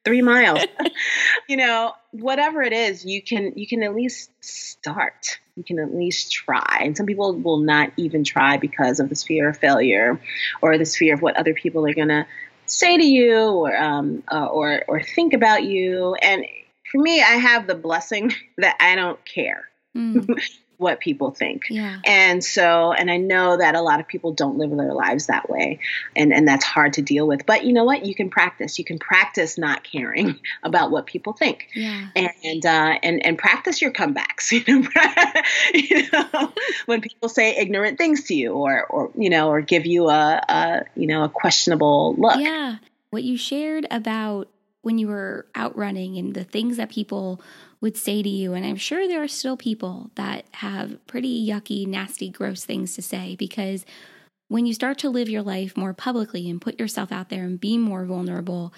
three 0.05 0.21
miles. 0.21 0.65
you 1.49 1.57
know, 1.57 1.93
whatever 2.11 2.61
it 2.61 2.73
is, 2.73 3.05
you 3.05 3.21
can 3.21 3.53
you 3.55 3.67
can 3.67 3.83
at 3.83 3.95
least 3.95 4.31
start. 4.41 5.39
You 5.55 5.63
can 5.63 5.79
at 5.79 5.93
least 5.93 6.31
try. 6.31 6.79
And 6.81 6.95
some 6.95 7.05
people 7.05 7.33
will 7.33 7.59
not 7.59 7.91
even 7.97 8.23
try 8.23 8.57
because 8.57 8.99
of 8.99 9.09
this 9.09 9.23
fear 9.23 9.49
of 9.49 9.57
failure 9.57 10.19
or 10.61 10.77
this 10.77 10.95
fear 10.95 11.13
of 11.13 11.21
what 11.21 11.37
other 11.37 11.53
people 11.53 11.85
are 11.85 11.93
gonna 11.93 12.25
say 12.65 12.97
to 12.97 13.05
you 13.05 13.35
or 13.35 13.75
um, 13.75 14.23
uh, 14.31 14.45
or 14.45 14.83
or 14.87 15.01
think 15.01 15.33
about 15.33 15.63
you. 15.63 16.15
And 16.15 16.45
for 16.91 17.01
me, 17.01 17.21
I 17.21 17.35
have 17.35 17.67
the 17.67 17.75
blessing 17.75 18.33
that 18.57 18.77
I 18.79 18.95
don't 18.95 19.23
care. 19.25 19.69
Mm. 19.95 20.41
What 20.83 20.99
people 20.99 21.31
think. 21.31 21.63
Yeah. 21.69 21.97
And 22.05 22.43
so, 22.43 22.93
and 22.93 23.09
I 23.09 23.17
know 23.17 23.57
that 23.57 23.73
a 23.73 23.81
lot 23.81 23.99
of 23.99 24.07
people 24.07 24.33
don't 24.33 24.57
live 24.57 24.69
their 24.69 24.93
lives 24.93 25.27
that 25.27 25.49
way, 25.49 25.79
and 26.15 26.31
and 26.31 26.47
that's 26.47 26.63
hard 26.63 26.93
to 26.93 27.01
deal 27.01 27.25
with. 27.25 27.45
But 27.45 27.65
you 27.65 27.73
know 27.73 27.85
what? 27.85 28.05
You 28.05 28.13
can 28.13 28.29
practice. 28.29 28.77
You 28.77 28.85
can 28.85 28.99
practice 28.99 29.57
not 29.57 29.83
caring 29.83 30.39
about 30.63 30.91
what 30.91 31.07
people 31.07 31.33
think. 31.33 31.69
Yeah. 31.73 32.09
And 32.15 32.65
uh, 32.65 32.99
and 33.01 33.25
and 33.25 33.37
practice 33.37 33.81
your 33.81 33.91
comebacks. 33.91 34.51
You 34.53 34.61
know, 34.67 34.89
you 35.73 36.11
know, 36.11 36.53
when 36.85 37.01
people 37.01 37.27
say 37.27 37.55
ignorant 37.57 37.97
things 37.97 38.25
to 38.25 38.35
you, 38.35 38.53
or 38.53 38.85
or 38.85 39.11
you 39.15 39.29
know, 39.29 39.49
or 39.49 39.61
give 39.61 39.85
you 39.85 40.09
a, 40.09 40.41
a 40.47 40.83
you 40.95 41.07
know 41.07 41.23
a 41.23 41.29
questionable 41.29 42.15
look. 42.17 42.39
Yeah. 42.39 42.77
What 43.09 43.23
you 43.23 43.37
shared 43.37 43.87
about 43.89 44.49
when 44.83 44.97
you 44.97 45.07
were 45.07 45.47
out 45.55 45.75
running 45.75 46.17
and 46.17 46.35
the 46.35 46.43
things 46.43 46.77
that 46.77 46.91
people 46.91 47.41
would 47.81 47.97
say 47.97 48.21
to 48.21 48.29
you. 48.29 48.53
And 48.53 48.65
I'm 48.65 48.75
sure 48.75 49.07
there 49.07 49.23
are 49.23 49.27
still 49.27 49.57
people 49.57 50.11
that 50.15 50.45
have 50.51 51.05
pretty 51.07 51.45
yucky, 51.45 51.87
nasty, 51.87 52.29
gross 52.29 52.63
things 52.63 52.93
to 52.95 53.01
say 53.01 53.35
because 53.35 53.85
when 54.49 54.65
you 54.65 54.73
start 54.73 54.99
to 54.99 55.09
live 55.09 55.29
your 55.29 55.41
life 55.41 55.75
more 55.75 55.93
publicly 55.93 56.49
and 56.49 56.61
put 56.61 56.79
yourself 56.79 57.11
out 57.11 57.29
there 57.29 57.45
and 57.45 57.59
be 57.59 57.77
more 57.77 58.05
vulnerable, 58.05 58.73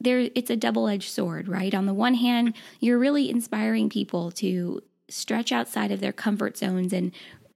there 0.00 0.30
it's 0.34 0.50
a 0.50 0.56
double-edged 0.56 1.10
sword, 1.10 1.46
right? 1.46 1.74
On 1.74 1.86
the 1.86 1.94
one 1.94 2.14
hand, 2.14 2.54
you're 2.80 2.98
really 2.98 3.30
inspiring 3.30 3.90
people 3.90 4.30
to 4.32 4.82
stretch 5.08 5.52
outside 5.52 5.92
of 5.92 6.00
their 6.00 6.12
comfort 6.12 6.56
zones 6.56 6.92
and 6.92 7.12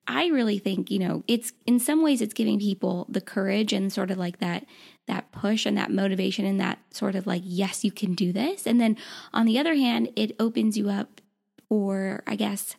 I 0.06 0.26
really 0.26 0.58
think, 0.58 0.90
you 0.90 0.98
know, 0.98 1.24
it's 1.26 1.52
in 1.66 1.78
some 1.78 2.02
ways 2.02 2.20
it's 2.20 2.34
giving 2.34 2.58
people 2.58 3.06
the 3.08 3.22
courage 3.22 3.72
and 3.72 3.90
sort 3.90 4.10
of 4.10 4.18
like 4.18 4.38
that 4.38 4.66
that 5.06 5.32
push 5.32 5.66
and 5.66 5.76
that 5.76 5.90
motivation 5.90 6.44
and 6.44 6.60
that 6.60 6.78
sort 6.90 7.14
of 7.14 7.26
like 7.26 7.42
yes, 7.44 7.84
you 7.84 7.92
can 7.92 8.14
do 8.14 8.32
this. 8.32 8.66
And 8.66 8.80
then 8.80 8.96
on 9.32 9.46
the 9.46 9.58
other 9.58 9.74
hand, 9.74 10.10
it 10.16 10.34
opens 10.38 10.76
you 10.76 10.88
up 10.88 11.20
for 11.68 12.22
I 12.26 12.36
guess 12.36 12.76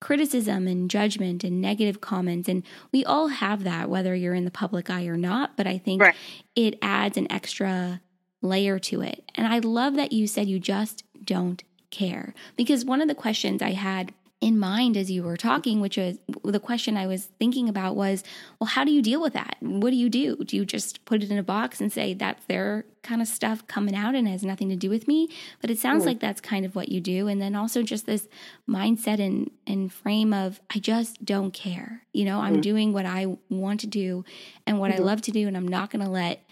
criticism 0.00 0.66
and 0.66 0.90
judgment 0.90 1.44
and 1.44 1.60
negative 1.60 2.00
comments 2.00 2.48
and 2.48 2.62
we 2.90 3.04
all 3.04 3.28
have 3.28 3.64
that 3.64 3.90
whether 3.90 4.14
you're 4.14 4.32
in 4.32 4.46
the 4.46 4.50
public 4.50 4.88
eye 4.88 5.06
or 5.06 5.16
not, 5.16 5.56
but 5.56 5.66
I 5.66 5.76
think 5.76 6.00
right. 6.00 6.14
it 6.56 6.78
adds 6.80 7.18
an 7.18 7.30
extra 7.30 8.00
layer 8.42 8.78
to 8.78 9.02
it. 9.02 9.30
And 9.34 9.46
I 9.46 9.58
love 9.58 9.96
that 9.96 10.12
you 10.12 10.26
said 10.26 10.48
you 10.48 10.58
just 10.58 11.04
don't 11.22 11.62
care 11.90 12.34
because 12.56 12.84
one 12.84 13.02
of 13.02 13.08
the 13.08 13.14
questions 13.14 13.60
I 13.60 13.72
had 13.72 14.14
in 14.40 14.58
mind 14.58 14.96
as 14.96 15.10
you 15.10 15.22
were 15.22 15.36
talking, 15.36 15.80
which 15.80 15.98
was 15.98 16.16
the 16.42 16.60
question 16.60 16.96
I 16.96 17.06
was 17.06 17.26
thinking 17.38 17.68
about 17.68 17.94
was, 17.94 18.24
well, 18.58 18.68
how 18.68 18.84
do 18.84 18.90
you 18.90 19.02
deal 19.02 19.20
with 19.20 19.34
that? 19.34 19.56
What 19.60 19.90
do 19.90 19.96
you 19.96 20.08
do? 20.08 20.36
Do 20.36 20.56
you 20.56 20.64
just 20.64 21.04
put 21.04 21.22
it 21.22 21.30
in 21.30 21.36
a 21.36 21.42
box 21.42 21.78
and 21.80 21.92
say 21.92 22.14
that's 22.14 22.44
their 22.46 22.86
kind 23.02 23.20
of 23.20 23.28
stuff 23.28 23.66
coming 23.66 23.94
out 23.94 24.14
and 24.14 24.26
has 24.26 24.42
nothing 24.42 24.70
to 24.70 24.76
do 24.76 24.88
with 24.88 25.06
me? 25.06 25.28
But 25.60 25.70
it 25.70 25.78
sounds 25.78 26.04
mm. 26.04 26.06
like 26.06 26.20
that's 26.20 26.40
kind 26.40 26.64
of 26.64 26.74
what 26.74 26.88
you 26.88 27.02
do. 27.02 27.28
And 27.28 27.40
then 27.40 27.54
also 27.54 27.82
just 27.82 28.06
this 28.06 28.28
mindset 28.66 29.20
and, 29.20 29.50
and 29.66 29.92
frame 29.92 30.32
of, 30.32 30.58
I 30.74 30.78
just 30.78 31.22
don't 31.22 31.52
care. 31.52 32.04
You 32.14 32.24
know, 32.24 32.40
I'm 32.40 32.56
mm. 32.56 32.62
doing 32.62 32.94
what 32.94 33.04
I 33.04 33.36
want 33.50 33.80
to 33.80 33.86
do 33.86 34.24
and 34.66 34.78
what 34.78 34.90
mm-hmm. 34.90 35.02
I 35.02 35.04
love 35.04 35.20
to 35.22 35.32
do, 35.32 35.48
and 35.48 35.56
I'm 35.56 35.68
not 35.68 35.90
going 35.90 36.04
to 36.04 36.10
let, 36.10 36.42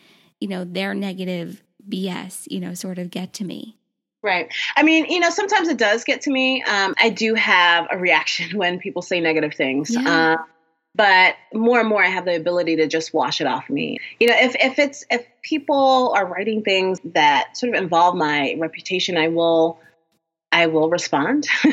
you 0.40 0.48
know, 0.48 0.64
their 0.64 0.92
negative 0.92 1.62
BS, 1.88 2.46
you 2.50 2.60
know, 2.60 2.74
sort 2.74 2.98
of 2.98 3.10
get 3.10 3.32
to 3.34 3.44
me. 3.44 3.77
Right. 4.22 4.52
I 4.76 4.82
mean, 4.82 5.06
you 5.06 5.20
know, 5.20 5.30
sometimes 5.30 5.68
it 5.68 5.78
does 5.78 6.04
get 6.04 6.22
to 6.22 6.30
me. 6.30 6.62
Um, 6.64 6.94
I 6.98 7.10
do 7.10 7.34
have 7.34 7.86
a 7.90 7.98
reaction 7.98 8.56
when 8.58 8.78
people 8.78 9.02
say 9.02 9.20
negative 9.20 9.54
things. 9.54 9.90
Yeah. 9.90 10.36
Uh, 10.38 10.42
but 10.94 11.36
more 11.54 11.78
and 11.78 11.88
more, 11.88 12.02
I 12.02 12.08
have 12.08 12.24
the 12.24 12.34
ability 12.34 12.76
to 12.76 12.88
just 12.88 13.14
wash 13.14 13.40
it 13.40 13.46
off 13.46 13.70
me. 13.70 13.98
You 14.18 14.28
know, 14.28 14.34
if, 14.36 14.56
if 14.56 14.78
it's 14.80 15.04
if 15.10 15.24
people 15.42 16.12
are 16.16 16.26
writing 16.26 16.62
things 16.62 16.98
that 17.04 17.56
sort 17.56 17.74
of 17.74 17.80
involve 17.80 18.16
my 18.16 18.56
reputation, 18.58 19.16
I 19.16 19.28
will 19.28 19.78
I 20.50 20.66
will 20.66 20.88
respond 20.88 21.46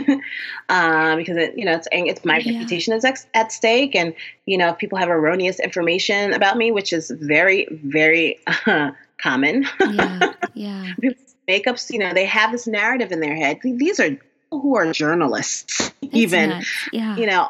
um, 0.70 1.18
because 1.18 1.38
it, 1.38 1.58
you 1.58 1.66
know 1.66 1.76
it's 1.76 1.88
it's 1.92 2.26
my 2.26 2.38
yeah. 2.38 2.54
reputation 2.54 2.94
is 2.94 3.06
at 3.34 3.52
stake, 3.52 3.96
and 3.96 4.14
you 4.46 4.58
know 4.58 4.70
if 4.70 4.78
people 4.78 4.98
have 4.98 5.10
erroneous 5.10 5.60
information 5.60 6.34
about 6.34 6.58
me, 6.58 6.72
which 6.72 6.92
is 6.94 7.10
very 7.10 7.68
very 7.72 8.40
uh, 8.68 8.92
common. 9.18 9.66
yeah, 9.80 10.34
yeah. 10.54 10.94
People 11.48 11.74
makeups, 11.74 11.92
you 11.92 12.00
know, 12.00 12.14
they 12.14 12.26
have 12.26 12.52
this 12.52 12.68
narrative 12.68 13.12
in 13.12 13.20
their 13.20 13.36
head. 13.36 13.60
These 13.64 14.00
are 14.00 14.10
people 14.10 14.62
who 14.62 14.76
are 14.78 14.92
journalists, 14.92 15.92
That's 16.02 16.16
even, 16.16 16.64
yeah. 16.92 17.16
you 17.18 17.26
know, 17.26 17.50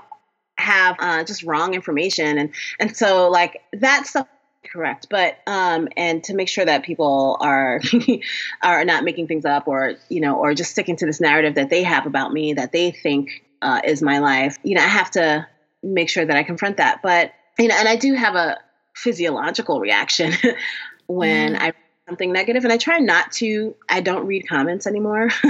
have 0.57 0.95
uh, 0.99 1.23
just 1.23 1.43
wrong 1.43 1.73
information, 1.73 2.37
and 2.37 2.53
and 2.79 2.95
so 2.95 3.29
like 3.29 3.61
that 3.73 4.07
stuff 4.07 4.27
correct 4.71 5.05
but 5.11 5.37
um 5.45 5.87
and 5.95 6.23
to 6.23 6.33
make 6.33 6.49
sure 6.49 6.65
that 6.65 6.83
people 6.83 7.37
are 7.39 7.79
are 8.63 8.83
not 8.83 9.03
making 9.03 9.27
things 9.27 9.45
up 9.45 9.67
or 9.67 9.93
you 10.09 10.19
know 10.19 10.37
or 10.37 10.55
just 10.55 10.71
sticking 10.71 10.95
to 10.95 11.05
this 11.05 11.21
narrative 11.21 11.53
that 11.53 11.69
they 11.69 11.83
have 11.83 12.07
about 12.07 12.33
me 12.33 12.53
that 12.53 12.71
they 12.71 12.89
think 12.89 13.43
uh, 13.61 13.79
is 13.85 14.01
my 14.01 14.17
life 14.17 14.57
you 14.63 14.75
know 14.75 14.81
i 14.81 14.87
have 14.87 15.11
to 15.11 15.45
make 15.83 16.09
sure 16.09 16.25
that 16.25 16.35
i 16.35 16.41
confront 16.41 16.77
that 16.77 16.99
but 17.03 17.31
you 17.59 17.67
know 17.67 17.75
and 17.77 17.87
i 17.87 17.95
do 17.95 18.15
have 18.15 18.33
a 18.33 18.57
physiological 18.95 19.79
reaction 19.79 20.33
when 21.05 21.53
mm. 21.53 21.61
i 21.61 21.71
something 22.07 22.31
negative 22.31 22.63
and 22.63 22.71
i 22.71 22.77
try 22.77 22.99
not 22.99 23.31
to. 23.31 23.75
I 23.89 23.99
don't 24.01 24.27
read 24.27 24.47
comments 24.47 24.85
anymore. 24.85 25.29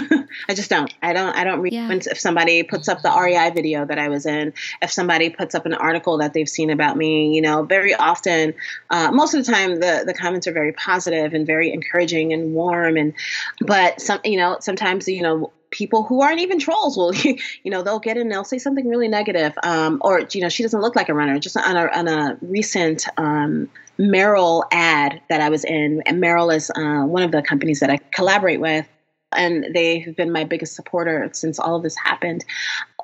I 0.48 0.54
just 0.54 0.70
don't. 0.70 0.94
I 1.02 1.12
don't 1.12 1.36
i 1.36 1.44
don't 1.44 1.60
read 1.60 1.74
yeah. 1.74 1.92
if 1.92 2.20
somebody 2.20 2.64
puts 2.64 2.88
up 2.88 3.02
the 3.02 3.10
rei 3.10 3.50
video 3.52 3.86
that 3.86 4.00
i 4.00 4.08
was 4.08 4.26
in 4.26 4.54
if 4.82 4.92
somebody 4.92 5.30
puts 5.30 5.54
up 5.54 5.66
an 5.66 5.74
article 5.74 6.18
that 6.20 6.34
they've 6.34 6.50
seen 6.50 6.70
about 6.70 6.98
me 6.98 7.36
you 7.36 7.42
know 7.42 7.64
very 7.64 7.94
often 7.94 8.54
uh, 8.90 9.12
most 9.12 9.34
of 9.34 9.46
the 9.46 9.52
time 9.52 9.76
the 9.80 10.04
the 10.06 10.14
comments 10.14 10.48
are 10.48 10.54
very 10.54 10.72
positive 10.72 11.34
and 11.34 11.46
very 11.46 11.72
encouraging 11.72 12.32
and 12.32 12.54
warm 12.54 12.96
and 12.96 13.14
but 13.62 14.00
some 14.00 14.20
you 14.24 14.38
know 14.38 14.58
sometimes 14.60 15.08
you 15.08 15.22
know 15.22 15.52
people 15.72 16.04
who 16.04 16.22
aren't 16.22 16.40
even 16.40 16.60
trolls 16.60 16.98
will 16.98 17.14
you 17.24 17.38
know 17.66 17.82
they'll 17.82 18.00
get 18.00 18.18
in 18.18 18.24
and 18.24 18.32
they'll 18.32 18.44
say 18.44 18.58
something 18.58 18.88
really 18.88 19.08
negative 19.08 19.54
um, 19.64 20.00
or 20.02 20.22
you 20.32 20.42
know 20.42 20.50
she 20.50 20.64
doesn't 20.64 20.82
look 20.82 20.96
like 20.96 21.10
a 21.10 21.14
runner 21.14 21.38
just 21.40 21.58
on 21.58 21.76
a, 21.76 21.88
on 21.88 22.08
a 22.08 22.38
recent 22.42 23.08
um, 23.18 23.70
Merrell 24.00 24.64
ad 24.72 25.22
that 25.30 25.42
I 25.42 25.50
was 25.50 25.64
in. 25.64 26.02
And 26.06 26.22
Merrell 26.22 26.56
is 26.56 26.70
uh, 26.72 27.06
one 27.06 27.24
of 27.24 27.32
the 27.32 27.42
companies 27.42 27.80
that 27.80 27.90
I 27.90 27.98
collaborate 28.14 28.60
with. 28.60 28.88
And 29.32 29.66
they've 29.74 30.16
been 30.16 30.32
my 30.32 30.44
biggest 30.44 30.76
supporter 30.76 31.30
since 31.34 31.60
all 31.60 31.76
of 31.76 31.84
this 31.84 31.96
happened. 31.98 32.46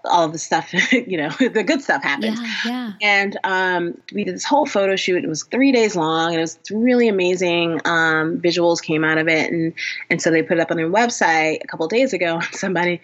All 0.06 0.28
the 0.30 0.38
stuff, 0.38 0.74
you 0.93 1.18
know, 1.18 1.30
the 1.39 1.64
good 1.64 1.82
stuff 1.82 2.04
happened. 2.04 2.38
Yeah, 2.38 2.54
yeah. 2.66 2.93
And 3.02 3.38
um, 3.43 4.02
we 4.14 4.24
did 4.24 4.36
this 4.36 4.45
whole 4.45 4.66
photo 4.66 4.95
shoot. 4.95 5.24
It 5.24 5.28
was 5.28 5.43
three 5.43 5.72
days 5.72 5.95
long, 5.95 6.32
and 6.34 6.38
it 6.38 6.41
was 6.41 6.60
really 6.72 7.08
amazing. 7.08 7.82
Um, 7.86 8.39
visuals 8.39 8.82
came 8.82 9.04
out 9.04 9.18
of 9.18 9.28
it, 9.28 9.52
and 9.52 9.74
and 10.10 10.22
so 10.22 10.32
they 10.32 10.41
put 10.41 10.58
it 10.58 10.62
up 10.62 10.72
on 10.72 10.78
their 10.78 10.89
website 10.89 11.64
a 11.64 11.68
couple 11.68 11.88
days 11.88 12.14
ago. 12.14 12.41
Somebody 12.52 13.02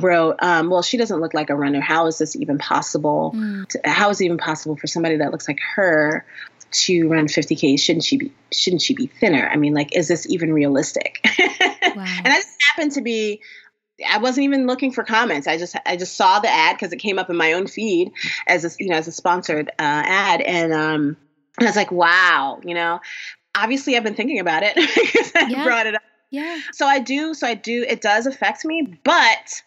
wrote, 0.00 0.36
um, 0.40 0.70
"Well, 0.70 0.82
she 0.82 0.96
doesn't 0.96 1.20
look 1.20 1.34
like 1.34 1.50
a 1.50 1.56
runner. 1.56 1.80
How 1.80 2.06
is 2.06 2.18
this 2.18 2.36
even 2.36 2.58
possible? 2.58 3.32
Mm. 3.34 3.74
How 3.84 4.10
is 4.10 4.20
it 4.20 4.26
even 4.26 4.38
possible 4.38 4.76
for 4.76 4.86
somebody 4.86 5.16
that 5.16 5.32
looks 5.32 5.48
like 5.48 5.60
her 5.74 6.24
to 6.70 7.08
run 7.08 7.26
50k 7.26 7.78
shouldn't 7.78 8.04
she 8.04 8.16
be 8.16 8.32
shouldn't 8.52 8.82
she 8.82 8.94
be 8.94 9.06
thinner 9.06 9.48
i 9.48 9.56
mean 9.56 9.72
like 9.72 9.94
is 9.94 10.08
this 10.08 10.26
even 10.28 10.52
realistic 10.52 11.20
wow. 11.24 12.04
and 12.18 12.28
i 12.28 12.36
just 12.36 12.58
happened 12.70 12.92
to 12.92 13.00
be 13.00 13.40
I 14.08 14.18
wasn't 14.18 14.44
even 14.44 14.66
looking 14.66 14.92
for 14.92 15.04
comments. 15.04 15.46
I 15.46 15.56
just 15.56 15.76
I 15.86 15.96
just 15.96 16.16
saw 16.16 16.38
the 16.40 16.52
ad 16.52 16.76
because 16.76 16.92
it 16.92 16.98
came 16.98 17.18
up 17.18 17.30
in 17.30 17.36
my 17.36 17.52
own 17.54 17.66
feed 17.66 18.12
as 18.46 18.64
a 18.64 18.70
you 18.78 18.88
know 18.88 18.96
as 18.96 19.08
a 19.08 19.12
sponsored 19.12 19.68
uh, 19.70 19.72
ad, 19.78 20.40
and 20.42 20.72
um, 20.72 21.16
I 21.60 21.64
was 21.64 21.76
like, 21.76 21.90
wow, 21.90 22.60
you 22.64 22.74
know. 22.74 23.00
Obviously, 23.58 23.96
I've 23.96 24.04
been 24.04 24.14
thinking 24.14 24.38
about 24.38 24.62
it 24.64 24.74
because 24.76 25.32
I 25.34 25.46
yeah. 25.48 25.64
brought 25.64 25.86
it 25.86 25.94
up. 25.94 26.02
Yeah. 26.30 26.60
So 26.72 26.86
I 26.86 26.98
do. 26.98 27.32
So 27.32 27.46
I 27.46 27.54
do. 27.54 27.86
It 27.88 28.02
does 28.02 28.26
affect 28.26 28.66
me, 28.66 28.98
but 29.02 29.62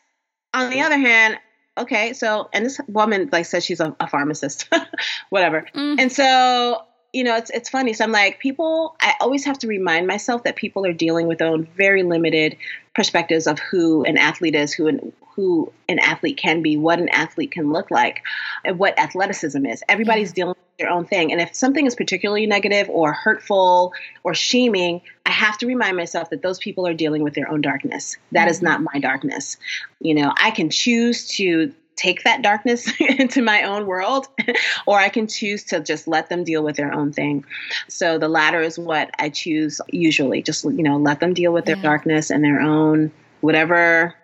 on 0.54 0.70
the 0.70 0.82
other 0.82 0.98
hand, 0.98 1.40
okay. 1.76 2.14
So 2.14 2.50
and 2.54 2.66
this 2.66 2.80
woman 2.88 3.30
like 3.32 3.46
says 3.46 3.66
she's 3.66 3.80
a, 3.80 3.96
a 4.00 4.08
pharmacist, 4.08 4.70
whatever, 5.30 5.66
mm. 5.74 6.00
and 6.00 6.12
so 6.12 6.84
you 7.14 7.24
know, 7.24 7.36
it's 7.36 7.49
it's 7.49 7.70
funny. 7.70 7.93
So 7.93 8.03
I'm 8.03 8.12
like, 8.12 8.39
people. 8.39 8.95
I 9.01 9.16
always 9.20 9.43
have 9.45 9.57
to 9.60 9.68
remind 9.68 10.07
myself 10.07 10.43
that 10.43 10.55
people 10.55 10.86
are 10.86 10.93
dealing 10.93 11.28
with 11.28 11.39
their 11.39 11.47
own 11.47 11.68
very 11.76 12.03
limited 12.03 12.55
perspectives 12.95 13.47
of 13.47 13.60
who 13.60 14.03
an 14.03 14.18
athlete 14.18 14.55
is, 14.55 14.74
who 14.74 14.88
an 14.88 15.14
who 15.36 15.72
an 15.88 15.99
athlete 15.99 16.38
can 16.38 16.62
be, 16.62 16.76
what 16.78 16.99
an 16.99 17.10
athlete 17.10 17.51
can 17.51 17.72
look 17.72 17.89
like, 17.89 18.22
and 18.66 18.78
what 18.78 18.99
athleticism 18.99 19.66
is. 19.66 19.82
Everybody's 19.88 20.34
dealing 20.34 20.49
with 20.49 20.78
their 20.78 20.89
own 20.89 21.05
thing. 21.05 21.32
And 21.32 21.39
if 21.39 21.55
something 21.55 21.86
is 21.86 21.95
particularly 21.95 22.45
negative 22.45 22.89
or 22.89 23.14
hurtful 23.14 23.93
or 24.24 24.34
shaming, 24.34 25.01
I 25.26 25.32
have 25.32 25.57
to 25.60 25.68
remind 25.68 25.95
myself 25.95 26.30
that 26.32 26.41
those 26.41 26.60
people 26.60 26.86
are 26.86 26.93
dealing 26.93 27.24
with 27.24 27.36
their 27.36 27.49
own 27.49 27.62
darkness. 27.62 28.18
That 28.34 28.41
mm-hmm. 28.41 28.49
is 28.49 28.62
not 28.62 28.82
my 28.82 28.99
darkness. 28.99 29.55
You 30.01 30.16
know, 30.16 30.34
I 30.41 30.51
can 30.51 30.70
choose 30.70 31.28
to 31.38 31.74
take 32.00 32.24
that 32.24 32.41
darkness 32.41 32.91
into 33.00 33.41
my 33.41 33.64
own 33.64 33.86
world, 33.86 34.28
or 34.88 35.00
I 35.00 35.10
can 35.10 35.28
choose 35.28 35.64
to 35.66 35.80
just 35.80 36.08
let 36.08 36.30
them 36.30 36.43
deal 36.43 36.64
with 36.64 36.78
their 36.78 36.93
own 36.93 37.12
thing. 37.12 37.45
So 37.88 38.18
the 38.18 38.30
latter 38.30 38.62
is 38.62 38.80
what 38.80 39.12
I 39.20 39.30
choose 39.30 39.82
usually. 39.89 40.41
Just, 40.41 40.64
you 40.64 40.84
know, 40.84 40.97
let 40.97 41.20
them 41.20 41.34
deal 41.34 41.52
with 41.52 41.66
their 41.66 41.76
yeah. 41.76 41.84
darkness 41.84 42.30
and 42.30 42.43
their 42.43 42.62
own 42.62 43.12
whatever 43.41 44.16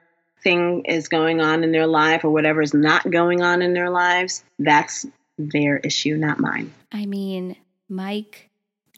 thing 0.41 0.85
is 0.85 1.07
going 1.07 1.41
on 1.41 1.63
in 1.63 1.71
their 1.71 1.87
life 1.87 2.23
or 2.23 2.29
whatever 2.29 2.61
is 2.61 2.73
not 2.73 3.09
going 3.09 3.41
on 3.41 3.61
in 3.61 3.73
their 3.73 3.89
lives. 3.89 4.43
That's 4.59 5.05
their 5.37 5.77
issue, 5.77 6.15
not 6.15 6.39
mine. 6.39 6.73
I 6.91 7.05
mean, 7.05 7.57
mic 7.89 8.49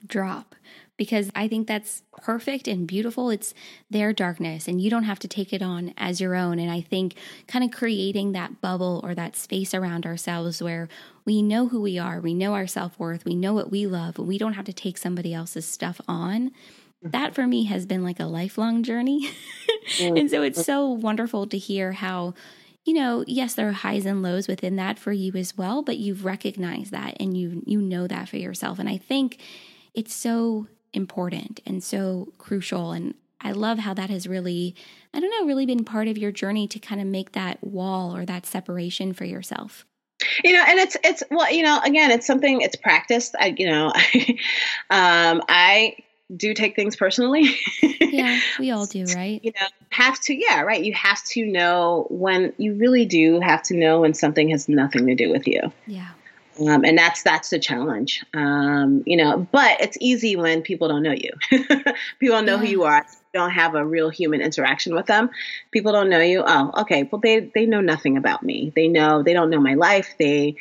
drop 0.06 0.56
because 0.98 1.30
I 1.36 1.48
think 1.48 1.68
that's 1.68 2.02
perfect 2.24 2.68
and 2.68 2.88
beautiful. 2.88 3.30
It's 3.30 3.54
their 3.89 4.12
darkness, 4.12 4.68
and 4.68 4.82
you 4.82 4.89
don't 4.89 5.04
have 5.04 5.20
to 5.20 5.28
take 5.28 5.54
it 5.54 5.62
on 5.62 5.93
as 5.95 6.20
your 6.20 6.36
own. 6.36 6.60
And 6.60 6.72
I 6.72 6.82
think 6.82 7.16
kind 7.48 7.64
of 7.64 7.72
creating 7.72 8.32
that 8.32 8.60
bubble 8.62 9.00
or 9.04 9.14
that 9.16 9.36
space 9.36 9.74
around 9.74 10.06
ourselves 10.06 10.62
where 10.62 10.89
we 11.24 11.41
know 11.41 11.68
who 11.68 11.82
we 11.82 12.00
are, 12.00 12.20
we 12.20 12.34
know 12.34 12.54
our 12.54 12.68
self 12.68 12.98
worth, 13.00 13.26
we 13.26 13.36
know 13.36 13.54
what 13.54 13.72
we 13.72 13.86
love, 13.86 14.18
we 14.18 14.38
don't 14.38 14.54
have 14.54 14.66
to 14.66 14.74
take 14.74 14.98
somebody 14.98 15.34
else's 15.34 15.66
stuff 15.66 16.02
on. 16.08 16.52
That 17.04 17.36
for 17.36 17.45
me 17.45 17.66
has 17.66 17.86
been 17.86 18.04
like 18.04 18.20
a 18.20 18.26
lifelong 18.26 18.82
journey. 18.82 19.30
and 20.02 20.32
so 20.32 20.41
it's 20.41 20.66
so 20.66 20.88
wonderful 20.89 21.45
to 21.48 21.58
hear 21.58 21.91
how 21.91 22.34
you 22.86 22.93
know, 22.93 23.26
yes, 23.28 23.54
there 23.54 23.68
are 23.68 23.74
highs 23.74 24.06
and 24.06 24.24
lows 24.24 24.48
within 24.48 24.78
that 24.78 24.98
for 24.98 25.12
you 25.12 25.34
as 25.34 25.58
well, 25.58 25.82
but 25.82 25.98
you've 25.98 26.24
recognized 26.24 26.91
that 26.91 27.18
and 27.20 27.38
you 27.38 27.62
you 27.66 27.82
know 27.82 28.08
that 28.08 28.30
for 28.30 28.38
yourself. 28.38 28.80
And 28.80 28.88
I 28.88 28.98
think 28.98 29.39
it's 29.93 30.13
so 30.13 30.67
important 30.93 31.59
and 31.65 31.83
so 31.83 32.33
crucial. 32.38 32.91
And 32.91 33.15
I 33.41 33.51
love 33.51 33.79
how 33.79 33.93
that 33.93 34.09
has 34.09 34.27
really, 34.27 34.75
I 35.13 35.19
don't 35.19 35.29
know, 35.29 35.47
really 35.47 35.65
been 35.65 35.83
part 35.83 36.07
of 36.07 36.17
your 36.17 36.31
journey 36.31 36.67
to 36.67 36.79
kind 36.79 37.01
of 37.01 37.07
make 37.07 37.33
that 37.33 37.63
wall 37.63 38.15
or 38.15 38.25
that 38.25 38.45
separation 38.45 39.13
for 39.13 39.25
yourself. 39.25 39.85
You 40.43 40.53
know, 40.53 40.63
and 40.67 40.79
it's 40.79 40.97
it's 41.03 41.23
well, 41.29 41.51
you 41.51 41.61
know, 41.61 41.79
again, 41.83 42.09
it's 42.09 42.25
something 42.25 42.61
it's 42.61 42.75
practiced. 42.75 43.35
I 43.39 43.53
you 43.55 43.67
know, 43.67 43.88
um, 44.89 45.43
I 45.47 45.95
do 46.35 46.53
take 46.53 46.75
things 46.75 46.95
personally. 46.95 47.55
yeah, 48.01 48.39
we 48.59 48.71
all 48.71 48.85
do, 48.85 49.05
right? 49.15 49.39
You 49.43 49.51
know, 49.59 49.67
have 49.89 50.19
to, 50.21 50.35
yeah, 50.35 50.61
right. 50.61 50.83
You 50.83 50.93
have 50.93 51.23
to 51.25 51.45
know 51.45 52.07
when 52.09 52.53
you 52.57 52.75
really 52.75 53.05
do 53.05 53.39
have 53.39 53.63
to 53.63 53.75
know 53.75 54.01
when 54.01 54.13
something 54.13 54.49
has 54.49 54.67
nothing 54.67 55.05
to 55.07 55.15
do 55.15 55.31
with 55.31 55.47
you. 55.47 55.71
Yeah. 55.85 56.09
Um, 56.60 56.84
and 56.84 56.97
that's 56.97 57.24
that's 57.24 57.49
the 57.49 57.60
challenge, 57.60 58.24
um, 58.34 59.03
you 59.05 59.18
know. 59.18 59.47
But 59.51 59.80
it's 59.80 59.97
easy 59.99 60.36
when 60.36 60.62
people 60.62 60.88
don't 60.88 61.03
know 61.03 61.14
you. 61.14 61.32
people 61.49 62.36
don't 62.36 62.45
know 62.45 62.55
yeah. 62.55 62.58
who 62.58 62.68
you 62.68 62.84
are. 62.84 63.05
You 63.34 63.39
don't 63.39 63.51
have 63.51 63.76
a 63.76 63.86
real 63.86 64.10
human 64.10 64.41
interaction 64.41 64.95
with 64.95 65.05
them. 65.05 65.30
People 65.72 65.91
don't 65.91 66.10
know 66.10 66.20
you. 66.20 66.43
Oh, 66.45 66.72
okay. 66.82 67.08
Well, 67.12 67.22
they 67.22 67.51
they 67.53 67.66
know 67.66 67.82
nothing 67.82 68.18
about 68.18 68.43
me. 68.43 68.72
They 68.76 68.88
know 68.88 69.22
they 69.24 69.34
don't 69.34 69.49
know 69.49 69.60
my 69.60 69.76
life. 69.76 70.16
They, 70.18 70.55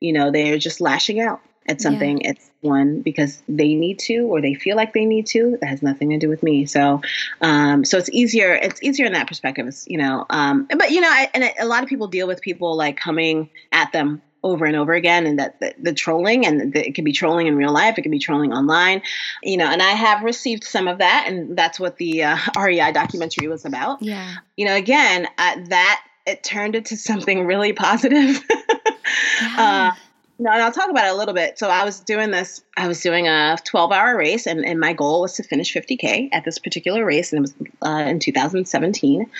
you 0.00 0.12
know, 0.12 0.30
they're 0.30 0.58
just 0.58 0.80
lashing 0.80 1.20
out 1.20 1.40
at 1.66 1.80
something. 1.80 2.20
Yeah. 2.20 2.30
It's 2.30 2.50
one 2.62 3.02
because 3.02 3.42
they 3.48 3.74
need 3.74 3.98
to 4.00 4.20
or 4.20 4.40
they 4.40 4.54
feel 4.54 4.76
like 4.76 4.94
they 4.94 5.04
need 5.04 5.26
to. 5.28 5.58
That 5.60 5.68
has 5.68 5.82
nothing 5.82 6.10
to 6.10 6.18
do 6.18 6.28
with 6.28 6.42
me. 6.42 6.66
So, 6.66 7.02
um, 7.40 7.84
so 7.84 7.98
it's 7.98 8.10
easier. 8.10 8.54
It's 8.54 8.82
easier 8.82 9.06
in 9.06 9.12
that 9.12 9.28
perspective. 9.28 9.66
It's, 9.66 9.86
you 9.88 9.98
know, 9.98 10.26
um, 10.30 10.66
but 10.76 10.90
you 10.90 11.00
know, 11.00 11.10
I, 11.10 11.28
and 11.34 11.52
a 11.58 11.66
lot 11.66 11.82
of 11.82 11.88
people 11.88 12.08
deal 12.08 12.26
with 12.26 12.40
people 12.40 12.76
like 12.76 12.96
coming 12.96 13.50
at 13.70 13.92
them 13.92 14.22
over 14.42 14.64
and 14.64 14.76
over 14.76 14.92
again 14.92 15.26
and 15.26 15.38
that 15.38 15.60
the, 15.60 15.74
the 15.80 15.92
trolling 15.92 16.44
and 16.44 16.72
the, 16.72 16.88
it 16.88 16.94
can 16.94 17.04
be 17.04 17.12
trolling 17.12 17.46
in 17.46 17.56
real 17.56 17.72
life 17.72 17.96
it 17.98 18.02
can 18.02 18.10
be 18.10 18.18
trolling 18.18 18.52
online 18.52 19.02
you 19.42 19.56
know 19.56 19.66
and 19.66 19.82
i 19.82 19.90
have 19.90 20.22
received 20.22 20.64
some 20.64 20.88
of 20.88 20.98
that 20.98 21.24
and 21.26 21.56
that's 21.56 21.78
what 21.78 21.96
the 21.98 22.22
uh, 22.22 22.36
rei 22.58 22.92
documentary 22.92 23.48
was 23.48 23.64
about 23.64 24.02
yeah 24.02 24.34
you 24.56 24.64
know 24.66 24.74
again 24.74 25.26
uh, 25.38 25.56
that 25.68 26.02
it 26.26 26.42
turned 26.42 26.74
into 26.74 26.96
something 26.96 27.46
really 27.46 27.72
positive 27.72 28.42
yeah. 29.40 29.92
uh, 29.96 29.98
no, 30.42 30.50
and 30.50 30.60
I'll 30.60 30.72
talk 30.72 30.90
about 30.90 31.06
it 31.06 31.12
a 31.12 31.16
little 31.16 31.34
bit. 31.34 31.56
So 31.56 31.68
I 31.68 31.84
was 31.84 32.00
doing 32.00 32.32
this, 32.32 32.64
I 32.76 32.88
was 32.88 33.00
doing 33.00 33.28
a 33.28 33.56
12 33.64 33.92
hour 33.92 34.16
race, 34.16 34.46
and, 34.46 34.64
and 34.64 34.80
my 34.80 34.92
goal 34.92 35.20
was 35.20 35.34
to 35.34 35.44
finish 35.44 35.72
50K 35.72 36.30
at 36.32 36.44
this 36.44 36.58
particular 36.58 37.04
race, 37.04 37.32
and 37.32 37.38
it 37.38 37.42
was 37.42 37.54
uh, 37.82 38.08
in 38.08 38.18
2017 38.18 39.30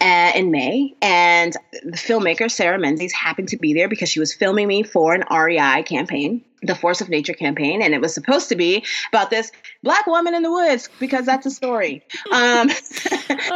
uh, 0.00 0.32
in 0.34 0.50
May. 0.50 0.94
And 1.02 1.54
the 1.82 1.96
filmmaker, 1.96 2.50
Sarah 2.50 2.78
Menzies, 2.78 3.12
happened 3.12 3.48
to 3.48 3.56
be 3.56 3.74
there 3.74 3.88
because 3.88 4.08
she 4.08 4.20
was 4.20 4.32
filming 4.32 4.68
me 4.68 4.82
for 4.82 5.14
an 5.14 5.24
REI 5.30 5.82
campaign 5.84 6.44
the 6.62 6.74
Force 6.74 7.00
of 7.00 7.08
Nature 7.08 7.32
campaign, 7.34 7.82
and 7.82 7.92
it 7.92 8.00
was 8.00 8.14
supposed 8.14 8.48
to 8.50 8.56
be 8.56 8.84
about 9.08 9.30
this 9.30 9.50
black 9.82 10.06
woman 10.06 10.34
in 10.34 10.42
the 10.42 10.50
woods 10.50 10.88
because 11.00 11.26
that's 11.26 11.44
a 11.44 11.50
story. 11.50 12.04
Um, 12.32 12.70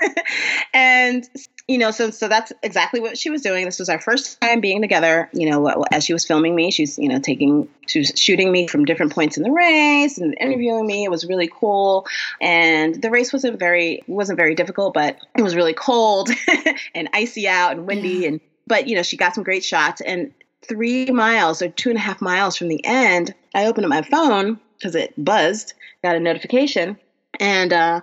and 0.74 1.28
you 1.68 1.78
know, 1.78 1.90
so 1.90 2.10
so 2.10 2.28
that's 2.28 2.52
exactly 2.62 3.00
what 3.00 3.18
she 3.18 3.28
was 3.28 3.42
doing. 3.42 3.64
This 3.64 3.80
was 3.80 3.88
our 3.88 4.00
first 4.00 4.40
time 4.40 4.60
being 4.60 4.80
together. 4.80 5.28
You 5.32 5.50
know, 5.50 5.84
as 5.90 6.04
she 6.04 6.12
was 6.12 6.24
filming 6.24 6.54
me, 6.54 6.70
she's 6.70 6.96
you 6.98 7.08
know 7.08 7.18
taking 7.18 7.68
she 7.86 7.98
was 7.98 8.12
shooting 8.14 8.52
me 8.52 8.68
from 8.68 8.84
different 8.84 9.12
points 9.12 9.36
in 9.36 9.42
the 9.42 9.50
race 9.50 10.16
and 10.18 10.36
interviewing 10.40 10.86
me. 10.86 11.04
It 11.04 11.10
was 11.10 11.26
really 11.26 11.50
cool, 11.52 12.06
and 12.40 13.02
the 13.02 13.10
race 13.10 13.32
wasn't 13.32 13.58
very 13.58 14.02
wasn't 14.06 14.36
very 14.36 14.54
difficult, 14.54 14.94
but 14.94 15.18
it 15.36 15.42
was 15.42 15.56
really 15.56 15.74
cold 15.74 16.30
and 16.94 17.08
icy 17.12 17.48
out 17.48 17.72
and 17.72 17.86
windy 17.86 18.26
and. 18.26 18.40
But 18.68 18.88
you 18.88 18.96
know, 18.96 19.02
she 19.02 19.16
got 19.16 19.32
some 19.32 19.44
great 19.44 19.64
shots, 19.64 20.00
and 20.00 20.32
three 20.62 21.06
miles 21.06 21.62
or 21.62 21.68
two 21.68 21.88
and 21.88 21.98
a 21.98 22.00
half 22.00 22.20
miles 22.20 22.56
from 22.56 22.66
the 22.66 22.84
end, 22.84 23.32
I 23.54 23.66
opened 23.66 23.84
up 23.84 23.90
my 23.90 24.02
phone 24.02 24.58
because 24.76 24.96
it 24.96 25.14
buzzed, 25.16 25.74
got 26.02 26.16
a 26.16 26.20
notification, 26.20 26.98
and 27.38 27.72
uh, 27.72 28.00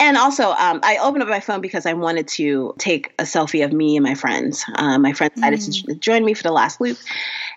and 0.00 0.16
also, 0.16 0.50
um, 0.50 0.80
I 0.84 0.98
opened 0.98 1.24
up 1.24 1.28
my 1.28 1.40
phone 1.40 1.60
because 1.60 1.84
I 1.84 1.94
wanted 1.94 2.28
to 2.28 2.74
take 2.78 3.12
a 3.18 3.24
selfie 3.24 3.64
of 3.64 3.72
me 3.72 3.96
and 3.96 4.04
my 4.04 4.14
friends. 4.14 4.64
Uh, 4.72 4.96
my 4.98 5.12
friends 5.12 5.34
decided 5.34 5.58
mm. 5.58 5.86
to 5.86 5.94
join 5.96 6.24
me 6.24 6.34
for 6.34 6.44
the 6.44 6.52
last 6.52 6.80
loop, 6.80 6.98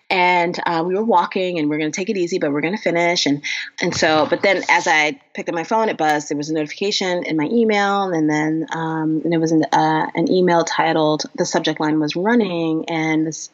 and 0.09 0.59
uh, 0.65 0.83
we 0.85 0.95
were 0.95 1.03
walking, 1.03 1.59
and 1.59 1.69
we 1.69 1.75
are 1.75 1.79
going 1.79 1.91
to 1.91 1.95
take 1.95 2.09
it 2.09 2.17
easy, 2.17 2.39
but 2.39 2.51
we're 2.51 2.61
going 2.61 2.75
to 2.75 2.81
finish. 2.81 3.27
And 3.27 3.43
and 3.79 3.95
so, 3.95 4.25
but 4.27 4.41
then 4.41 4.63
as 4.69 4.87
I 4.87 5.21
picked 5.35 5.49
up 5.49 5.55
my 5.55 5.63
phone, 5.63 5.87
it 5.89 5.97
buzzed. 5.97 6.29
There 6.29 6.37
was 6.37 6.49
a 6.49 6.53
notification 6.53 7.23
in 7.25 7.37
my 7.37 7.45
email, 7.45 8.11
and 8.11 8.27
then 8.27 8.65
um, 8.71 9.21
and 9.23 9.33
it 9.33 9.37
was 9.37 9.51
an, 9.51 9.63
uh, 9.71 10.07
an 10.15 10.31
email 10.31 10.63
titled. 10.63 11.23
The 11.35 11.45
subject 11.45 11.79
line 11.79 11.99
was 11.99 12.15
running, 12.15 12.89
and 12.89 13.27
this 13.27 13.51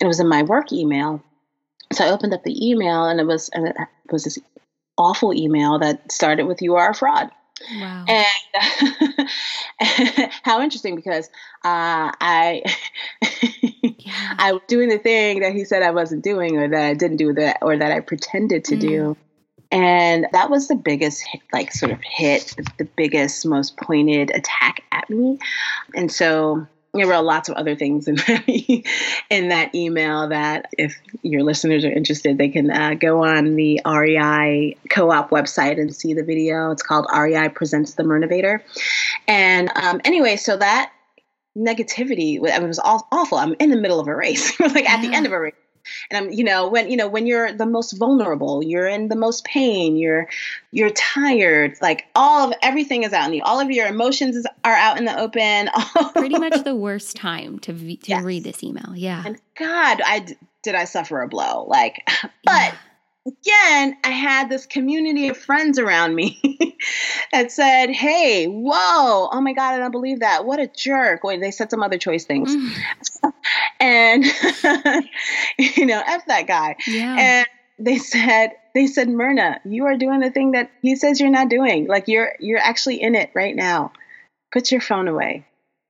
it 0.00 0.06
was 0.06 0.20
in 0.20 0.28
my 0.28 0.42
work 0.42 0.70
email. 0.70 1.22
So 1.94 2.04
I 2.04 2.10
opened 2.10 2.34
up 2.34 2.44
the 2.44 2.70
email, 2.70 3.06
and 3.06 3.20
it 3.20 3.26
was 3.26 3.48
and 3.48 3.68
it 3.68 3.76
was 4.10 4.24
this 4.24 4.38
awful 4.98 5.32
email 5.32 5.78
that 5.78 6.12
started 6.12 6.44
with 6.44 6.60
"You 6.60 6.76
are 6.76 6.90
a 6.90 6.94
fraud." 6.94 7.30
Wow. 7.74 8.04
And 8.08 9.28
how 10.42 10.62
interesting 10.62 10.96
because 10.96 11.26
uh, 11.64 12.12
I 12.20 12.62
yeah. 13.82 14.34
I 14.38 14.52
was 14.52 14.62
doing 14.68 14.88
the 14.88 14.98
thing 14.98 15.40
that 15.40 15.52
he 15.52 15.64
said 15.64 15.82
I 15.82 15.90
wasn't 15.90 16.24
doing 16.24 16.56
or 16.56 16.68
that 16.68 16.82
I 16.82 16.94
didn't 16.94 17.16
do 17.16 17.32
that 17.34 17.58
or 17.62 17.76
that 17.76 17.92
I 17.92 18.00
pretended 18.00 18.64
to 18.66 18.76
mm. 18.76 18.80
do. 18.80 19.16
And 19.70 20.26
that 20.32 20.48
was 20.48 20.68
the 20.68 20.76
biggest 20.76 21.22
hit, 21.30 21.42
like 21.52 21.72
sort 21.72 21.92
of 21.92 22.00
hit, 22.02 22.54
the 22.78 22.86
biggest, 22.96 23.44
most 23.44 23.76
pointed 23.76 24.30
attack 24.34 24.82
at 24.92 25.10
me. 25.10 25.38
And 25.94 26.10
so 26.10 26.66
there 26.94 27.06
were 27.06 27.20
lots 27.20 27.48
of 27.48 27.56
other 27.56 27.76
things 27.76 28.08
in 28.08 28.14
that, 28.26 28.44
in 29.30 29.48
that 29.48 29.74
email 29.74 30.28
that 30.28 30.70
if 30.78 30.96
your 31.22 31.42
listeners 31.42 31.84
are 31.84 31.92
interested, 31.92 32.38
they 32.38 32.48
can 32.48 32.70
uh, 32.70 32.94
go 32.94 33.24
on 33.24 33.54
the 33.54 33.80
REI 33.84 34.76
co-op 34.90 35.30
website 35.30 35.80
and 35.80 35.94
see 35.94 36.14
the 36.14 36.24
video. 36.24 36.70
It's 36.70 36.82
called 36.82 37.06
REI 37.14 37.50
Presents 37.50 37.94
the 37.94 38.02
Mirnavator. 38.02 38.60
And 39.26 39.70
um, 39.76 40.00
anyway, 40.04 40.36
so 40.36 40.56
that 40.56 40.92
negativity, 41.56 42.38
I 42.38 42.58
mean, 42.58 42.64
it 42.64 42.66
was 42.66 42.80
awful. 42.80 43.38
I'm 43.38 43.54
in 43.58 43.70
the 43.70 43.76
middle 43.76 44.00
of 44.00 44.08
a 44.08 44.14
race, 44.14 44.58
like 44.60 44.88
at 44.88 45.02
the 45.02 45.14
end 45.14 45.26
of 45.26 45.32
a 45.32 45.40
race 45.40 45.54
and 46.10 46.24
I'm, 46.26 46.32
you 46.32 46.44
know, 46.44 46.68
when 46.68 46.90
you 46.90 46.96
know 46.96 47.08
when 47.08 47.26
you're 47.26 47.52
the 47.52 47.66
most 47.66 47.92
vulnerable, 47.92 48.62
you're 48.62 48.86
in 48.86 49.08
the 49.08 49.16
most 49.16 49.44
pain, 49.44 49.96
you're 49.96 50.28
you're 50.70 50.90
tired, 50.90 51.76
like 51.80 52.06
all 52.14 52.48
of 52.48 52.54
everything 52.62 53.02
is 53.02 53.12
out 53.12 53.26
in 53.26 53.32
the 53.32 53.42
all 53.42 53.60
of 53.60 53.70
your 53.70 53.86
emotions 53.86 54.46
are 54.64 54.74
out 54.74 54.98
in 54.98 55.04
the 55.04 55.18
open. 55.18 55.68
Pretty 56.14 56.38
much 56.38 56.64
the 56.64 56.76
worst 56.76 57.16
time 57.16 57.58
to 57.60 57.72
to 57.72 57.98
yes. 58.04 58.24
read 58.24 58.44
this 58.44 58.62
email. 58.62 58.92
Yeah. 58.94 59.22
And 59.24 59.40
God, 59.56 60.00
I 60.04 60.26
did 60.62 60.74
I 60.74 60.84
suffer 60.84 61.22
a 61.22 61.28
blow, 61.28 61.64
like, 61.68 62.02
but. 62.44 62.72
Yeah 62.72 62.74
again, 63.28 63.96
I 64.04 64.10
had 64.10 64.48
this 64.48 64.66
community 64.66 65.28
of 65.28 65.36
friends 65.36 65.78
around 65.78 66.14
me 66.14 66.40
that 67.32 67.52
said, 67.52 67.90
Hey, 67.90 68.46
whoa, 68.46 69.28
oh 69.30 69.40
my 69.40 69.52
God, 69.52 69.74
I 69.74 69.78
don't 69.78 69.90
believe 69.90 70.20
that. 70.20 70.44
What 70.44 70.60
a 70.60 70.66
jerk. 70.66 71.24
Wait, 71.24 71.40
they 71.40 71.50
said 71.50 71.70
some 71.70 71.82
other 71.82 71.98
choice 71.98 72.24
things. 72.24 72.54
Mm. 72.54 72.72
And, 73.88 74.24
you 75.58 75.86
know, 75.86 76.02
F 76.04 76.26
that 76.26 76.46
guy. 76.46 76.76
Yeah. 76.86 77.16
And 77.18 77.46
they 77.78 77.98
said 77.98 78.50
they 78.74 78.86
said 78.86 79.08
Mirna, 79.08 79.60
you 79.64 79.86
are 79.86 79.96
doing 79.96 80.20
the 80.20 80.30
thing 80.30 80.52
that 80.52 80.70
he 80.82 80.96
says 80.96 81.20
you're 81.20 81.30
not 81.30 81.48
doing. 81.48 81.86
Like 81.86 82.08
you're 82.08 82.34
you're 82.38 82.58
actually 82.58 83.00
in 83.00 83.14
it 83.14 83.30
right 83.34 83.54
now. 83.56 83.92
Put 84.52 84.70
your 84.70 84.80
phone 84.80 85.08
away. 85.08 85.46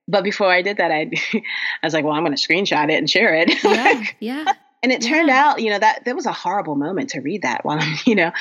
But 0.07 0.23
before 0.23 0.51
I 0.51 0.61
did 0.61 0.77
that, 0.77 0.91
I 0.91 1.11
I 1.33 1.41
was 1.83 1.93
like, 1.93 2.05
well, 2.05 2.13
I'm 2.13 2.23
going 2.23 2.35
to 2.35 2.41
screenshot 2.41 2.89
it 2.89 2.97
and 2.97 3.09
share 3.09 3.33
it. 3.33 3.63
Yeah, 3.63 4.03
yeah. 4.19 4.53
And 4.81 4.93
it 4.93 5.01
turned 5.01 5.27
yeah. 5.27 5.45
out, 5.45 5.61
you 5.61 5.71
know, 5.71 5.79
that 5.79 6.05
that 6.05 6.15
was 6.15 6.25
a 6.25 6.31
horrible 6.31 6.75
moment 6.75 7.09
to 7.09 7.19
read 7.19 7.41
that 7.41 7.65
while 7.65 7.79
I'm, 7.81 7.95
you 8.05 8.15
know, 8.15 8.31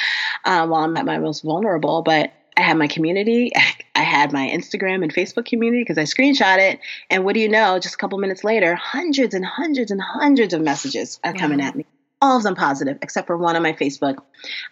um, 0.44 0.70
while 0.70 0.84
I'm 0.84 0.96
at 0.96 1.04
my 1.04 1.18
most 1.18 1.42
vulnerable. 1.42 2.02
But 2.02 2.32
I 2.56 2.62
had 2.62 2.76
my 2.76 2.86
community. 2.86 3.52
I 3.98 4.02
had 4.02 4.32
my 4.32 4.48
Instagram 4.48 5.02
and 5.02 5.12
Facebook 5.12 5.44
community 5.44 5.82
because 5.82 5.98
I 5.98 6.02
screenshot 6.02 6.58
it. 6.58 6.78
And 7.10 7.24
what 7.24 7.34
do 7.34 7.40
you 7.40 7.48
know? 7.48 7.80
Just 7.80 7.96
a 7.96 7.98
couple 7.98 8.16
minutes 8.18 8.44
later, 8.44 8.76
hundreds 8.76 9.34
and 9.34 9.44
hundreds 9.44 9.90
and 9.90 10.00
hundreds 10.00 10.54
of 10.54 10.60
messages 10.60 11.18
are 11.24 11.32
wow. 11.32 11.38
coming 11.38 11.60
at 11.60 11.74
me. 11.74 11.84
All 12.22 12.36
of 12.36 12.44
them 12.44 12.54
positive, 12.54 12.98
except 13.02 13.26
for 13.26 13.36
one 13.36 13.56
on 13.56 13.62
my 13.62 13.72
Facebook. 13.72 14.18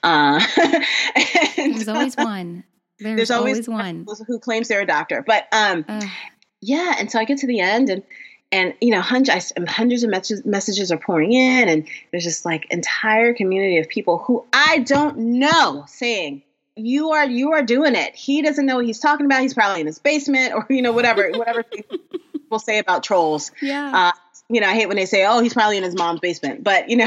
Uh, 0.05 0.41
There's 1.57 1.89
always 1.89 2.14
one. 2.16 2.62
There's, 3.01 3.16
There's 3.16 3.31
always, 3.33 3.68
always, 3.68 4.07
one 4.07 4.07
who 4.27 4.39
claims 4.39 4.68
they're 4.68 4.81
a 4.81 4.87
doctor. 4.87 5.24
But 5.27 5.49
um, 5.53 5.85
uh. 5.89 6.07
yeah, 6.61 6.95
and 6.99 7.11
so 7.11 7.18
I 7.18 7.24
get 7.24 7.39
to 7.39 7.49
the 7.49 7.61
end 7.61 7.91
and 7.91 8.03
and 8.53 8.74
you 8.81 8.91
know 8.91 9.01
hundreds 9.01 9.53
hundreds 9.66 10.05
of 10.05 10.11
messages, 10.11 10.45
messages 10.45 10.93
are 10.93 10.99
pouring 10.99 11.33
in 11.33 11.68
and 11.68 11.89
there's 12.11 12.22
just 12.22 12.45
like 12.45 12.64
entire 12.70 13.35
community 13.35 13.79
of 13.79 13.89
people 13.89 14.18
who 14.18 14.45
i 14.53 14.79
don't 14.79 15.18
know 15.18 15.85
saying 15.89 16.43
you 16.77 17.11
are 17.11 17.27
you 17.27 17.53
are 17.53 17.62
doing 17.62 17.95
it. 17.95 18.14
He 18.14 18.43
doesn't 18.43 18.66
know 18.66 18.77
what 18.77 18.87
he's 18.87 19.01
talking 19.01 19.27
about. 19.27 19.41
He's 19.41 19.55
probably 19.55 19.81
in 19.81 19.87
his 19.87 19.99
basement 19.99 20.55
or 20.55 20.66
you 20.70 20.83
know 20.83 20.93
whatever 20.93 21.31
whatever 21.33 21.62
people 22.43 22.59
say 22.59 22.79
about 22.79 23.03
trolls. 23.03 23.51
Yeah. 23.61 23.93
Uh, 23.95 24.12
you 24.49 24.61
know 24.61 24.68
i 24.68 24.74
hate 24.74 24.87
when 24.87 24.97
they 24.97 25.07
say 25.07 25.27
oh 25.27 25.41
he's 25.41 25.55
probably 25.55 25.77
in 25.77 25.83
his 25.83 25.97
mom's 25.97 26.20
basement 26.20 26.62
but 26.62 26.89
you 26.89 26.97
know. 26.97 27.07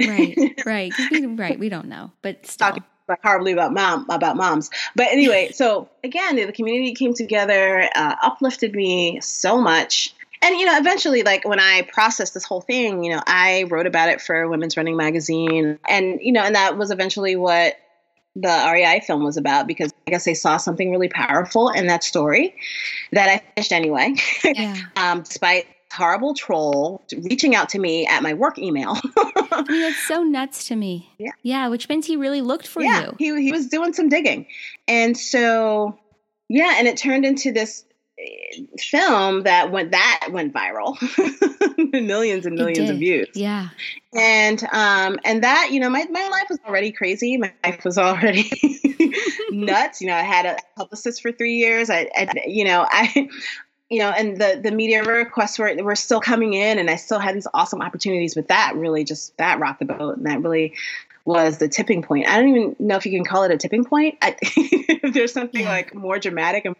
Right 0.00 0.62
right. 0.66 0.92
We, 1.10 1.26
right 1.26 1.58
we 1.58 1.68
don't 1.68 1.86
know 1.86 2.12
but 2.22 2.46
still. 2.46 2.68
talking 2.68 2.84
horribly 3.24 3.50
about 3.50 3.72
mom 3.72 4.08
about 4.08 4.36
moms. 4.36 4.70
But 4.94 5.08
anyway 5.08 5.50
so 5.52 5.88
again 6.04 6.36
the 6.36 6.52
community 6.52 6.94
came 6.94 7.14
together 7.14 7.88
uh, 7.94 8.16
uplifted 8.22 8.74
me 8.74 9.20
so 9.20 9.60
much. 9.60 10.14
And 10.42 10.56
you 10.56 10.64
know 10.64 10.78
eventually 10.78 11.22
like 11.24 11.44
when 11.44 11.58
i 11.58 11.82
processed 11.92 12.34
this 12.34 12.44
whole 12.44 12.60
thing 12.60 13.02
you 13.02 13.12
know 13.12 13.22
i 13.26 13.64
wrote 13.64 13.86
about 13.86 14.08
it 14.08 14.20
for 14.20 14.46
women's 14.48 14.76
running 14.76 14.96
magazine. 14.96 15.78
And 15.88 16.20
you 16.22 16.32
know 16.32 16.42
and 16.42 16.54
that 16.54 16.78
was 16.78 16.92
eventually 16.92 17.34
what 17.34 17.76
the 18.36 18.70
REI 18.72 19.00
film 19.06 19.24
was 19.24 19.36
about 19.36 19.66
because 19.66 19.92
I 20.06 20.10
guess 20.10 20.24
they 20.24 20.34
saw 20.34 20.56
something 20.56 20.90
really 20.90 21.08
powerful 21.08 21.68
in 21.68 21.86
that 21.88 22.04
story 22.04 22.54
that 23.12 23.28
I 23.28 23.42
finished 23.54 23.72
anyway. 23.72 24.14
Yeah. 24.44 24.76
um, 24.96 25.22
despite 25.22 25.66
horrible 25.92 26.34
troll 26.34 27.02
reaching 27.22 27.54
out 27.54 27.68
to 27.70 27.78
me 27.78 28.06
at 28.06 28.22
my 28.22 28.34
work 28.34 28.58
email. 28.58 28.96
I 29.16 29.64
mean, 29.68 29.80
that's 29.80 30.06
so 30.06 30.22
nuts 30.22 30.68
to 30.68 30.76
me. 30.76 31.10
Yeah. 31.18 31.32
Yeah, 31.42 31.68
which 31.68 31.88
means 31.88 32.06
he 32.06 32.16
really 32.16 32.40
looked 32.40 32.66
for 32.66 32.82
yeah, 32.82 33.10
you. 33.18 33.36
He, 33.36 33.42
he 33.42 33.52
was 33.52 33.66
doing 33.66 33.92
some 33.92 34.08
digging. 34.08 34.46
And 34.86 35.16
so, 35.16 35.98
yeah, 36.48 36.74
and 36.76 36.86
it 36.86 36.96
turned 36.96 37.24
into 37.24 37.52
this 37.52 37.84
film 38.78 39.42
that 39.44 39.70
went 39.70 39.92
that 39.92 40.28
went 40.30 40.52
viral 40.52 40.96
millions 41.92 42.46
and 42.46 42.56
millions 42.56 42.90
of 42.90 42.98
views 42.98 43.28
yeah 43.34 43.68
and 44.14 44.62
um 44.72 45.18
and 45.24 45.42
that 45.44 45.70
you 45.70 45.80
know 45.80 45.88
my, 45.88 46.04
my 46.10 46.28
life 46.28 46.46
was 46.48 46.58
already 46.66 46.92
crazy 46.92 47.36
my 47.36 47.52
life 47.64 47.84
was 47.84 47.98
already 47.98 48.50
nuts 49.50 50.00
you 50.00 50.06
know 50.06 50.14
i 50.14 50.22
had 50.22 50.46
a 50.46 50.56
publicist 50.76 51.22
for 51.22 51.32
three 51.32 51.54
years 51.54 51.90
I, 51.90 52.10
I 52.16 52.28
you 52.46 52.64
know 52.64 52.86
i 52.90 53.28
you 53.90 53.98
know, 53.98 54.10
and 54.10 54.36
the 54.36 54.60
the 54.62 54.70
media 54.70 55.02
requests 55.02 55.58
were 55.58 55.74
were 55.82 55.96
still 55.96 56.20
coming 56.20 56.54
in, 56.54 56.78
and 56.78 56.88
I 56.88 56.94
still 56.94 57.18
had 57.18 57.34
these 57.34 57.48
awesome 57.52 57.82
opportunities. 57.82 58.36
But 58.36 58.46
that 58.46 58.74
really 58.76 59.02
just 59.02 59.36
that 59.38 59.58
rocked 59.58 59.80
the 59.80 59.84
boat, 59.84 60.16
and 60.16 60.26
that 60.26 60.42
really 60.42 60.74
was 61.24 61.58
the 61.58 61.68
tipping 61.68 62.02
point. 62.02 62.28
I 62.28 62.36
don't 62.38 62.48
even 62.48 62.76
know 62.78 62.96
if 62.96 63.04
you 63.04 63.12
can 63.12 63.24
call 63.24 63.42
it 63.42 63.50
a 63.50 63.56
tipping 63.56 63.84
point. 63.84 64.16
I, 64.22 64.36
there's 65.12 65.32
something 65.32 65.62
yeah. 65.62 65.68
like 65.68 65.92
more 65.94 66.20
dramatic 66.20 66.64
and 66.64 66.76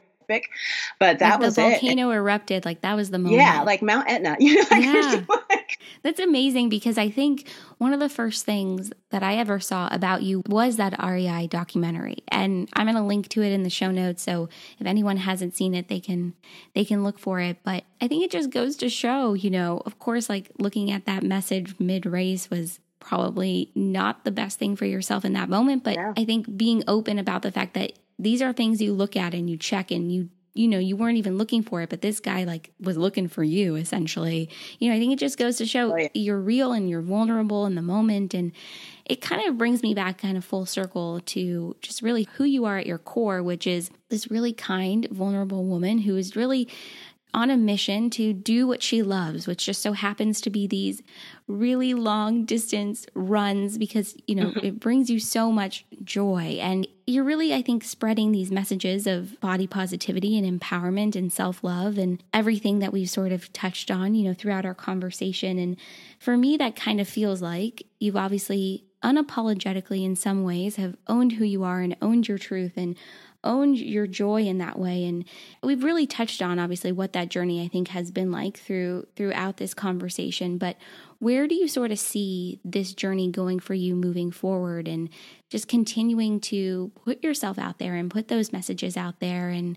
but 0.99 1.19
that 1.19 1.33
like 1.33 1.41
was 1.41 1.57
the 1.57 1.63
volcano 1.63 2.11
it. 2.11 2.17
erupted. 2.17 2.65
Like 2.65 2.83
that 2.83 2.95
was 2.95 3.11
the 3.11 3.19
moment. 3.19 3.41
Yeah, 3.41 3.63
like 3.63 3.83
Mount 3.83 4.09
Etna. 4.09 4.37
You 4.41 4.57
know, 4.57 4.65
like, 4.71 4.85
yeah. 4.85 5.25
Like, 5.51 5.79
That's 6.03 6.21
amazing 6.21 6.69
because 6.69 6.97
I 6.97 7.11
think 7.11 7.49
one 7.79 7.93
of 7.93 8.01
the 8.01 8.09
first 8.09 8.47
things 8.47 8.93
that 9.11 9.23
I 9.23 9.37
ever 9.37 9.61
saw 9.61 9.89
about 9.93 10.23
you 10.23 10.43
was 10.47 10.77
that 10.77 10.97
REI 11.03 11.47
documentary, 11.47 12.19
and 12.29 12.69
I'm 12.75 12.87
going 12.87 12.97
to 12.97 13.03
link 13.03 13.29
to 13.31 13.43
it 13.43 13.53
in 13.53 13.63
the 13.63 13.71
show 13.71 13.91
notes. 13.91 14.23
So 14.23 14.49
if 14.79 14.87
anyone 14.87 15.19
hasn't 15.19 15.57
seen 15.57 15.75
it, 15.75 15.89
they 15.89 16.01
can 16.01 16.35
they 16.75 16.85
can 16.85 17.05
look 17.05 17.19
for 17.19 17.41
it. 17.41 17.59
But 17.65 17.85
I 18.01 18.09
think 18.09 18.25
it 18.25 18.31
just 18.31 18.51
goes 18.51 18.77
to 18.77 18.89
show, 18.89 19.35
you 19.35 19.51
know, 19.51 19.83
of 19.85 19.99
course, 19.99 20.29
like 20.29 20.51
looking 20.59 20.91
at 20.91 21.07
that 21.07 21.23
message 21.23 21.75
mid 21.79 22.07
race 22.07 22.51
was 22.51 22.81
probably 23.01 23.73
not 23.75 24.25
the 24.25 24.31
best 24.31 24.59
thing 24.59 24.77
for 24.77 24.85
yourself 24.85 25.25
in 25.25 25.33
that 25.33 25.49
moment. 25.49 25.83
But 25.83 25.95
yeah. 25.95 26.13
I 26.17 26.25
think 26.25 26.57
being 26.57 26.85
open 26.87 27.19
about 27.19 27.43
the 27.43 27.51
fact 27.51 27.75
that 27.75 27.93
these 28.21 28.43
are 28.43 28.53
things 28.53 28.81
you 28.81 28.93
look 28.93 29.17
at 29.17 29.35
and 29.35 29.49
you 29.49 29.57
check 29.57 29.91
and 29.91 30.13
you 30.13 30.29
you 30.53 30.67
know 30.67 30.79
you 30.79 30.97
weren't 30.97 31.17
even 31.17 31.39
looking 31.39 31.63
for 31.63 31.81
it 31.81 31.89
but 31.89 32.03
this 32.03 32.21
guy 32.21 32.45
like 32.45 32.73
was 32.81 32.97
looking 32.97 33.29
for 33.29 33.45
you 33.45 33.77
essentially 33.77 34.49
you 34.79 34.89
know 34.89 34.97
i 34.97 34.99
think 34.99 35.13
it 35.13 35.19
just 35.19 35.39
goes 35.39 35.57
to 35.57 35.67
show 35.67 35.93
oh, 35.93 35.97
yeah. 35.97 36.09
you're 36.13 36.41
real 36.41 36.73
and 36.73 36.91
you're 36.91 37.03
vulnerable 37.03 37.67
in 37.67 37.77
the 37.77 37.83
moment 37.83 38.35
and 38.35 38.53
it 39.07 39.21
kind 39.21 39.49
of 39.49 39.57
brings 39.57 39.83
me 39.83 39.95
back 39.95 40.19
kind 40.19 40.37
of 40.37 40.45
full 40.45 40.67
circle 40.67 41.21
to 41.21 41.77
just 41.81 42.03
really 42.03 42.29
who 42.35 42.45
you 42.45 42.65
are 42.65 42.79
at 42.79 42.87
your 42.87 42.99
core 42.99 43.43
which 43.43 43.67
is 43.67 43.91
this 44.09 44.31
really 44.31 44.53
kind 44.53 45.07
vulnerable 45.11 45.65
woman 45.65 45.99
who 45.99 46.17
is 46.17 46.35
really 46.35 46.69
on 47.33 47.51
a 47.51 47.57
mission 47.57 48.11
to 48.11 48.33
do 48.33 48.67
what 48.67 48.83
she 48.83 49.03
loves, 49.03 49.47
which 49.47 49.65
just 49.65 49.83
so 49.83 49.93
happens 49.93 50.41
to 50.41 50.51
be 50.51 50.67
these 50.67 51.03
really 51.47 51.95
long 51.95 52.45
distance 52.45 53.07
runs 53.15 53.79
because, 53.79 54.17
you 54.27 54.35
know, 54.35 54.47
mm-hmm. 54.47 54.67
it 54.67 54.81
brings 54.81 55.11
you 55.11 55.21
so 55.21 55.53
much 55.53 55.85
joy. 56.03 56.59
And 56.61 56.87
you're 57.11 57.25
really, 57.25 57.53
I 57.53 57.63
think, 57.63 57.85
spreading 57.85 58.33
these 58.33 58.51
messages 58.51 59.07
of 59.07 59.39
body 59.41 59.67
positivity 59.67 60.39
and 60.39 60.61
empowerment 60.61 61.17
and 61.17 61.33
self 61.33 61.63
love 61.65 61.99
and 61.99 62.23
everything 62.33 62.79
that 62.79 62.93
we've 62.93 63.11
sort 63.11 63.33
of 63.33 63.53
touched 63.53 63.91
on, 63.91 64.15
you 64.15 64.29
know, 64.29 64.35
throughout 64.35 64.65
our 64.65 64.75
conversation. 64.75 65.59
And 65.59 65.77
for 66.19 66.37
me, 66.37 66.57
that 66.57 66.77
kind 66.77 67.01
of 67.01 67.09
feels 67.09 67.43
like 67.43 67.87
you've 67.99 68.17
obviously 68.17 68.85
unapologetically, 69.03 70.05
in 70.05 70.15
some 70.15 70.45
ways, 70.45 70.77
have 70.77 70.97
owned 71.07 71.33
who 71.33 71.45
you 71.45 71.65
are 71.65 71.81
and 71.81 71.97
owned 72.03 72.29
your 72.29 72.39
truth 72.39 72.73
and 72.77 72.97
own 73.43 73.75
your 73.75 74.07
joy 74.07 74.43
in 74.43 74.59
that 74.59 74.79
way. 74.79 75.05
And 75.05 75.25
we've 75.63 75.85
really 75.85 76.07
touched 76.07 76.43
on 76.43 76.59
obviously 76.59 76.93
what 76.93 77.13
that 77.15 77.29
journey 77.29 77.65
i 77.65 77.69
think 77.69 77.89
has 77.89 78.11
been 78.11 78.31
like 78.31 78.59
through 78.59 79.07
throughout 79.17 79.57
this 79.57 79.75
conversation. 79.75 80.59
But 80.59 80.77
where 81.19 81.47
do 81.47 81.55
you 81.55 81.69
sort 81.69 81.91
of 81.91 81.99
see 81.99 82.61
this 82.65 82.95
journey 82.95 83.31
going 83.31 83.61
for 83.61 83.75
you 83.75 83.95
moving 83.95 84.31
forward? 84.31 84.89
And 84.89 85.09
just 85.49 85.69
continuing 85.69 86.41
to 86.41 86.93
put 87.05 87.23
yourself 87.23 87.59
out 87.59 87.79
there 87.79 87.95
and 87.95 88.11
put 88.11 88.29
those 88.29 88.53
messages 88.53 88.97
out 88.97 89.21
there 89.21 89.49
and 89.49 89.77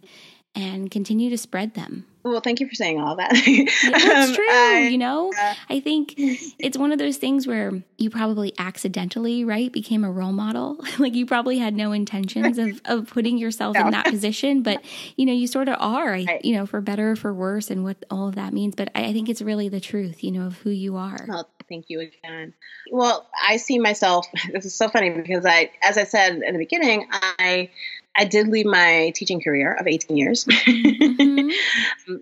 and 0.55 0.91
continue 0.91 1.29
to 1.29 1.37
spread 1.37 1.73
them 1.73 2.05
well, 2.23 2.39
thank 2.39 2.61
you 2.61 2.69
for 2.69 2.75
saying 2.75 3.01
all 3.01 3.17
that. 3.17 3.33
yeah, 3.45 3.65
that's 3.91 4.29
um, 4.29 4.35
true. 4.35 4.47
I, 4.49 4.87
you 4.89 4.97
know, 4.97 5.31
uh, 5.37 5.53
I 5.69 5.81
think 5.81 6.13
it's 6.17 6.77
one 6.77 6.93
of 6.93 6.99
those 6.99 7.17
things 7.17 7.45
where 7.45 7.83
you 7.97 8.09
probably 8.09 8.53
accidentally, 8.57 9.43
right, 9.43 9.71
became 9.71 10.05
a 10.05 10.11
role 10.11 10.31
model. 10.31 10.77
like 10.99 11.15
you 11.15 11.25
probably 11.25 11.57
had 11.57 11.73
no 11.75 11.91
intentions 11.91 12.57
of, 12.57 12.81
of 12.85 13.09
putting 13.09 13.37
yourself 13.37 13.75
no. 13.75 13.85
in 13.85 13.91
that 13.91 14.05
position, 14.05 14.63
but 14.63 14.83
you 15.17 15.25
know, 15.25 15.33
you 15.33 15.47
sort 15.47 15.67
of 15.67 15.75
are, 15.79 16.11
right. 16.11 16.43
you 16.45 16.55
know, 16.55 16.65
for 16.65 16.79
better 16.79 17.11
or 17.11 17.15
for 17.17 17.33
worse 17.33 17.69
and 17.69 17.83
what 17.83 17.97
all 18.09 18.29
of 18.29 18.35
that 18.35 18.53
means. 18.53 18.73
But 18.75 18.89
I, 18.95 19.05
I 19.05 19.13
think 19.13 19.27
it's 19.27 19.41
really 19.41 19.67
the 19.67 19.81
truth, 19.81 20.23
you 20.23 20.31
know, 20.31 20.47
of 20.47 20.57
who 20.59 20.69
you 20.69 20.95
are. 20.95 21.25
Well, 21.27 21.49
thank 21.67 21.89
you 21.89 21.99
again. 21.99 22.53
Well, 22.89 23.27
I 23.45 23.57
see 23.57 23.79
myself, 23.79 24.27
this 24.53 24.65
is 24.65 24.75
so 24.75 24.87
funny 24.87 25.09
because 25.09 25.45
I, 25.45 25.71
as 25.83 25.97
I 25.97 26.05
said 26.05 26.41
in 26.41 26.53
the 26.53 26.59
beginning, 26.59 27.07
I 27.11 27.69
I 28.15 28.25
did 28.25 28.47
leave 28.47 28.65
my 28.65 29.11
teaching 29.15 29.41
career 29.41 29.73
of 29.73 29.87
18 29.87 30.17
years, 30.17 30.45
mm-hmm. 30.49 31.49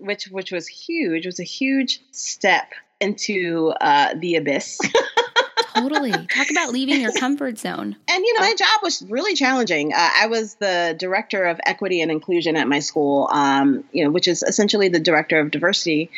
which 0.05 0.25
which 0.25 0.51
was 0.51 0.67
huge. 0.67 1.25
It 1.25 1.27
was 1.27 1.39
a 1.39 1.43
huge 1.43 2.01
step 2.11 2.71
into 2.99 3.73
uh, 3.81 4.13
the 4.15 4.35
abyss. 4.35 4.79
totally. 5.73 6.11
Talk 6.11 6.49
about 6.51 6.69
leaving 6.71 7.01
your 7.01 7.11
comfort 7.13 7.57
zone. 7.57 7.95
And 8.07 8.25
you 8.25 8.33
know, 8.33 8.41
my 8.41 8.53
job 8.55 8.79
was 8.83 9.01
really 9.09 9.35
challenging. 9.35 9.93
Uh, 9.93 10.09
I 10.21 10.27
was 10.27 10.55
the 10.55 10.95
director 10.97 11.45
of 11.45 11.59
equity 11.65 12.01
and 12.01 12.11
inclusion 12.11 12.55
at 12.55 12.67
my 12.67 12.79
school, 12.79 13.27
um, 13.31 13.83
you 13.91 14.03
know, 14.03 14.11
which 14.11 14.27
is 14.27 14.43
essentially 14.43 14.89
the 14.89 14.99
director 14.99 15.39
of 15.39 15.51
diversity 15.51 16.11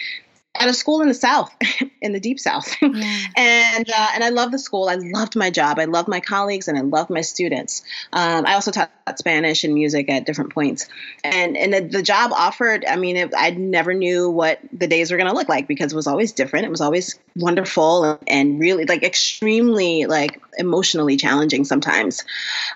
at 0.56 0.70
a 0.70 0.74
school 0.74 1.02
in 1.02 1.08
the 1.08 1.14
South, 1.14 1.54
in 2.02 2.14
the 2.14 2.20
deep 2.20 2.40
South. 2.40 2.76
Yeah. 2.82 2.90
and 3.36 3.90
uh, 3.90 4.08
and 4.14 4.24
I 4.24 4.30
love 4.30 4.52
the 4.52 4.60
school. 4.60 4.88
I 4.88 4.96
loved 4.96 5.36
my 5.36 5.50
job. 5.50 5.80
I 5.80 5.86
loved 5.86 6.08
my 6.08 6.20
colleagues, 6.20 6.68
and 6.68 6.78
I 6.78 6.82
loved 6.82 7.10
my 7.10 7.22
students. 7.22 7.84
Um, 8.12 8.46
I 8.46 8.54
also 8.54 8.72
taught 8.72 8.92
Spanish 9.18 9.64
and 9.64 9.74
music 9.74 10.10
at 10.10 10.26
different 10.26 10.54
points. 10.54 10.88
And 11.24 11.58
and 11.58 11.74
the, 11.74 11.82
the 11.82 12.04
job 12.04 12.32
offered. 12.34 12.86
I 12.86 12.98
mean, 12.98 13.18
it, 13.18 13.34
I 13.36 13.52
never 13.52 13.94
knew 13.94 14.30
what 14.30 14.60
the 14.72 14.88
days 14.88 15.12
were 15.12 15.18
going 15.18 15.30
to 15.30 15.36
look 15.36 15.50
like 15.50 15.68
because 15.68 15.92
it 15.92 15.96
was 15.96 16.08
always 16.08 16.32
different. 16.32 16.66
It 16.66 16.72
was 16.72 16.82
always 16.82 17.20
wonderful 17.36 18.04
and, 18.04 18.20
and 18.28 18.60
really 18.60 18.86
like 18.86 19.04
extremely 19.04 20.06
like 20.06 20.40
emotionally 20.58 21.18
challenging 21.18 21.66
sometimes 21.66 22.24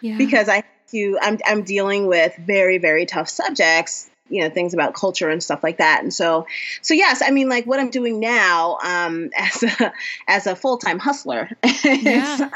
yeah. 0.02 0.18
because 0.18 0.50
I. 0.50 0.64
To, 0.92 1.20
I'm, 1.22 1.38
I'm 1.46 1.64
dealing 1.64 2.08
with 2.08 2.34
very, 2.38 2.78
very 2.78 3.06
tough 3.06 3.28
subjects 3.28 4.10
you 4.30 4.42
know 4.42 4.50
things 4.50 4.74
about 4.74 4.94
culture 4.94 5.30
and 5.30 5.42
stuff 5.42 5.64
like 5.64 5.78
that 5.78 6.02
and 6.02 6.14
so 6.14 6.46
so 6.82 6.94
yes 6.94 7.22
i 7.22 7.32
mean 7.32 7.50
like 7.50 7.66
what 7.66 7.80
i'm 7.80 7.90
doing 7.90 8.20
now 8.20 8.78
um 8.84 9.30
as 9.38 9.64
a 9.64 9.94
as 10.28 10.48
a 10.48 10.56
full-time 10.56 11.00
hustler 11.00 11.50
yeah. 11.84 12.50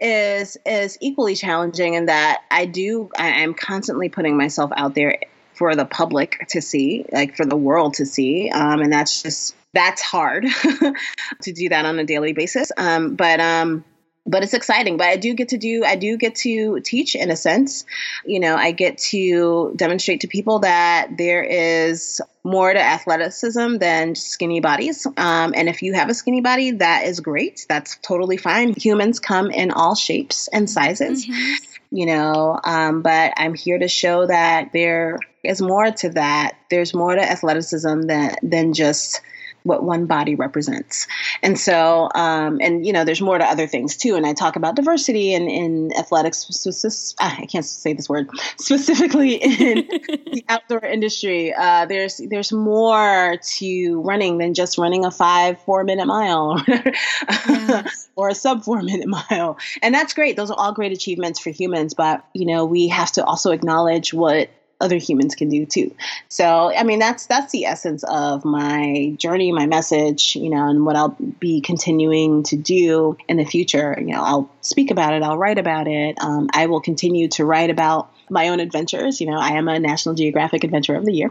is 0.00 0.56
is 0.64 0.96
equally 1.00 1.34
challenging 1.34 1.94
in 1.94 2.06
that 2.06 2.42
I 2.50 2.66
do 2.66 3.10
I 3.18 3.42
am 3.42 3.54
constantly 3.54 4.08
putting 4.08 4.36
myself 4.36 4.70
out 4.76 4.94
there 4.94 5.18
for 5.58 5.74
the 5.74 5.84
public 5.84 6.46
to 6.50 6.62
see, 6.62 7.04
like 7.12 7.36
for 7.36 7.44
the 7.44 7.56
world 7.56 7.94
to 7.94 8.06
see, 8.06 8.48
um, 8.50 8.80
and 8.80 8.92
that's 8.92 9.22
just 9.22 9.56
that's 9.74 10.00
hard 10.00 10.46
to 11.42 11.52
do 11.52 11.68
that 11.68 11.84
on 11.84 11.98
a 11.98 12.04
daily 12.04 12.32
basis. 12.32 12.70
Um, 12.76 13.16
but 13.16 13.40
um, 13.40 13.84
but 14.28 14.42
it's 14.42 14.54
exciting. 14.54 14.98
But 14.98 15.08
I 15.08 15.16
do 15.16 15.34
get 15.34 15.48
to 15.48 15.58
do, 15.58 15.84
I 15.84 15.96
do 15.96 16.16
get 16.16 16.36
to 16.36 16.80
teach 16.80 17.16
in 17.16 17.30
a 17.30 17.36
sense. 17.36 17.84
You 18.24 18.40
know, 18.40 18.54
I 18.54 18.72
get 18.72 18.98
to 18.98 19.72
demonstrate 19.74 20.20
to 20.20 20.28
people 20.28 20.60
that 20.60 21.16
there 21.16 21.42
is 21.42 22.20
more 22.44 22.72
to 22.72 22.80
athleticism 22.80 23.78
than 23.78 24.14
skinny 24.14 24.60
bodies. 24.60 25.06
Um, 25.16 25.54
and 25.56 25.68
if 25.68 25.82
you 25.82 25.94
have 25.94 26.10
a 26.10 26.14
skinny 26.14 26.42
body, 26.42 26.72
that 26.72 27.04
is 27.06 27.20
great. 27.20 27.66
That's 27.68 27.96
totally 28.02 28.36
fine. 28.36 28.74
Humans 28.74 29.18
come 29.18 29.50
in 29.50 29.70
all 29.70 29.94
shapes 29.94 30.48
and 30.48 30.68
sizes. 30.68 31.26
Mm-hmm. 31.26 31.64
You 31.90 32.04
know, 32.04 32.60
um, 32.62 33.00
but 33.00 33.32
I'm 33.38 33.54
here 33.54 33.78
to 33.78 33.88
show 33.88 34.26
that 34.26 34.74
there 34.74 35.18
is 35.42 35.62
more 35.62 35.90
to 35.90 36.10
that. 36.10 36.58
There's 36.70 36.92
more 36.92 37.14
to 37.14 37.22
athleticism 37.22 38.02
than 38.02 38.36
than 38.42 38.74
just 38.74 39.22
what 39.68 39.84
one 39.84 40.06
body 40.06 40.34
represents. 40.34 41.06
And 41.42 41.58
so, 41.58 42.08
um, 42.14 42.58
and 42.60 42.84
you 42.86 42.92
know, 42.92 43.04
there's 43.04 43.20
more 43.20 43.38
to 43.38 43.44
other 43.44 43.66
things 43.66 43.96
too. 43.96 44.16
And 44.16 44.26
I 44.26 44.32
talk 44.32 44.56
about 44.56 44.74
diversity 44.76 45.34
in, 45.34 45.48
in 45.48 45.92
athletics. 45.96 47.14
Ah, 47.20 47.36
I 47.38 47.46
can't 47.46 47.64
say 47.64 47.92
this 47.92 48.08
word 48.08 48.30
specifically 48.58 49.34
in 49.34 49.86
the 50.32 50.44
outdoor 50.48 50.84
industry. 50.84 51.54
Uh, 51.54 51.86
there's 51.86 52.16
there's 52.30 52.50
more 52.50 53.36
to 53.58 54.00
running 54.00 54.38
than 54.38 54.54
just 54.54 54.78
running 54.78 55.04
a 55.04 55.10
five 55.10 55.60
four 55.62 55.84
minute 55.84 56.06
mile 56.06 56.64
or 58.16 58.30
a 58.30 58.34
sub 58.34 58.64
four 58.64 58.82
minute 58.82 59.06
mile. 59.06 59.58
And 59.82 59.94
that's 59.94 60.14
great. 60.14 60.36
Those 60.36 60.50
are 60.50 60.58
all 60.58 60.72
great 60.72 60.92
achievements 60.92 61.38
for 61.38 61.50
humans. 61.50 61.94
But 61.94 62.24
you 62.32 62.46
know, 62.46 62.64
we 62.64 62.88
have 62.88 63.12
to 63.12 63.24
also 63.24 63.50
acknowledge 63.50 64.14
what 64.14 64.48
other 64.80 64.96
humans 64.96 65.34
can 65.34 65.48
do 65.48 65.66
too. 65.66 65.94
So, 66.28 66.72
I 66.74 66.84
mean, 66.84 66.98
that's 66.98 67.26
that's 67.26 67.52
the 67.52 67.64
essence 67.64 68.04
of 68.04 68.44
my 68.44 69.14
journey, 69.18 69.50
my 69.52 69.66
message, 69.66 70.36
you 70.36 70.50
know, 70.50 70.68
and 70.68 70.86
what 70.86 70.96
I'll 70.96 71.16
be 71.40 71.60
continuing 71.60 72.42
to 72.44 72.56
do 72.56 73.16
in 73.28 73.36
the 73.36 73.44
future. 73.44 73.96
You 73.98 74.14
know, 74.14 74.22
I'll 74.22 74.50
speak 74.60 74.90
about 74.90 75.14
it, 75.14 75.22
I'll 75.22 75.38
write 75.38 75.58
about 75.58 75.88
it. 75.88 76.16
Um, 76.20 76.48
I 76.52 76.66
will 76.66 76.80
continue 76.80 77.28
to 77.30 77.44
write 77.44 77.70
about 77.70 78.12
my 78.30 78.48
own 78.48 78.60
adventures. 78.60 79.20
You 79.20 79.28
know, 79.30 79.38
I 79.38 79.50
am 79.52 79.68
a 79.68 79.78
National 79.78 80.14
Geographic 80.14 80.64
Adventurer 80.64 80.96
of 80.96 81.04
the 81.04 81.12
Year. 81.12 81.30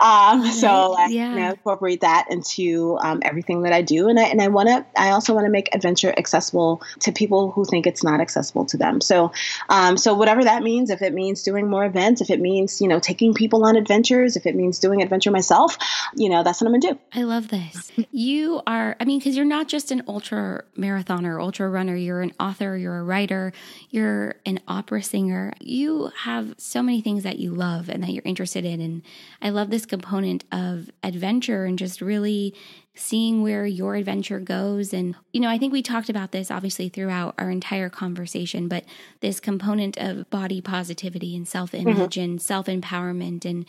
Um, 0.00 0.46
so 0.46 0.94
I 0.98 1.08
yeah. 1.08 1.34
you 1.34 1.40
know, 1.40 1.50
incorporate 1.50 2.00
that 2.00 2.26
into 2.30 2.98
um, 3.02 3.20
everything 3.22 3.62
that 3.62 3.72
I 3.72 3.82
do, 3.82 4.08
and 4.08 4.18
I 4.18 4.24
and 4.24 4.40
I 4.40 4.48
want 4.48 4.68
to. 4.68 4.86
I 4.96 5.10
also 5.10 5.34
want 5.34 5.44
to 5.44 5.50
make 5.50 5.74
adventure 5.74 6.12
accessible 6.16 6.82
to 7.00 7.12
people 7.12 7.50
who 7.50 7.66
think 7.66 7.86
it's 7.86 8.02
not 8.02 8.20
accessible 8.20 8.64
to 8.66 8.78
them. 8.78 9.02
So, 9.02 9.32
um, 9.68 9.98
so 9.98 10.14
whatever 10.14 10.42
that 10.44 10.62
means, 10.62 10.88
if 10.88 11.02
it 11.02 11.12
means 11.12 11.42
doing 11.42 11.68
more 11.68 11.84
events, 11.84 12.22
if 12.22 12.30
it 12.30 12.40
means 12.40 12.80
you 12.80 12.88
know 12.88 12.98
taking 12.98 13.34
people 13.34 13.64
on 13.64 13.76
adventures, 13.76 14.36
if 14.36 14.46
it 14.46 14.56
means 14.56 14.78
doing 14.78 15.02
adventure 15.02 15.30
myself, 15.30 15.76
you 16.14 16.30
know 16.30 16.42
that's 16.42 16.62
what 16.62 16.68
I'm 16.68 16.80
gonna 16.80 16.94
do. 16.94 17.00
I 17.12 17.24
love 17.24 17.48
this. 17.48 17.92
You 18.10 18.62
are. 18.66 18.96
I 18.98 19.04
mean, 19.04 19.18
because 19.18 19.36
you're 19.36 19.44
not 19.44 19.68
just 19.68 19.90
an 19.90 20.02
ultra 20.08 20.64
marathoner, 20.78 21.40
ultra 21.40 21.68
runner. 21.68 21.94
You're 21.94 22.22
an 22.22 22.32
author. 22.40 22.76
You're 22.76 22.98
a 22.98 23.04
writer. 23.04 23.52
You're 23.90 24.36
an 24.46 24.60
opera 24.66 25.02
singer. 25.02 25.52
You 25.60 26.10
have 26.24 26.54
so 26.56 26.82
many 26.82 27.02
things 27.02 27.22
that 27.24 27.38
you 27.38 27.52
love 27.52 27.90
and 27.90 28.02
that 28.02 28.10
you're 28.10 28.22
interested 28.24 28.64
in, 28.64 28.80
and 28.80 29.02
I 29.42 29.50
love 29.50 29.68
this 29.68 29.84
component 29.90 30.44
of 30.50 30.90
adventure 31.02 31.66
and 31.66 31.78
just 31.78 32.00
really 32.00 32.54
seeing 32.94 33.42
where 33.42 33.66
your 33.66 33.96
adventure 33.96 34.40
goes. 34.40 34.94
And, 34.94 35.14
you 35.32 35.40
know, 35.40 35.48
I 35.48 35.58
think 35.58 35.72
we 35.72 35.82
talked 35.82 36.08
about 36.08 36.32
this 36.32 36.50
obviously 36.50 36.88
throughout 36.88 37.34
our 37.38 37.50
entire 37.50 37.90
conversation, 37.90 38.68
but 38.68 38.84
this 39.20 39.40
component 39.40 39.98
of 39.98 40.30
body 40.30 40.60
positivity 40.60 41.36
and 41.36 41.46
self 41.46 41.74
image 41.74 42.14
mm-hmm. 42.14 42.20
and 42.20 42.42
self 42.42 42.66
empowerment. 42.66 43.44
And 43.44 43.66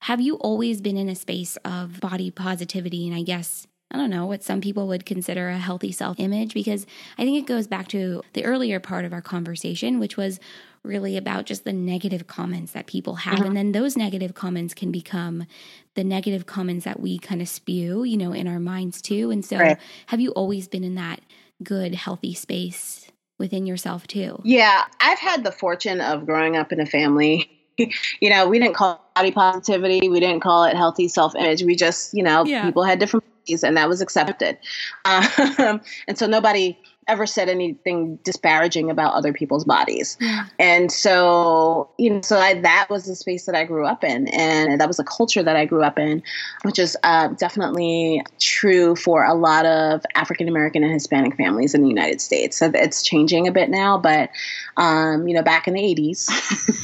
have 0.00 0.20
you 0.20 0.34
always 0.36 0.80
been 0.80 0.96
in 0.96 1.08
a 1.08 1.14
space 1.14 1.56
of 1.64 2.00
body 2.00 2.30
positivity? 2.30 3.06
And 3.06 3.16
I 3.16 3.22
guess 3.22 3.66
I 3.92 3.98
don't 3.98 4.10
know, 4.10 4.24
what 4.24 4.42
some 4.42 4.62
people 4.62 4.88
would 4.88 5.04
consider 5.04 5.50
a 5.50 5.58
healthy 5.58 5.92
self 5.92 6.18
image, 6.18 6.54
because 6.54 6.86
I 7.18 7.24
think 7.24 7.38
it 7.38 7.46
goes 7.46 7.66
back 7.66 7.88
to 7.88 8.22
the 8.32 8.44
earlier 8.44 8.80
part 8.80 9.04
of 9.04 9.12
our 9.12 9.20
conversation, 9.20 10.00
which 10.00 10.16
was 10.16 10.40
really 10.84 11.16
about 11.16 11.46
just 11.46 11.64
the 11.64 11.72
negative 11.72 12.26
comments 12.26 12.72
that 12.72 12.86
people 12.86 13.14
have. 13.16 13.34
Uh-huh. 13.34 13.46
And 13.46 13.56
then 13.56 13.72
those 13.72 13.96
negative 13.96 14.34
comments 14.34 14.74
can 14.74 14.90
become 14.90 15.46
the 15.94 16.04
negative 16.04 16.46
comments 16.46 16.84
that 16.84 17.00
we 17.00 17.18
kind 17.18 17.40
of 17.40 17.48
spew, 17.48 18.04
you 18.04 18.16
know, 18.16 18.32
in 18.32 18.48
our 18.48 18.58
minds 18.58 19.00
too. 19.00 19.30
And 19.30 19.44
so, 19.44 19.58
right. 19.58 19.78
have 20.06 20.20
you 20.20 20.30
always 20.32 20.68
been 20.68 20.84
in 20.84 20.96
that 20.96 21.20
good, 21.62 21.94
healthy 21.94 22.34
space 22.34 23.06
within 23.38 23.66
yourself 23.66 24.06
too? 24.06 24.40
Yeah, 24.44 24.84
I've 25.00 25.18
had 25.18 25.44
the 25.44 25.52
fortune 25.52 26.00
of 26.00 26.26
growing 26.26 26.56
up 26.56 26.72
in 26.72 26.80
a 26.80 26.86
family. 26.86 27.50
you 27.76 28.30
know, 28.30 28.48
we 28.48 28.58
didn't 28.58 28.74
call 28.74 28.94
it 28.94 29.00
body 29.14 29.30
positivity, 29.30 30.08
we 30.08 30.20
didn't 30.20 30.40
call 30.40 30.64
it 30.64 30.76
healthy 30.76 31.08
self 31.08 31.34
image. 31.36 31.62
We 31.62 31.76
just, 31.76 32.12
you 32.14 32.22
know, 32.22 32.44
yeah. 32.44 32.64
people 32.64 32.82
had 32.82 32.98
different 32.98 33.24
and 33.62 33.76
that 33.76 33.88
was 33.88 34.00
accepted. 34.00 34.58
Um, 35.04 35.80
and 36.06 36.16
so 36.16 36.26
nobody 36.26 36.78
ever 37.08 37.26
said 37.26 37.48
anything 37.48 38.16
disparaging 38.22 38.90
about 38.90 39.14
other 39.14 39.32
people's 39.32 39.64
bodies. 39.64 40.16
And 40.58 40.92
so, 40.92 41.90
you 41.98 42.10
know, 42.10 42.20
so 42.22 42.38
I, 42.38 42.60
that 42.60 42.86
was 42.88 43.06
the 43.06 43.16
space 43.16 43.46
that 43.46 43.54
I 43.54 43.64
grew 43.64 43.86
up 43.86 44.04
in. 44.04 44.28
And 44.28 44.80
that 44.80 44.86
was 44.86 44.98
a 44.98 45.04
culture 45.04 45.42
that 45.42 45.56
I 45.56 45.64
grew 45.64 45.82
up 45.82 45.98
in, 45.98 46.22
which 46.62 46.78
is 46.78 46.96
uh, 47.02 47.28
definitely 47.28 48.22
true 48.38 48.94
for 48.94 49.24
a 49.24 49.34
lot 49.34 49.66
of 49.66 50.04
African 50.14 50.48
American 50.48 50.84
and 50.84 50.92
Hispanic 50.92 51.36
families 51.36 51.74
in 51.74 51.82
the 51.82 51.88
United 51.88 52.20
States. 52.20 52.56
So 52.58 52.70
it's 52.72 53.02
changing 53.02 53.48
a 53.48 53.52
bit 53.52 53.68
now, 53.68 53.98
but, 53.98 54.30
um, 54.76 55.26
you 55.26 55.34
know, 55.34 55.42
back 55.42 55.66
in 55.66 55.74
the 55.74 55.80
80s 55.80 56.28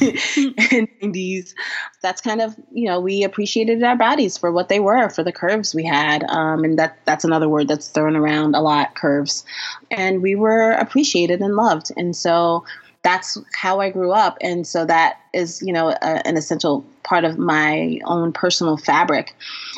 and 0.73 0.87
90s, 1.01 1.53
that's 2.01 2.21
kind 2.21 2.41
of, 2.41 2.55
you 2.71 2.87
know, 2.87 2.99
we 2.99 3.23
appreciated 3.23 3.83
our 3.83 3.95
bodies 3.95 4.37
for 4.37 4.51
what 4.51 4.69
they 4.69 4.79
were, 4.79 5.09
for 5.09 5.23
the 5.23 5.31
curves 5.31 5.73
we 5.73 5.85
had. 5.85 6.23
Um, 6.29 6.63
and 6.63 6.77
that 6.77 6.97
that's 7.05 7.23
another 7.23 7.47
word 7.47 7.67
that's 7.67 7.87
thrown 7.87 8.15
around 8.15 8.55
a 8.55 8.61
lot, 8.61 8.95
curves. 8.95 9.45
And 9.91 10.08
and 10.09 10.23
we 10.23 10.35
were 10.35 10.71
appreciated 10.71 11.39
and 11.39 11.55
loved. 11.55 11.91
And 11.95 12.15
so 12.15 12.65
that's 13.03 13.37
how 13.53 13.79
I 13.79 13.91
grew 13.91 14.11
up. 14.11 14.37
And 14.41 14.65
so 14.65 14.85
that 14.85 15.19
is, 15.33 15.61
you 15.61 15.71
know, 15.71 15.89
a, 15.89 16.27
an 16.27 16.35
essential 16.35 16.83
part 17.03 17.23
of 17.23 17.37
my 17.37 17.99
own 18.05 18.33
personal 18.33 18.75
fabric. 18.75 19.35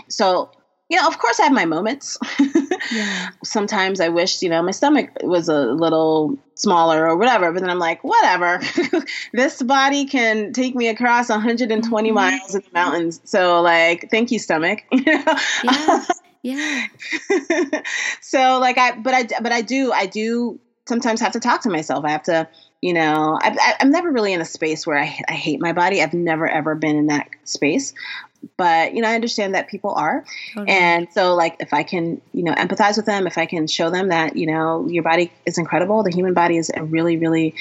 So, 0.07 0.49
you 0.89 0.97
know, 0.97 1.07
of 1.07 1.19
course, 1.19 1.39
I 1.39 1.43
have 1.43 1.53
my 1.53 1.65
moments. 1.65 2.17
yeah. 2.91 3.29
Sometimes 3.43 3.99
I 3.99 4.07
wish, 4.07 4.41
you 4.41 4.49
know, 4.49 4.61
my 4.63 4.71
stomach 4.71 5.09
was 5.21 5.49
a 5.49 5.59
little 5.59 6.37
smaller 6.55 7.07
or 7.07 7.17
whatever, 7.17 7.51
but 7.51 7.59
then 7.59 7.69
I'm 7.69 7.79
like, 7.79 8.03
whatever. 8.03 8.61
this 9.33 9.61
body 9.61 10.05
can 10.05 10.53
take 10.53 10.75
me 10.75 10.87
across 10.87 11.29
120 11.29 12.09
mm-hmm. 12.09 12.15
miles 12.15 12.55
in 12.55 12.61
the 12.61 12.73
mountains. 12.73 13.21
So, 13.25 13.61
like, 13.61 14.09
thank 14.09 14.31
you, 14.31 14.39
stomach. 14.39 14.79
yeah. 14.91 16.05
Yeah. 16.43 16.87
so 18.21 18.59
like 18.59 18.77
I, 18.77 18.93
but 18.93 19.13
I, 19.13 19.41
but 19.41 19.51
I 19.51 19.61
do, 19.61 19.91
I 19.91 20.05
do 20.05 20.59
sometimes 20.87 21.21
have 21.21 21.33
to 21.33 21.39
talk 21.39 21.61
to 21.61 21.69
myself. 21.69 22.03
I 22.05 22.11
have 22.11 22.23
to, 22.23 22.47
you 22.81 22.93
know, 22.93 23.37
I, 23.41 23.75
I'm 23.79 23.91
never 23.91 24.11
really 24.11 24.33
in 24.33 24.41
a 24.41 24.45
space 24.45 24.87
where 24.87 24.97
I, 24.97 25.19
I 25.27 25.33
hate 25.33 25.59
my 25.59 25.73
body. 25.73 26.01
I've 26.01 26.13
never 26.13 26.47
ever 26.47 26.75
been 26.75 26.95
in 26.95 27.07
that 27.07 27.27
space. 27.43 27.93
But 28.57 28.95
you 28.95 29.01
know, 29.01 29.07
I 29.07 29.13
understand 29.13 29.53
that 29.53 29.67
people 29.67 29.93
are, 29.93 30.25
totally. 30.55 30.75
and 30.75 31.07
so 31.13 31.35
like 31.35 31.57
if 31.59 31.75
I 31.75 31.83
can, 31.83 32.21
you 32.33 32.41
know, 32.43 32.53
empathize 32.53 32.97
with 32.97 33.05
them, 33.05 33.27
if 33.27 33.37
I 33.37 33.45
can 33.45 33.67
show 33.67 33.91
them 33.91 34.07
that 34.07 34.35
you 34.35 34.47
know 34.47 34.87
your 34.87 35.03
body 35.03 35.31
is 35.45 35.59
incredible, 35.59 36.01
the 36.01 36.11
human 36.11 36.33
body 36.33 36.57
is 36.57 36.71
a 36.75 36.83
really, 36.83 37.17
really 37.17 37.53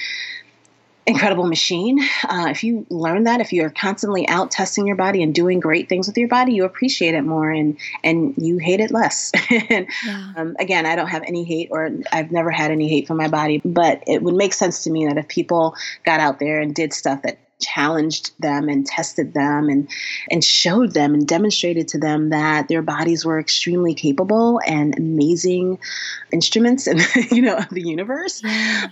incredible 1.06 1.46
machine. 1.46 1.98
Uh, 2.24 2.46
if 2.50 2.62
you 2.62 2.86
learn 2.90 3.24
that, 3.24 3.40
if 3.40 3.52
you're 3.52 3.70
constantly 3.70 4.28
out 4.28 4.50
testing 4.50 4.86
your 4.86 4.96
body 4.96 5.22
and 5.22 5.34
doing 5.34 5.60
great 5.60 5.88
things 5.88 6.06
with 6.06 6.16
your 6.16 6.28
body, 6.28 6.52
you 6.52 6.64
appreciate 6.64 7.14
it 7.14 7.22
more 7.22 7.50
and 7.50 7.78
and 8.04 8.34
you 8.36 8.58
hate 8.58 8.80
it 8.80 8.90
less. 8.90 9.32
and, 9.50 9.86
yeah. 10.06 10.32
um, 10.36 10.56
again, 10.58 10.86
I 10.86 10.96
don't 10.96 11.08
have 11.08 11.22
any 11.26 11.44
hate, 11.44 11.68
or 11.70 11.90
I've 12.12 12.30
never 12.30 12.50
had 12.50 12.70
any 12.70 12.88
hate 12.88 13.06
for 13.06 13.14
my 13.14 13.28
body, 13.28 13.60
but 13.64 14.02
it 14.06 14.22
would 14.22 14.34
make 14.34 14.52
sense 14.52 14.84
to 14.84 14.90
me 14.90 15.06
that 15.06 15.16
if 15.18 15.28
people 15.28 15.74
got 16.04 16.20
out 16.20 16.38
there 16.38 16.60
and 16.60 16.74
did 16.74 16.92
stuff 16.92 17.22
that 17.22 17.38
challenged 17.60 18.32
them 18.40 18.68
and 18.68 18.86
tested 18.86 19.34
them 19.34 19.68
and 19.68 19.88
and 20.30 20.42
showed 20.42 20.92
them 20.92 21.14
and 21.14 21.26
demonstrated 21.26 21.88
to 21.88 21.98
them 21.98 22.30
that 22.30 22.68
their 22.68 22.82
bodies 22.82 23.24
were 23.24 23.38
extremely 23.38 23.94
capable 23.94 24.60
and 24.66 24.98
amazing 24.98 25.78
instruments 26.32 26.86
and 26.88 27.00
you 27.30 27.42
know 27.42 27.56
of 27.56 27.68
the 27.70 27.82
universe 27.82 28.42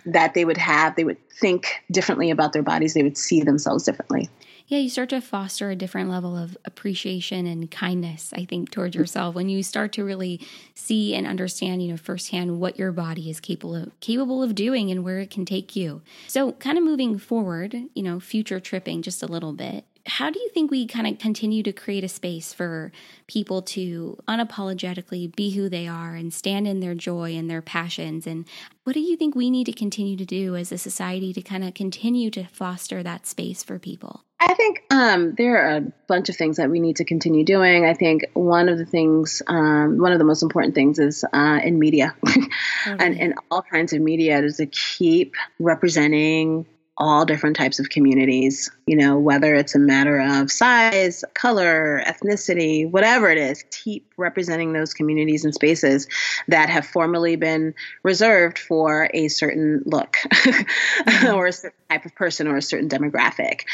that 0.07 0.35
they 0.35 0.45
would 0.45 0.57
have 0.57 0.97
they 0.97 1.05
would 1.05 1.19
think 1.31 1.83
differently 1.91 2.31
about 2.31 2.53
their 2.53 2.63
bodies. 2.63 2.95
They 2.95 3.03
would 3.03 3.17
see 3.17 3.43
themselves 3.43 3.85
differently 3.85 4.29
yeah, 4.69 4.79
you 4.79 4.91
start 4.91 5.09
to 5.09 5.21
foster 5.23 5.71
a 5.71 5.77
different 5.77 6.11
level 6.11 6.37
of 6.37 6.57
appreciation 6.67 7.47
and 7.47 7.71
kindness, 7.71 8.35
I 8.37 8.45
think, 8.45 8.71
towards 8.71 8.93
mm-hmm. 8.93 9.01
yourself 9.01 9.35
when 9.35 9.49
you 9.49 9.63
start 9.63 9.93
to 9.95 10.05
really 10.05 10.47
see 10.75 11.15
and 11.15 11.27
understand, 11.27 11.83
you 11.83 11.91
know, 11.91 11.97
firsthand 11.97 12.61
what 12.61 12.79
your 12.79 12.93
body 12.93 13.31
is 13.31 13.41
capable 13.41 13.75
of 13.75 13.99
capable 14.01 14.43
of 14.43 14.55
doing 14.55 14.91
and 14.91 15.03
where 15.03 15.21
it 15.21 15.31
can 15.31 15.47
take 15.47 15.75
you. 15.75 16.03
So 16.27 16.53
kind 16.53 16.77
of 16.77 16.85
moving 16.85 17.19
forward, 17.19 17.75
you 17.95 18.03
know, 18.03 18.21
future 18.21 18.61
tripping 18.61 19.01
just 19.01 19.23
a 19.23 19.27
little 19.27 19.55
bit. 19.55 19.87
How 20.09 20.31
do 20.31 20.41
you 20.41 20.49
think 20.49 20.71
we 20.71 20.87
kind 20.87 21.07
of 21.07 21.19
continue 21.19 21.63
to 21.63 21.73
create 21.73 22.03
a 22.03 22.09
space 22.09 22.53
for 22.53 22.91
people 23.27 23.61
to 23.61 24.19
unapologetically 24.27 25.35
be 25.35 25.51
who 25.51 25.69
they 25.69 25.87
are 25.87 26.15
and 26.15 26.33
stand 26.33 26.67
in 26.67 26.81
their 26.81 26.95
joy 26.95 27.37
and 27.37 27.51
their 27.51 27.63
passions? 27.63 28.27
And 28.27 28.47
what 28.85 28.95
do 28.95 29.01
you 29.01 29.17
think 29.17 29.35
we 29.35 29.51
need 29.51 29.65
to 29.67 29.73
continue 29.73 30.17
to 30.17 30.25
do 30.25 30.57
as 30.57 30.73
a 30.73 30.79
society 30.79 31.33
to 31.35 31.43
kind 31.43 31.63
of 31.63 31.75
continue 31.75 32.31
to 32.31 32.45
foster 32.45 33.03
that 33.03 33.27
space 33.27 33.63
for 33.63 33.79
people? 33.79 34.25
I 34.41 34.55
think 34.55 34.85
um, 34.91 35.35
there 35.37 35.59
are 35.59 35.77
a 35.77 35.93
bunch 36.07 36.29
of 36.29 36.37
things 36.37 36.57
that 36.57 36.71
we 36.71 36.81
need 36.81 36.97
to 36.97 37.05
continue 37.05 37.45
doing. 37.45 37.85
I 37.85 37.93
think 37.93 38.25
one 38.35 38.69
of 38.69 38.79
the 38.79 38.87
things, 38.87 39.43
um, 39.47 39.99
one 39.99 40.13
of 40.13 40.19
the 40.19 40.25
most 40.25 40.43
important 40.43 40.75
things 40.75 40.99
is 40.99 41.25
uh, 41.33 41.61
in 41.63 41.79
media 41.79 42.15
and 42.87 43.19
in 43.19 43.35
all 43.51 43.63
kinds 43.63 43.93
of 43.93 44.01
media 44.01 44.41
is 44.41 44.57
to 44.57 44.67
keep 44.67 45.35
representing 45.59 46.67
all 46.99 47.25
different 47.25 47.57
types 47.57 47.79
of 47.79 47.89
communities, 47.89 48.71
you 48.89 48.97
know, 48.97 49.19
whether 49.19 49.55
it's 49.55 49.75
a 49.75 49.79
matter 49.79 50.19
of 50.19 50.51
size, 50.51 51.23
color, 51.35 52.03
ethnicity, 52.07 52.91
whatever 52.91 53.31
it 53.31 53.37
is, 53.37 53.65
keep 53.71 54.11
representing 54.17 54.73
those 54.73 54.95
communities 54.95 55.45
and 55.45 55.55
spaces 55.55 56.09
that 56.49 56.71
have 56.71 56.87
formerly 56.87 57.37
been 57.37 57.75
reserved 58.03 58.59
for 58.59 59.11
a 59.13 59.29
certain 59.29 59.83
look 59.85 60.17
mm-hmm. 60.25 61.27
or 61.35 61.49
a 61.49 61.53
certain 61.53 61.79
type 61.91 62.07
of 62.07 62.15
person 62.15 62.49
or 62.49 62.57
a 62.57 62.63
certain 62.63 62.89
demographic 62.89 63.65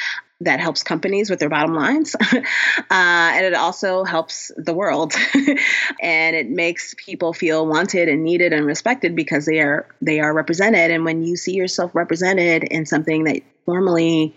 that 0.40 0.58
helps 0.58 0.82
companies 0.82 1.30
with 1.30 1.38
their 1.38 1.48
bottom 1.48 1.74
lines. 1.74 2.16
uh, 2.32 2.40
and 2.90 3.46
it 3.46 3.54
also 3.54 4.02
helps 4.02 4.50
the 4.56 4.74
world. 4.74 5.14
and 6.02 6.34
it 6.34 6.50
makes 6.50 6.94
people 6.98 7.32
feel 7.32 7.64
wanted 7.66 8.08
and 8.08 8.24
needed 8.24 8.52
and 8.52 8.66
respected 8.66 9.14
because 9.14 9.46
they 9.46 9.60
are 9.60 9.86
they 10.02 10.18
are 10.18 10.34
represented. 10.34 10.90
And 10.90 11.04
when 11.04 11.22
you 11.22 11.36
see 11.36 11.54
yourself 11.54 11.94
represented 11.94 12.64
in 12.64 12.84
something 12.84 13.24
that 13.24 13.42
formerly 13.64 14.34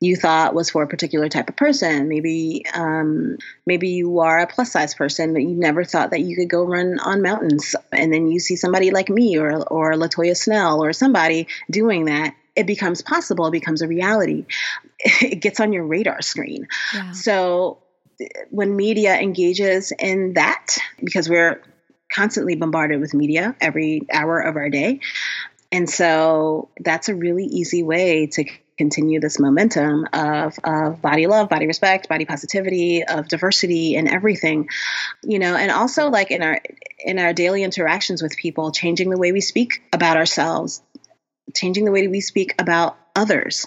you 0.00 0.14
thought 0.14 0.54
was 0.54 0.70
for 0.70 0.82
a 0.82 0.86
particular 0.86 1.28
type 1.28 1.48
of 1.48 1.56
person. 1.56 2.08
Maybe 2.08 2.64
um, 2.72 3.38
maybe 3.66 3.88
you 3.88 4.20
are 4.20 4.40
a 4.40 4.46
plus 4.46 4.72
size 4.72 4.94
person, 4.94 5.32
but 5.32 5.42
you 5.42 5.50
never 5.50 5.84
thought 5.84 6.10
that 6.10 6.20
you 6.20 6.36
could 6.36 6.48
go 6.48 6.64
run 6.64 6.98
on 7.00 7.22
mountains. 7.22 7.74
And 7.92 8.12
then 8.12 8.28
you 8.28 8.38
see 8.38 8.56
somebody 8.56 8.90
like 8.90 9.08
me 9.08 9.38
or 9.38 9.60
or 9.66 9.94
Latoya 9.94 10.36
Snell 10.36 10.82
or 10.84 10.92
somebody 10.92 11.48
doing 11.70 12.04
that, 12.04 12.34
it 12.54 12.66
becomes 12.66 13.02
possible, 13.02 13.46
it 13.46 13.52
becomes 13.52 13.82
a 13.82 13.88
reality. 13.88 14.46
It 15.00 15.36
gets 15.40 15.60
on 15.60 15.72
your 15.72 15.84
radar 15.84 16.22
screen. 16.22 16.66
Yeah. 16.92 17.12
So 17.12 17.78
when 18.50 18.74
media 18.74 19.16
engages 19.16 19.92
in 19.96 20.34
that, 20.34 20.76
because 21.02 21.28
we're 21.28 21.62
constantly 22.12 22.56
bombarded 22.56 23.00
with 23.00 23.14
media 23.14 23.54
every 23.60 24.02
hour 24.12 24.40
of 24.40 24.56
our 24.56 24.70
day. 24.70 25.00
And 25.70 25.88
so 25.88 26.70
that's 26.80 27.08
a 27.08 27.14
really 27.14 27.44
easy 27.44 27.82
way 27.84 28.26
to 28.26 28.44
continue 28.78 29.20
this 29.20 29.38
momentum 29.38 30.06
of, 30.12 30.58
of 30.64 31.02
body 31.02 31.26
love, 31.26 31.48
body 31.48 31.66
respect, 31.66 32.08
body 32.08 32.24
positivity, 32.24 33.04
of 33.04 33.28
diversity 33.28 33.96
and 33.96 34.08
everything, 34.08 34.68
you 35.22 35.38
know, 35.38 35.56
and 35.56 35.70
also 35.70 36.08
like 36.08 36.30
in 36.30 36.42
our 36.42 36.60
in 36.98 37.18
our 37.18 37.32
daily 37.32 37.62
interactions 37.62 38.22
with 38.22 38.36
people, 38.36 38.72
changing 38.72 39.10
the 39.10 39.18
way 39.18 39.32
we 39.32 39.40
speak 39.40 39.82
about 39.92 40.16
ourselves, 40.16 40.82
changing 41.54 41.84
the 41.84 41.92
way 41.92 42.08
we 42.08 42.20
speak 42.20 42.54
about 42.58 42.96
others, 43.14 43.66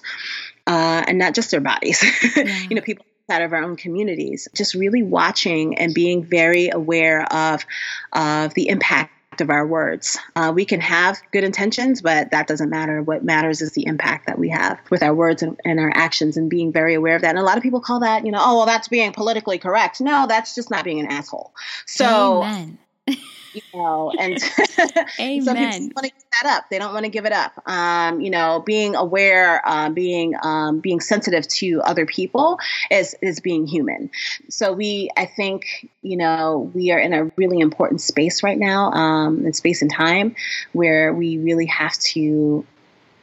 uh, 0.65 1.03
and 1.07 1.17
not 1.17 1.35
just 1.35 1.51
their 1.51 1.61
bodies. 1.61 2.03
Yeah. 2.35 2.45
you 2.69 2.75
know, 2.75 2.81
people 2.81 3.05
out 3.29 3.41
of 3.41 3.53
our 3.53 3.63
own 3.63 3.77
communities. 3.77 4.47
Just 4.53 4.73
really 4.75 5.03
watching 5.03 5.77
and 5.77 5.93
being 5.93 6.23
very 6.23 6.69
aware 6.69 7.23
of 7.23 7.65
of 8.11 8.53
the 8.53 8.67
impact 8.67 9.13
of 9.39 9.49
our 9.49 9.65
words. 9.65 10.17
Uh, 10.35 10.51
we 10.53 10.65
can 10.65 10.81
have 10.81 11.21
good 11.31 11.45
intentions, 11.45 12.01
but 12.01 12.31
that 12.31 12.47
doesn't 12.47 12.69
matter. 12.69 13.01
What 13.01 13.23
matters 13.23 13.61
is 13.61 13.71
the 13.71 13.85
impact 13.85 14.27
that 14.27 14.37
we 14.37 14.49
have 14.49 14.79
with 14.89 15.01
our 15.01 15.13
words 15.13 15.41
and, 15.41 15.59
and, 15.63 15.79
our 15.79 15.91
actions 15.95 16.35
and 16.35 16.49
being 16.49 16.73
very 16.73 16.95
aware 16.95 17.15
of 17.15 17.21
that. 17.21 17.29
And 17.29 17.39
a 17.39 17.43
lot 17.43 17.55
of 17.55 17.63
people 17.63 17.79
call 17.79 18.01
that, 18.01 18.25
you 18.25 18.31
know, 18.31 18.39
oh, 18.41 18.57
well, 18.57 18.65
that's 18.65 18.89
being 18.89 19.13
politically 19.13 19.57
correct. 19.57 20.01
No, 20.01 20.27
that's 20.27 20.53
just 20.53 20.69
not 20.69 20.83
being 20.83 20.99
an 20.99 21.07
asshole. 21.07 21.53
So, 21.85 22.43
Amen 22.43 22.77
you 23.53 23.61
know, 23.73 24.11
and 24.17 24.41
some 24.71 24.87
people 24.87 25.45
want 25.45 26.03
to 26.03 26.09
give 26.09 26.25
that 26.41 26.45
up. 26.45 26.69
They 26.69 26.79
don't 26.79 26.93
want 26.93 27.05
to 27.05 27.11
give 27.11 27.25
it 27.25 27.33
up. 27.33 27.53
Um, 27.65 28.21
you 28.21 28.29
know, 28.29 28.63
being 28.65 28.95
aware, 28.95 29.61
uh, 29.67 29.89
being 29.89 30.35
um, 30.41 30.79
being 30.79 30.99
sensitive 30.99 31.47
to 31.47 31.81
other 31.83 32.05
people 32.05 32.59
is 32.89 33.15
is 33.21 33.39
being 33.39 33.67
human. 33.67 34.09
So 34.49 34.73
we, 34.73 35.09
I 35.17 35.25
think, 35.25 35.89
you 36.01 36.17
know, 36.17 36.71
we 36.73 36.91
are 36.91 36.99
in 36.99 37.13
a 37.13 37.25
really 37.35 37.59
important 37.59 38.01
space 38.01 38.43
right 38.43 38.57
now, 38.57 38.91
um, 38.91 39.45
in 39.45 39.53
space 39.53 39.81
and 39.81 39.91
time, 39.91 40.35
where 40.73 41.13
we 41.13 41.37
really 41.37 41.65
have 41.67 41.97
to 41.99 42.65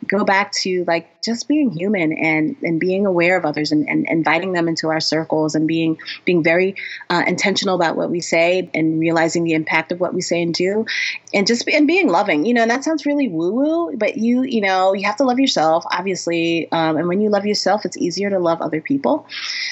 go 0.07 0.25
back 0.25 0.53
to 0.53 0.85
like 0.87 1.21
just 1.23 1.49
being 1.49 1.71
human 1.71 2.13
and 2.13 2.57
and 2.63 2.79
being 2.79 3.07
aware 3.07 3.37
of 3.37 3.45
others 3.45 3.73
and, 3.73 3.89
and 3.89 4.07
inviting 4.09 4.53
them 4.53 4.69
into 4.69 4.89
our 4.89 5.01
circles 5.01 5.55
and 5.55 5.67
being 5.67 5.99
being 6.25 6.43
very 6.43 6.77
uh, 7.11 7.23
intentional 7.27 7.75
about 7.75 7.97
what 7.97 8.11
we 8.11 8.21
say 8.21 8.71
and 8.75 9.01
realizing 9.01 9.45
the 9.45 9.55
impact 9.55 9.93
of 9.93 10.01
what 10.01 10.15
we 10.15 10.21
say 10.21 10.43
and 10.43 10.55
do. 10.55 10.87
And 11.35 11.47
just 11.47 11.69
and 11.69 11.87
being 11.87 12.09
loving 12.09 12.47
you 12.47 12.55
know 12.55 12.63
and 12.63 12.71
that 12.71 12.85
sounds 12.85 13.05
really 13.05 13.29
woo 13.29 13.53
woo 13.53 13.97
but 13.97 14.17
you 14.17 14.43
you 14.43 14.61
know 14.61 14.95
you 14.95 15.05
have 15.07 15.17
to 15.17 15.25
love 15.25 15.39
yourself 15.39 15.85
obviously 15.91 16.71
um, 16.73 16.97
and 16.97 17.09
when 17.09 17.21
you 17.21 17.29
love 17.29 17.45
yourself 17.45 17.85
it's 17.85 17.97
easier 17.97 18.31
to 18.31 18.39
love 18.39 18.63
other 18.63 18.81
people. 18.81 19.27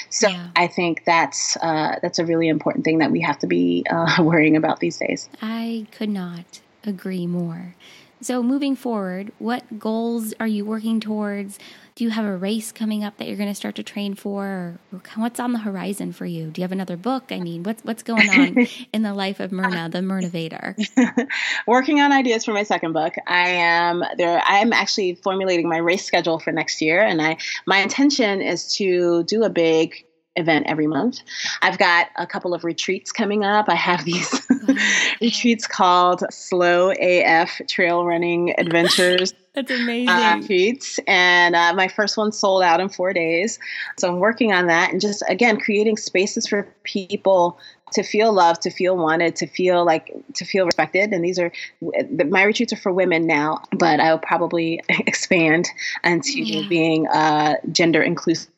So 0.09 0.29
yeah. 0.29 0.49
I 0.55 0.67
think 0.67 1.03
that's 1.05 1.57
uh, 1.57 1.99
that's 2.01 2.19
a 2.19 2.25
really 2.25 2.47
important 2.47 2.85
thing 2.85 2.99
that 2.99 3.11
we 3.11 3.21
have 3.21 3.39
to 3.39 3.47
be 3.47 3.85
uh, 3.89 4.17
worrying 4.19 4.55
about 4.55 4.79
these 4.79 4.97
days. 4.97 5.29
I 5.41 5.87
could 5.91 6.09
not 6.09 6.61
agree 6.83 7.27
more 7.27 7.75
so, 8.19 8.41
moving 8.41 8.75
forward, 8.75 9.31
what 9.37 9.77
goals 9.77 10.33
are 10.39 10.47
you 10.47 10.65
working 10.65 10.99
towards? 10.99 11.59
Do 11.93 12.03
you 12.03 12.09
have 12.09 12.25
a 12.25 12.35
race 12.35 12.71
coming 12.71 13.03
up 13.03 13.17
that 13.17 13.27
you're 13.27 13.37
going 13.37 13.49
to 13.49 13.55
start 13.55 13.75
to 13.75 13.83
train 13.83 14.15
for? 14.15 14.45
Or 14.91 15.01
what's 15.15 15.39
on 15.39 15.53
the 15.53 15.59
horizon 15.59 16.13
for 16.13 16.25
you? 16.25 16.47
Do 16.47 16.61
you 16.61 16.63
have 16.63 16.71
another 16.71 16.97
book? 16.97 17.25
I 17.31 17.39
mean, 17.39 17.61
what's 17.63 17.83
what's 17.83 18.03
going 18.03 18.29
on 18.29 18.67
in 18.93 19.03
the 19.03 19.13
life 19.13 19.39
of 19.39 19.51
Mirna, 19.51 19.91
the 19.91 19.99
Mirnavator? 19.99 21.27
working 21.67 22.01
on 22.01 22.11
ideas 22.11 22.43
for 22.43 22.53
my 22.53 22.63
second 22.63 22.93
book. 22.93 23.13
I 23.27 23.49
am 23.49 24.03
there. 24.17 24.41
I 24.43 24.59
am 24.59 24.73
actually 24.73 25.15
formulating 25.15 25.69
my 25.69 25.77
race 25.77 26.05
schedule 26.05 26.39
for 26.39 26.51
next 26.51 26.81
year, 26.81 27.01
and 27.01 27.21
I 27.21 27.37
my 27.67 27.79
intention 27.79 28.41
is 28.41 28.73
to 28.75 29.23
do 29.23 29.43
a 29.43 29.49
big 29.49 30.06
event 30.37 30.67
every 30.67 30.87
month. 30.87 31.21
I've 31.61 31.77
got 31.77 32.07
a 32.15 32.25
couple 32.25 32.53
of 32.53 32.63
retreats 32.63 33.11
coming 33.11 33.43
up. 33.43 33.67
I 33.67 33.75
have 33.75 34.05
these 34.05 34.47
retreats 35.21 35.67
called 35.67 36.23
Slow 36.31 36.91
AF 36.91 37.61
Trail 37.67 38.05
Running 38.05 38.53
Adventures. 38.57 39.33
That's 39.53 39.71
amazing. 39.71 40.09
Uh, 40.09 40.37
retreats. 40.39 40.99
And 41.07 41.55
uh, 41.55 41.73
my 41.73 41.87
first 41.87 42.15
one 42.15 42.31
sold 42.31 42.61
out 42.61 42.79
in 42.79 42.89
four 42.89 43.11
days. 43.11 43.57
So 43.97 44.07
I'm 44.07 44.19
working 44.19 44.53
on 44.53 44.67
that 44.67 44.91
and 44.91 45.01
just, 45.01 45.23
again, 45.27 45.59
creating 45.59 45.97
spaces 45.97 46.47
for 46.47 46.67
people 46.83 47.59
to 47.93 48.03
feel 48.03 48.33
loved, 48.33 48.61
to 48.63 48.69
feel 48.69 48.97
wanted, 48.97 49.35
to 49.37 49.47
feel 49.47 49.85
like 49.85 50.13
to 50.35 50.45
feel 50.45 50.65
respected. 50.65 51.11
And 51.13 51.23
these 51.23 51.39
are 51.39 51.51
my 51.81 52.43
retreats 52.43 52.73
are 52.73 52.77
for 52.77 52.91
women 52.91 53.25
now, 53.25 53.61
but 53.71 53.99
I'll 53.99 54.19
probably 54.19 54.81
expand 54.89 55.67
into 56.03 56.43
yeah. 56.43 56.67
being 56.67 57.07
uh, 57.07 57.55
gender 57.71 58.01
inclusive 58.01 58.51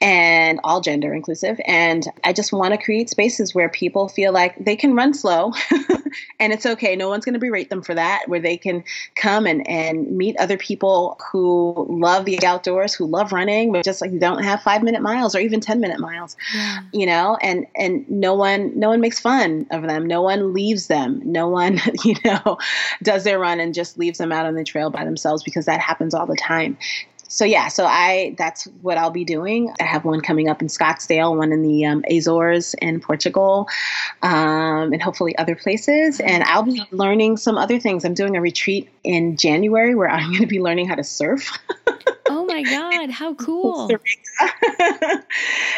and 0.00 0.60
all 0.64 0.80
gender 0.80 1.12
inclusive. 1.12 1.60
And 1.66 2.06
I 2.24 2.32
just 2.32 2.52
want 2.52 2.72
to 2.72 2.78
create 2.78 3.10
spaces 3.10 3.54
where 3.54 3.68
people 3.68 4.08
feel 4.08 4.32
like 4.32 4.56
they 4.64 4.76
can 4.76 4.94
run 4.94 5.14
slow 5.14 5.52
and 6.40 6.52
it's 6.52 6.66
okay. 6.66 6.96
No 6.96 7.08
one's 7.08 7.24
going 7.24 7.34
to 7.34 7.38
berate 7.40 7.70
them 7.70 7.82
for 7.82 7.94
that, 7.94 8.24
where 8.26 8.40
they 8.40 8.56
can 8.56 8.84
come 9.14 9.46
and, 9.46 9.66
and 9.68 10.16
meet 10.16 10.36
other 10.38 10.56
people 10.56 11.18
who 11.30 11.86
love 11.88 12.24
the 12.24 12.44
outdoors, 12.44 12.94
who 12.94 13.06
love 13.06 13.32
running, 13.32 13.72
but 13.72 13.84
just 13.84 14.00
like 14.00 14.12
you 14.12 14.18
don't 14.18 14.42
have 14.42 14.62
five 14.62 14.82
minute 14.82 15.02
miles 15.02 15.34
or 15.34 15.40
even 15.40 15.60
10 15.60 15.80
minute 15.80 16.00
miles, 16.00 16.36
yeah. 16.54 16.80
you 16.92 17.06
know, 17.06 17.36
and, 17.40 17.66
and 17.76 18.08
no 18.10 18.34
one, 18.34 18.78
no 18.78 18.88
one 18.88 19.00
makes 19.00 19.20
fun 19.20 19.66
of 19.70 19.82
them. 19.82 20.06
No 20.06 20.22
one 20.22 20.52
leaves 20.52 20.86
them. 20.86 21.20
No 21.24 21.48
one, 21.48 21.80
you 22.04 22.14
know, 22.24 22.58
does 23.02 23.24
their 23.24 23.38
run 23.38 23.60
and 23.60 23.74
just 23.74 23.98
leaves 23.98 24.18
them 24.18 24.32
out 24.32 24.46
on 24.46 24.54
the 24.54 24.64
trail 24.64 24.90
by 24.90 25.04
themselves 25.04 25.42
because 25.42 25.66
that 25.66 25.80
happens 25.80 26.14
all 26.14 26.26
the 26.26 26.36
time 26.36 26.76
so 27.28 27.44
yeah, 27.44 27.68
so 27.68 27.84
I 27.86 28.34
that's 28.38 28.64
what 28.82 28.98
I'll 28.98 29.10
be 29.10 29.24
doing. 29.24 29.72
I 29.80 29.84
have 29.84 30.04
one 30.04 30.20
coming 30.20 30.48
up 30.48 30.62
in 30.62 30.68
Scottsdale, 30.68 31.36
one 31.36 31.52
in 31.52 31.62
the 31.62 31.84
um, 31.84 32.04
Azores 32.10 32.74
in 32.74 33.00
Portugal, 33.00 33.68
um, 34.22 34.92
and 34.92 35.02
hopefully 35.02 35.36
other 35.36 35.56
places. 35.56 36.20
And 36.20 36.44
I'll 36.44 36.62
be 36.62 36.82
learning 36.92 37.36
some 37.36 37.58
other 37.58 37.80
things. 37.80 38.04
I'm 38.04 38.14
doing 38.14 38.36
a 38.36 38.40
retreat 38.40 38.88
in 39.02 39.36
January 39.36 39.94
where 39.94 40.08
I'm 40.08 40.30
going 40.30 40.42
to 40.42 40.46
be 40.46 40.60
learning 40.60 40.88
how 40.88 40.94
to 40.94 41.04
surf. 41.04 41.58
my 42.56 42.62
god, 42.62 43.10
how 43.10 43.34
cool! 43.34 43.88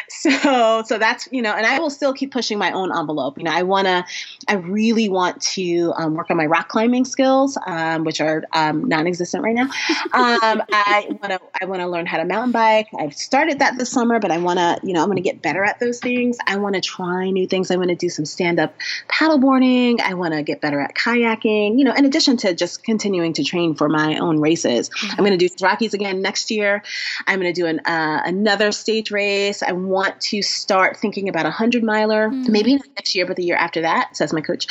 so 0.08 0.82
so 0.86 0.98
that's 0.98 1.28
you 1.32 1.42
know, 1.42 1.52
and 1.52 1.66
I 1.66 1.80
will 1.80 1.90
still 1.90 2.12
keep 2.12 2.32
pushing 2.32 2.58
my 2.58 2.70
own 2.72 2.96
envelope. 2.96 3.38
You 3.38 3.44
know, 3.44 3.52
I 3.52 3.62
want 3.64 3.86
to, 3.86 4.04
I 4.46 4.54
really 4.54 5.08
want 5.08 5.40
to 5.42 5.92
um, 5.96 6.14
work 6.14 6.30
on 6.30 6.36
my 6.36 6.46
rock 6.46 6.68
climbing 6.68 7.04
skills, 7.04 7.58
um, 7.66 8.04
which 8.04 8.20
are 8.20 8.44
um, 8.52 8.84
non-existent 8.88 9.42
right 9.42 9.54
now. 9.54 9.64
Um, 9.64 10.62
I 10.72 11.06
want 11.08 11.32
to 11.32 11.40
I 11.60 11.64
want 11.64 11.80
to 11.80 11.88
learn 11.88 12.06
how 12.06 12.18
to 12.18 12.24
mountain 12.24 12.52
bike. 12.52 12.86
I've 12.98 13.14
started 13.14 13.58
that 13.58 13.76
this 13.76 13.90
summer, 13.90 14.20
but 14.20 14.30
I 14.30 14.38
want 14.38 14.58
to 14.58 14.78
you 14.86 14.92
know 14.92 15.00
I'm 15.00 15.08
going 15.08 15.16
to 15.16 15.22
get 15.22 15.42
better 15.42 15.64
at 15.64 15.80
those 15.80 15.98
things. 15.98 16.38
I 16.46 16.58
want 16.58 16.76
to 16.76 16.80
try 16.80 17.30
new 17.30 17.48
things. 17.48 17.70
I 17.72 17.76
want 17.76 17.90
to 17.90 17.96
do 17.96 18.08
some 18.08 18.24
stand-up 18.24 18.74
paddleboarding. 19.08 20.00
I 20.00 20.14
want 20.14 20.34
to 20.34 20.44
get 20.44 20.60
better 20.60 20.78
at 20.80 20.94
kayaking. 20.94 21.78
You 21.78 21.84
know, 21.84 21.94
in 21.94 22.04
addition 22.04 22.36
to 22.38 22.54
just 22.54 22.84
continuing 22.84 23.32
to 23.34 23.44
train 23.44 23.74
for 23.74 23.88
my 23.88 24.18
own 24.18 24.40
races. 24.40 24.90
I'm 25.10 25.24
going 25.24 25.36
to 25.36 25.48
do 25.48 25.48
Rockies 25.60 25.94
again 25.94 26.22
next 26.22 26.50
year 26.50 26.67
year. 26.68 26.82
I'm 27.26 27.40
going 27.40 27.52
to 27.52 27.60
do 27.60 27.66
an, 27.66 27.80
uh, 27.80 28.22
another 28.24 28.72
stage 28.72 29.10
race. 29.10 29.62
I 29.62 29.72
want 29.72 30.20
to 30.32 30.42
start 30.42 30.96
thinking 30.96 31.28
about 31.28 31.46
a 31.46 31.50
hundred 31.50 31.82
miler, 31.82 32.28
mm. 32.28 32.48
maybe 32.48 32.76
next 32.96 33.14
year, 33.14 33.26
but 33.26 33.36
the 33.36 33.44
year 33.44 33.56
after 33.56 33.82
that, 33.82 34.16
says 34.16 34.32
my 34.32 34.40
coach. 34.40 34.66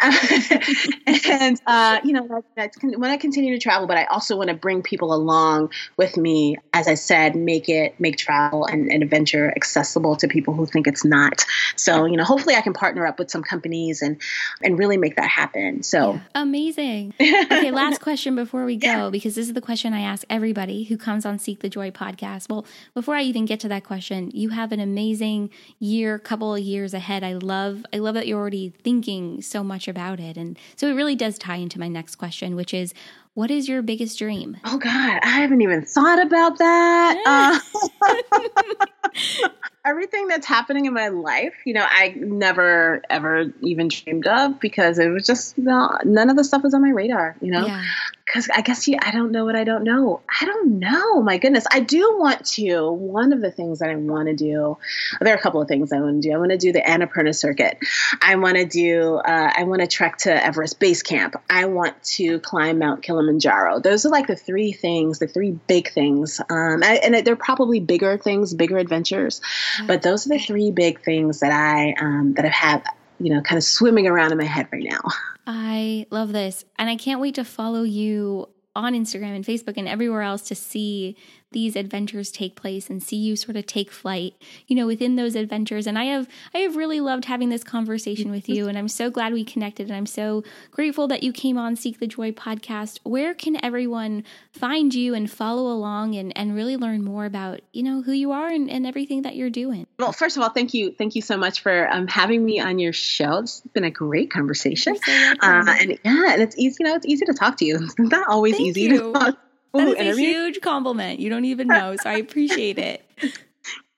and 0.02 1.60
uh, 1.66 2.00
you 2.04 2.12
know, 2.12 2.44
that's 2.56 2.76
when 2.82 3.10
I 3.10 3.16
continue 3.16 3.54
to 3.54 3.60
travel, 3.60 3.86
but 3.86 3.96
I 3.96 4.04
also 4.04 4.36
want 4.36 4.48
to 4.48 4.54
bring 4.54 4.82
people 4.82 5.12
along 5.12 5.70
with 5.96 6.16
me. 6.16 6.56
As 6.72 6.88
I 6.88 6.94
said, 6.94 7.36
make 7.36 7.68
it 7.68 7.98
make 7.98 8.16
travel 8.16 8.64
and, 8.64 8.90
and 8.90 9.02
adventure 9.02 9.52
accessible 9.56 10.16
to 10.16 10.28
people 10.28 10.54
who 10.54 10.66
think 10.66 10.86
it's 10.86 11.04
not. 11.04 11.44
So 11.76 12.06
you 12.06 12.16
know, 12.16 12.24
hopefully, 12.24 12.54
I 12.54 12.60
can 12.60 12.72
partner 12.72 13.06
up 13.06 13.18
with 13.18 13.30
some 13.30 13.42
companies 13.42 14.02
and 14.02 14.20
and 14.62 14.78
really 14.78 14.96
make 14.96 15.16
that 15.16 15.28
happen. 15.28 15.82
So 15.82 16.14
yeah. 16.14 16.20
amazing. 16.34 17.14
Okay, 17.50 17.70
last 17.70 18.00
question 18.00 18.36
before 18.36 18.64
we 18.64 18.76
go, 18.76 18.86
yeah. 18.86 19.10
because 19.10 19.34
this 19.34 19.48
is 19.48 19.54
the 19.54 19.60
question 19.60 19.92
I 19.92 20.00
ask 20.00 20.24
everybody 20.30 20.84
who 20.84 20.96
comes 20.96 21.26
on 21.26 21.38
Seek 21.40 21.60
the 21.60 21.68
Joy 21.68 21.90
podcast. 21.90 22.48
Well, 22.48 22.66
before 22.94 23.14
I 23.14 23.22
even 23.22 23.44
get 23.44 23.60
to 23.60 23.68
that 23.68 23.84
question, 23.84 24.30
you 24.32 24.50
have 24.50 24.72
an 24.72 24.80
amazing 24.80 25.50
year, 25.78 26.18
couple 26.18 26.54
of 26.54 26.60
years 26.60 26.94
ahead. 26.94 27.24
I 27.24 27.34
love 27.34 27.84
I 27.92 27.98
love 27.98 28.14
that 28.14 28.26
you're 28.26 28.38
already 28.38 28.70
thinking 28.70 29.42
so 29.42 29.64
much 29.64 29.88
about 29.88 30.20
it. 30.20 30.36
And 30.36 30.58
so 30.76 30.88
it 30.88 30.94
really 30.94 31.16
does 31.16 31.38
tie 31.38 31.56
into 31.56 31.78
my 31.78 31.88
next 31.88 32.16
question, 32.16 32.56
which 32.56 32.74
is 32.74 32.94
what 33.34 33.50
is 33.50 33.68
your 33.68 33.80
biggest 33.80 34.18
dream? 34.18 34.56
Oh 34.64 34.78
God, 34.78 35.20
I 35.22 35.40
haven't 35.40 35.62
even 35.62 35.84
thought 35.84 36.20
about 36.20 36.58
that. 36.58 37.60
uh, 38.02 39.48
everything 39.84 40.28
that's 40.28 40.46
happening 40.46 40.86
in 40.86 40.92
my 40.92 41.08
life, 41.08 41.54
you 41.64 41.72
know, 41.72 41.86
I 41.88 42.14
never 42.16 43.02
ever 43.08 43.52
even 43.60 43.88
dreamed 43.88 44.26
of 44.26 44.58
because 44.60 44.98
it 44.98 45.08
was 45.08 45.26
just 45.26 45.56
not, 45.56 46.04
none 46.04 46.28
of 46.28 46.36
the 46.36 46.44
stuff 46.44 46.62
was 46.62 46.74
on 46.74 46.82
my 46.82 46.90
radar, 46.90 47.36
you 47.40 47.50
know. 47.50 47.66
Yeah 47.66 47.84
because 48.30 48.48
I 48.54 48.60
guess 48.60 48.86
you, 48.86 48.96
I 49.02 49.10
don't 49.10 49.32
know 49.32 49.44
what 49.44 49.56
I 49.56 49.64
don't 49.64 49.82
know. 49.82 50.20
I 50.40 50.44
don't 50.44 50.78
know. 50.78 51.20
My 51.20 51.38
goodness. 51.38 51.66
I 51.68 51.80
do 51.80 52.16
want 52.16 52.44
to. 52.50 52.92
One 52.92 53.32
of 53.32 53.40
the 53.40 53.50
things 53.50 53.80
that 53.80 53.90
I 53.90 53.96
want 53.96 54.28
to 54.28 54.36
do, 54.36 54.78
there 55.20 55.34
are 55.34 55.36
a 55.36 55.40
couple 55.40 55.60
of 55.60 55.66
things 55.66 55.92
I 55.92 55.98
want 55.98 56.22
to 56.22 56.28
do. 56.28 56.34
I 56.34 56.38
want 56.38 56.52
to 56.52 56.56
do 56.56 56.70
the 56.70 56.80
Annapurna 56.80 57.34
circuit. 57.34 57.78
I 58.22 58.36
want 58.36 58.56
to 58.56 58.64
do, 58.64 59.16
uh, 59.16 59.52
I 59.56 59.64
want 59.64 59.80
to 59.80 59.88
trek 59.88 60.18
to 60.18 60.44
Everest 60.44 60.78
Base 60.78 61.02
Camp. 61.02 61.34
I 61.50 61.64
want 61.64 62.00
to 62.04 62.38
climb 62.38 62.78
Mount 62.78 63.02
Kilimanjaro. 63.02 63.80
Those 63.80 64.06
are 64.06 64.10
like 64.10 64.28
the 64.28 64.36
three 64.36 64.70
things, 64.70 65.18
the 65.18 65.26
three 65.26 65.50
big 65.66 65.90
things. 65.90 66.40
Um, 66.48 66.84
I, 66.84 67.00
and 67.02 67.26
they're 67.26 67.34
probably 67.34 67.80
bigger 67.80 68.16
things, 68.16 68.54
bigger 68.54 68.78
adventures. 68.78 69.40
But 69.88 70.02
those 70.02 70.26
are 70.26 70.28
the 70.28 70.38
three 70.38 70.70
big 70.70 71.02
things 71.02 71.40
that 71.40 71.50
I, 71.50 71.94
um, 72.00 72.34
that 72.34 72.44
I 72.44 72.48
have, 72.48 72.84
you 73.18 73.34
know, 73.34 73.40
kind 73.40 73.58
of 73.58 73.64
swimming 73.64 74.06
around 74.06 74.30
in 74.30 74.38
my 74.38 74.44
head 74.44 74.68
right 74.72 74.84
now. 74.88 75.00
I 75.46 76.06
love 76.10 76.32
this. 76.32 76.64
And 76.78 76.88
I 76.88 76.96
can't 76.96 77.20
wait 77.20 77.34
to 77.36 77.44
follow 77.44 77.82
you 77.82 78.48
on 78.76 78.94
Instagram 78.94 79.34
and 79.36 79.44
Facebook 79.44 79.74
and 79.76 79.88
everywhere 79.88 80.22
else 80.22 80.42
to 80.42 80.54
see 80.54 81.16
these 81.52 81.76
adventures 81.76 82.30
take 82.30 82.54
place 82.54 82.88
and 82.88 83.02
see 83.02 83.16
you 83.16 83.36
sort 83.36 83.56
of 83.56 83.66
take 83.66 83.90
flight, 83.90 84.34
you 84.66 84.76
know, 84.76 84.86
within 84.86 85.16
those 85.16 85.34
adventures. 85.34 85.86
And 85.86 85.98
I 85.98 86.04
have 86.04 86.28
I 86.54 86.58
have 86.58 86.76
really 86.76 87.00
loved 87.00 87.24
having 87.24 87.48
this 87.48 87.64
conversation 87.64 88.30
with 88.30 88.48
you 88.48 88.68
and 88.68 88.78
I'm 88.78 88.88
so 88.88 89.10
glad 89.10 89.32
we 89.32 89.44
connected 89.44 89.88
and 89.88 89.96
I'm 89.96 90.06
so 90.06 90.44
grateful 90.70 91.08
that 91.08 91.22
you 91.22 91.32
came 91.32 91.58
on 91.58 91.76
Seek 91.76 91.98
the 91.98 92.06
Joy 92.06 92.32
podcast. 92.32 93.00
Where 93.02 93.34
can 93.34 93.62
everyone 93.64 94.24
find 94.52 94.94
you 94.94 95.14
and 95.14 95.30
follow 95.30 95.72
along 95.72 96.14
and, 96.14 96.36
and 96.36 96.54
really 96.54 96.76
learn 96.76 97.02
more 97.04 97.24
about, 97.24 97.60
you 97.72 97.82
know, 97.82 98.02
who 98.02 98.12
you 98.12 98.32
are 98.32 98.48
and, 98.48 98.70
and 98.70 98.86
everything 98.86 99.22
that 99.22 99.36
you're 99.36 99.50
doing? 99.50 99.86
Well, 99.98 100.12
first 100.12 100.36
of 100.36 100.42
all, 100.42 100.50
thank 100.50 100.74
you. 100.74 100.92
Thank 100.92 101.14
you 101.14 101.22
so 101.22 101.36
much 101.36 101.60
for 101.60 101.88
um, 101.90 102.06
having 102.06 102.44
me 102.44 102.60
on 102.60 102.78
your 102.78 102.92
show. 102.92 103.38
It's 103.38 103.60
been 103.60 103.84
a 103.84 103.90
great 103.90 104.30
conversation. 104.30 104.96
So 104.96 105.12
uh, 105.12 105.64
and 105.80 105.98
yeah, 106.04 106.32
and 106.32 106.42
it's 106.42 106.56
easy, 106.56 106.76
you 106.80 106.86
know, 106.86 106.94
it's 106.94 107.06
easy 107.06 107.24
to 107.26 107.34
talk 107.34 107.56
to 107.58 107.64
you. 107.64 107.78
It's 107.90 107.98
not 107.98 108.28
always 108.28 108.56
thank 108.56 108.68
easy 108.68 108.82
you. 108.82 108.98
to 108.98 109.12
talk 109.12 109.38
that 109.72 109.88
is 109.88 109.94
interview? 109.94 110.28
a 110.28 110.32
huge 110.32 110.60
compliment. 110.60 111.20
You 111.20 111.30
don't 111.30 111.44
even 111.44 111.68
know, 111.68 111.96
so 111.96 112.08
I 112.10 112.14
appreciate 112.14 112.78
it. 112.78 113.04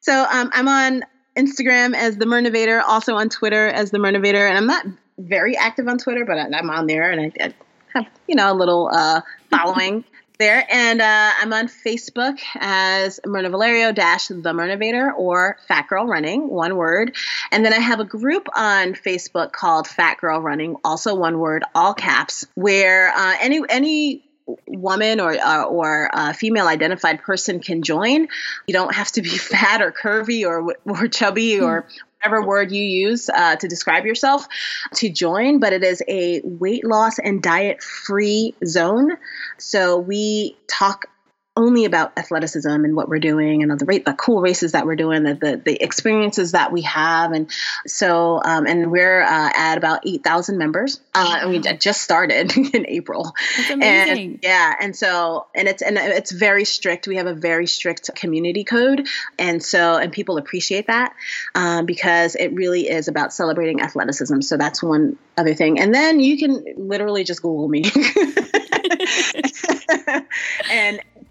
So 0.03 0.27
um, 0.29 0.51
I'm 0.53 0.67
on 0.67 1.05
Instagram 1.37 1.95
as 1.95 2.17
the 2.17 2.25
Mirnavator, 2.25 2.83
also 2.85 3.15
on 3.15 3.29
Twitter 3.29 3.69
as 3.69 3.93
the 3.93 3.99
Mirnavator, 3.99 4.49
and 4.49 4.59
I'm 4.59 4.67
not 4.67 4.85
very 5.17 5.57
active 5.57 5.87
on 5.87 5.99
Twitter, 5.99 6.25
but 6.25 6.39
I'm 6.39 6.71
on 6.71 6.89
there, 6.89 7.13
and 7.13 7.21
I, 7.21 7.33
I 7.41 7.55
have 7.95 8.07
you 8.27 8.35
know 8.35 8.53
a 8.53 8.55
little 8.55 8.91
uh, 8.93 9.21
following 9.49 10.05
there. 10.39 10.67
And 10.69 11.01
uh, 11.01 11.31
I'm 11.41 11.53
on 11.53 11.69
Facebook 11.69 12.41
as 12.57 13.21
Mirna 13.25 13.51
Valerio 13.51 13.93
dash 13.93 14.27
the 14.27 14.35
Mirnavator 14.35 15.13
or 15.17 15.57
Fat 15.69 15.87
Girl 15.89 16.07
Running, 16.07 16.49
one 16.49 16.77
word. 16.77 17.15
And 17.53 17.65
then 17.65 17.73
I 17.73 17.79
have 17.79 18.01
a 18.01 18.05
group 18.05 18.49
on 18.57 18.95
Facebook 18.95 19.53
called 19.53 19.87
Fat 19.87 20.19
Girl 20.19 20.41
Running, 20.41 20.77
also 20.83 21.15
one 21.15 21.39
word, 21.39 21.63
all 21.77 21.95
caps, 21.95 22.45
where 22.57 23.11
uh, 23.11 23.37
any 23.41 23.61
any 23.69 24.25
woman 24.67 25.21
or 25.21 25.33
uh, 25.33 25.65
or 25.65 26.11
uh, 26.13 26.33
female 26.33 26.67
identified 26.67 27.23
person 27.23 27.61
can 27.61 27.83
join. 27.83 28.29
You 28.67 28.73
don't 28.73 28.95
have 28.95 29.11
to 29.13 29.23
be 29.23 29.29
fat 29.31 29.83
or 29.83 29.93
curvy 29.93 30.47
or 30.47 30.77
or 30.85 31.09
chubby 31.09 31.53
mm. 31.53 31.63
or 31.63 31.87
whatever 32.23 32.47
word 32.47 32.71
you 32.71 32.83
use 32.83 33.29
uh, 33.29 33.57
to 33.57 33.69
describe 33.69 34.07
yourself 34.07 34.47
to 34.95 35.11
join, 35.11 35.59
but 35.59 35.73
it 35.73 35.83
is 35.83 36.03
a 36.07 36.41
weight 36.45 36.85
loss 36.85 37.19
and 37.19 37.43
diet 37.43 37.83
free 37.83 38.55
zone. 38.65 39.17
So 39.59 39.99
we 39.99 40.57
talk 40.69 41.07
only 41.55 41.85
about 41.85 42.17
athleticism 42.19 42.69
and 42.69 42.97
what 42.97 43.09
we're 43.09 43.19
doing 43.19 43.63
and 43.63 43.79
the 43.79 43.85
rate 43.85 44.07
the 44.07 44.15
cool 44.15 44.41
races 44.41 44.73
that 44.73 44.87
we're 44.87 44.97
doing 44.97 45.23
the 45.23 45.35
the, 45.35 45.61
the 45.63 45.83
experiences 45.83 46.53
that 46.53 46.73
we 46.73 46.83
have. 46.83 47.33
And 47.33 47.51
so 47.87 48.41
um, 48.43 48.67
and 48.67 48.91
we're 48.91 49.23
uh, 49.23 49.51
at 49.55 49.77
about 49.77 50.07
8000 50.07 50.57
members. 50.57 51.01
Uh, 51.15 51.41
and 51.43 51.51
we 51.51 51.59
just 51.59 52.01
started 52.03 52.57
in 52.75 52.87
april. 52.89 53.35
That's 53.57 53.71
amazing. 53.71 54.31
and 54.31 54.39
yeah 54.43 54.75
and 54.81 54.97
so 54.97 55.47
and 55.55 55.69
it's 55.69 55.83
and 55.83 55.99
it's 55.99 56.33
very 56.33 56.65
strict. 56.65 57.07
We 57.07 57.17
have 57.17 57.27
a 57.27 57.35
very 57.35 57.67
strict 57.67 58.15
community 58.15 58.65
code. 58.65 59.07
And 59.39 59.63
so 59.63 59.97
and 59.97 60.11
people 60.11 60.39
appreciate 60.39 60.87
that 60.87 61.15
um, 61.55 61.85
because 61.85 62.35
it 62.35 62.55
really 62.55 62.89
is 62.89 63.09
about 63.09 63.33
celebrating 63.35 63.83
athleticism. 63.83 64.41
So 64.41 64.57
that's 64.57 64.83
one 64.83 65.19
other 65.37 65.55
thing. 65.55 65.79
And 65.79 65.95
then 65.95 66.19
you 66.21 66.39
can 66.39 66.65
literally 66.77 67.25
just 67.25 67.43
google 67.43 67.69
me 67.69 67.85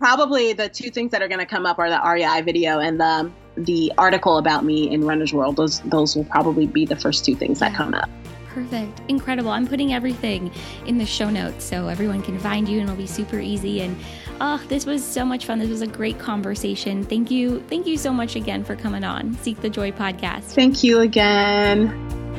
probably 0.02 0.52
the 0.52 0.68
two 0.68 0.90
things 0.90 1.12
that 1.12 1.22
are 1.22 1.28
going 1.28 1.40
to 1.40 1.46
come 1.46 1.68
up 1.68 1.78
are 1.78 1.88
the 1.88 2.02
REI 2.04 2.42
video 2.42 2.80
and 2.80 3.00
the 3.00 3.32
the 3.56 3.92
article 3.98 4.38
about 4.38 4.66
me 4.66 4.90
in 4.92 5.06
Runner's 5.06 5.32
World. 5.32 5.58
Those 5.58 5.80
those 5.82 6.16
will 6.16 6.24
probably 6.26 6.66
be 6.66 6.86
the 6.86 6.96
first 6.96 7.24
two 7.24 7.36
things 7.36 7.60
that 7.60 7.76
come 7.76 7.94
up. 7.94 8.10
Perfect. 8.48 9.00
Incredible. 9.10 9.52
I'm 9.52 9.68
putting 9.68 9.94
everything 9.94 10.52
in 10.88 10.98
the 10.98 11.06
show 11.06 11.30
notes 11.30 11.64
so 11.64 11.88
everyone 11.88 12.22
can 12.24 12.38
find 12.40 12.68
you 12.68 12.80
and 12.80 12.90
it'll 12.90 12.98
be 12.98 13.08
super 13.08 13.40
easy 13.40 13.82
and 13.82 13.96
oh, 14.42 14.62
this 14.68 14.86
was 14.88 15.06
so 15.06 15.24
much 15.24 15.46
fun. 15.46 15.60
This 15.60 15.70
was 15.70 15.82
a 15.82 15.88
great 15.88 16.18
conversation. 16.18 17.04
Thank 17.04 17.30
you. 17.30 17.62
Thank 17.70 17.86
you 17.86 17.96
so 17.96 18.12
much 18.12 18.36
again 18.36 18.64
for 18.64 18.76
coming 18.76 19.04
on 19.04 19.36
Seek 19.36 19.62
the 19.62 19.70
Joy 19.70 19.92
podcast. 19.92 20.56
Thank 20.56 20.84
you 20.84 21.02
again. 21.02 22.31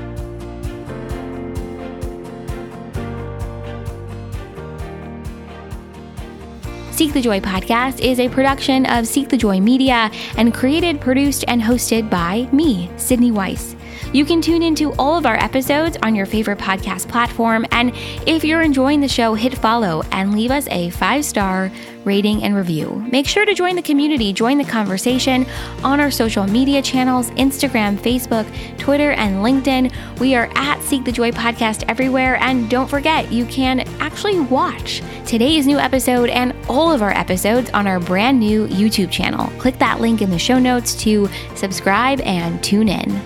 Seek 6.93 7.15
the 7.15 7.23
Joy 7.23 7.41
podcast 7.41 8.01
is 8.01 8.21
a 8.21 8.29
production 8.29 8.85
of 8.85 9.07
Seek 9.07 9.31
the 9.31 9.37
Joy 9.37 9.61
Media 9.61 10.11
and 10.37 10.53
created, 10.53 11.01
produced, 11.01 11.43
and 11.49 11.61
hosted 11.61 12.11
by 12.11 12.47
me, 12.53 12.91
Sydney 12.99 13.31
Weiss. 13.31 13.75
You 14.13 14.27
can 14.27 14.43
tune 14.43 14.63
into 14.63 14.93
all 14.99 15.17
of 15.17 15.25
our 15.25 15.37
episodes 15.43 15.97
on 16.03 16.15
your 16.15 16.27
favorite 16.27 16.59
podcast 16.59 17.09
platform. 17.09 17.65
And 17.73 17.93
if 18.27 18.45
you're 18.45 18.61
enjoying 18.61 19.01
the 19.01 19.09
show, 19.09 19.33
hit 19.33 19.57
follow 19.57 20.03
and 20.13 20.35
leave 20.35 20.51
us 20.51 20.69
a 20.69 20.91
five 20.91 21.25
star 21.25 21.73
rating 22.05 22.43
and 22.43 22.55
review. 22.55 23.05
Make 23.11 23.27
sure 23.27 23.45
to 23.45 23.55
join 23.55 23.77
the 23.77 23.83
community, 23.83 24.33
join 24.33 24.59
the 24.59 24.65
conversation 24.65 25.47
on 25.83 26.01
our 26.01 26.11
social 26.11 26.47
media 26.47 26.83
channels 26.83 27.31
Instagram, 27.33 27.97
Facebook, 27.99 28.47
Twitter, 28.79 29.13
and 29.13 29.37
LinkedIn. 29.37 29.93
We 30.21 30.35
are 30.35 30.51
at 30.55 30.83
Seek 30.83 31.05
the 31.05 31.13
Joy 31.13 31.31
Podcast 31.31 31.85
everywhere. 31.89 32.37
And 32.37 32.69
don't 32.69 32.89
forget, 32.89 33.31
you 33.33 33.45
can 33.47 33.81
actually 34.01 34.41
watch 34.41 35.03
today's 35.27 35.67
new 35.67 35.79
episode 35.79 36.29
and 36.29 36.55
all 36.69 36.93
of 36.93 37.03
our 37.03 37.13
episodes 37.13 37.71
on 37.71 37.87
our 37.87 38.01
brand 38.01 38.41
new 38.41 38.67
YouTube 38.69 39.11
channel. 39.11 39.51
Click 39.59 39.79
that 39.79 40.01
link 40.01 40.23
in 40.23 40.31
the 40.31 40.39
show 40.39 40.59
notes 40.59 40.95
to 41.03 41.29
subscribe 41.55 42.21
and 42.21 42.63
tune 42.63 42.89
in. 42.89 43.21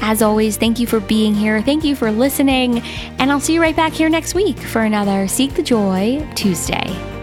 As 0.00 0.22
always, 0.22 0.56
thank 0.56 0.78
you 0.78 0.86
for 0.86 1.00
being 1.00 1.34
here. 1.34 1.62
Thank 1.62 1.82
you 1.82 1.96
for 1.96 2.10
listening. 2.10 2.80
And 3.18 3.32
I'll 3.32 3.40
see 3.40 3.54
you 3.54 3.62
right 3.62 3.74
back 3.74 3.92
here 3.92 4.08
next 4.08 4.34
week 4.34 4.58
for 4.58 4.82
another 4.82 5.26
Seek 5.26 5.54
the 5.54 5.62
Joy 5.62 6.26
Tuesday. 6.34 7.15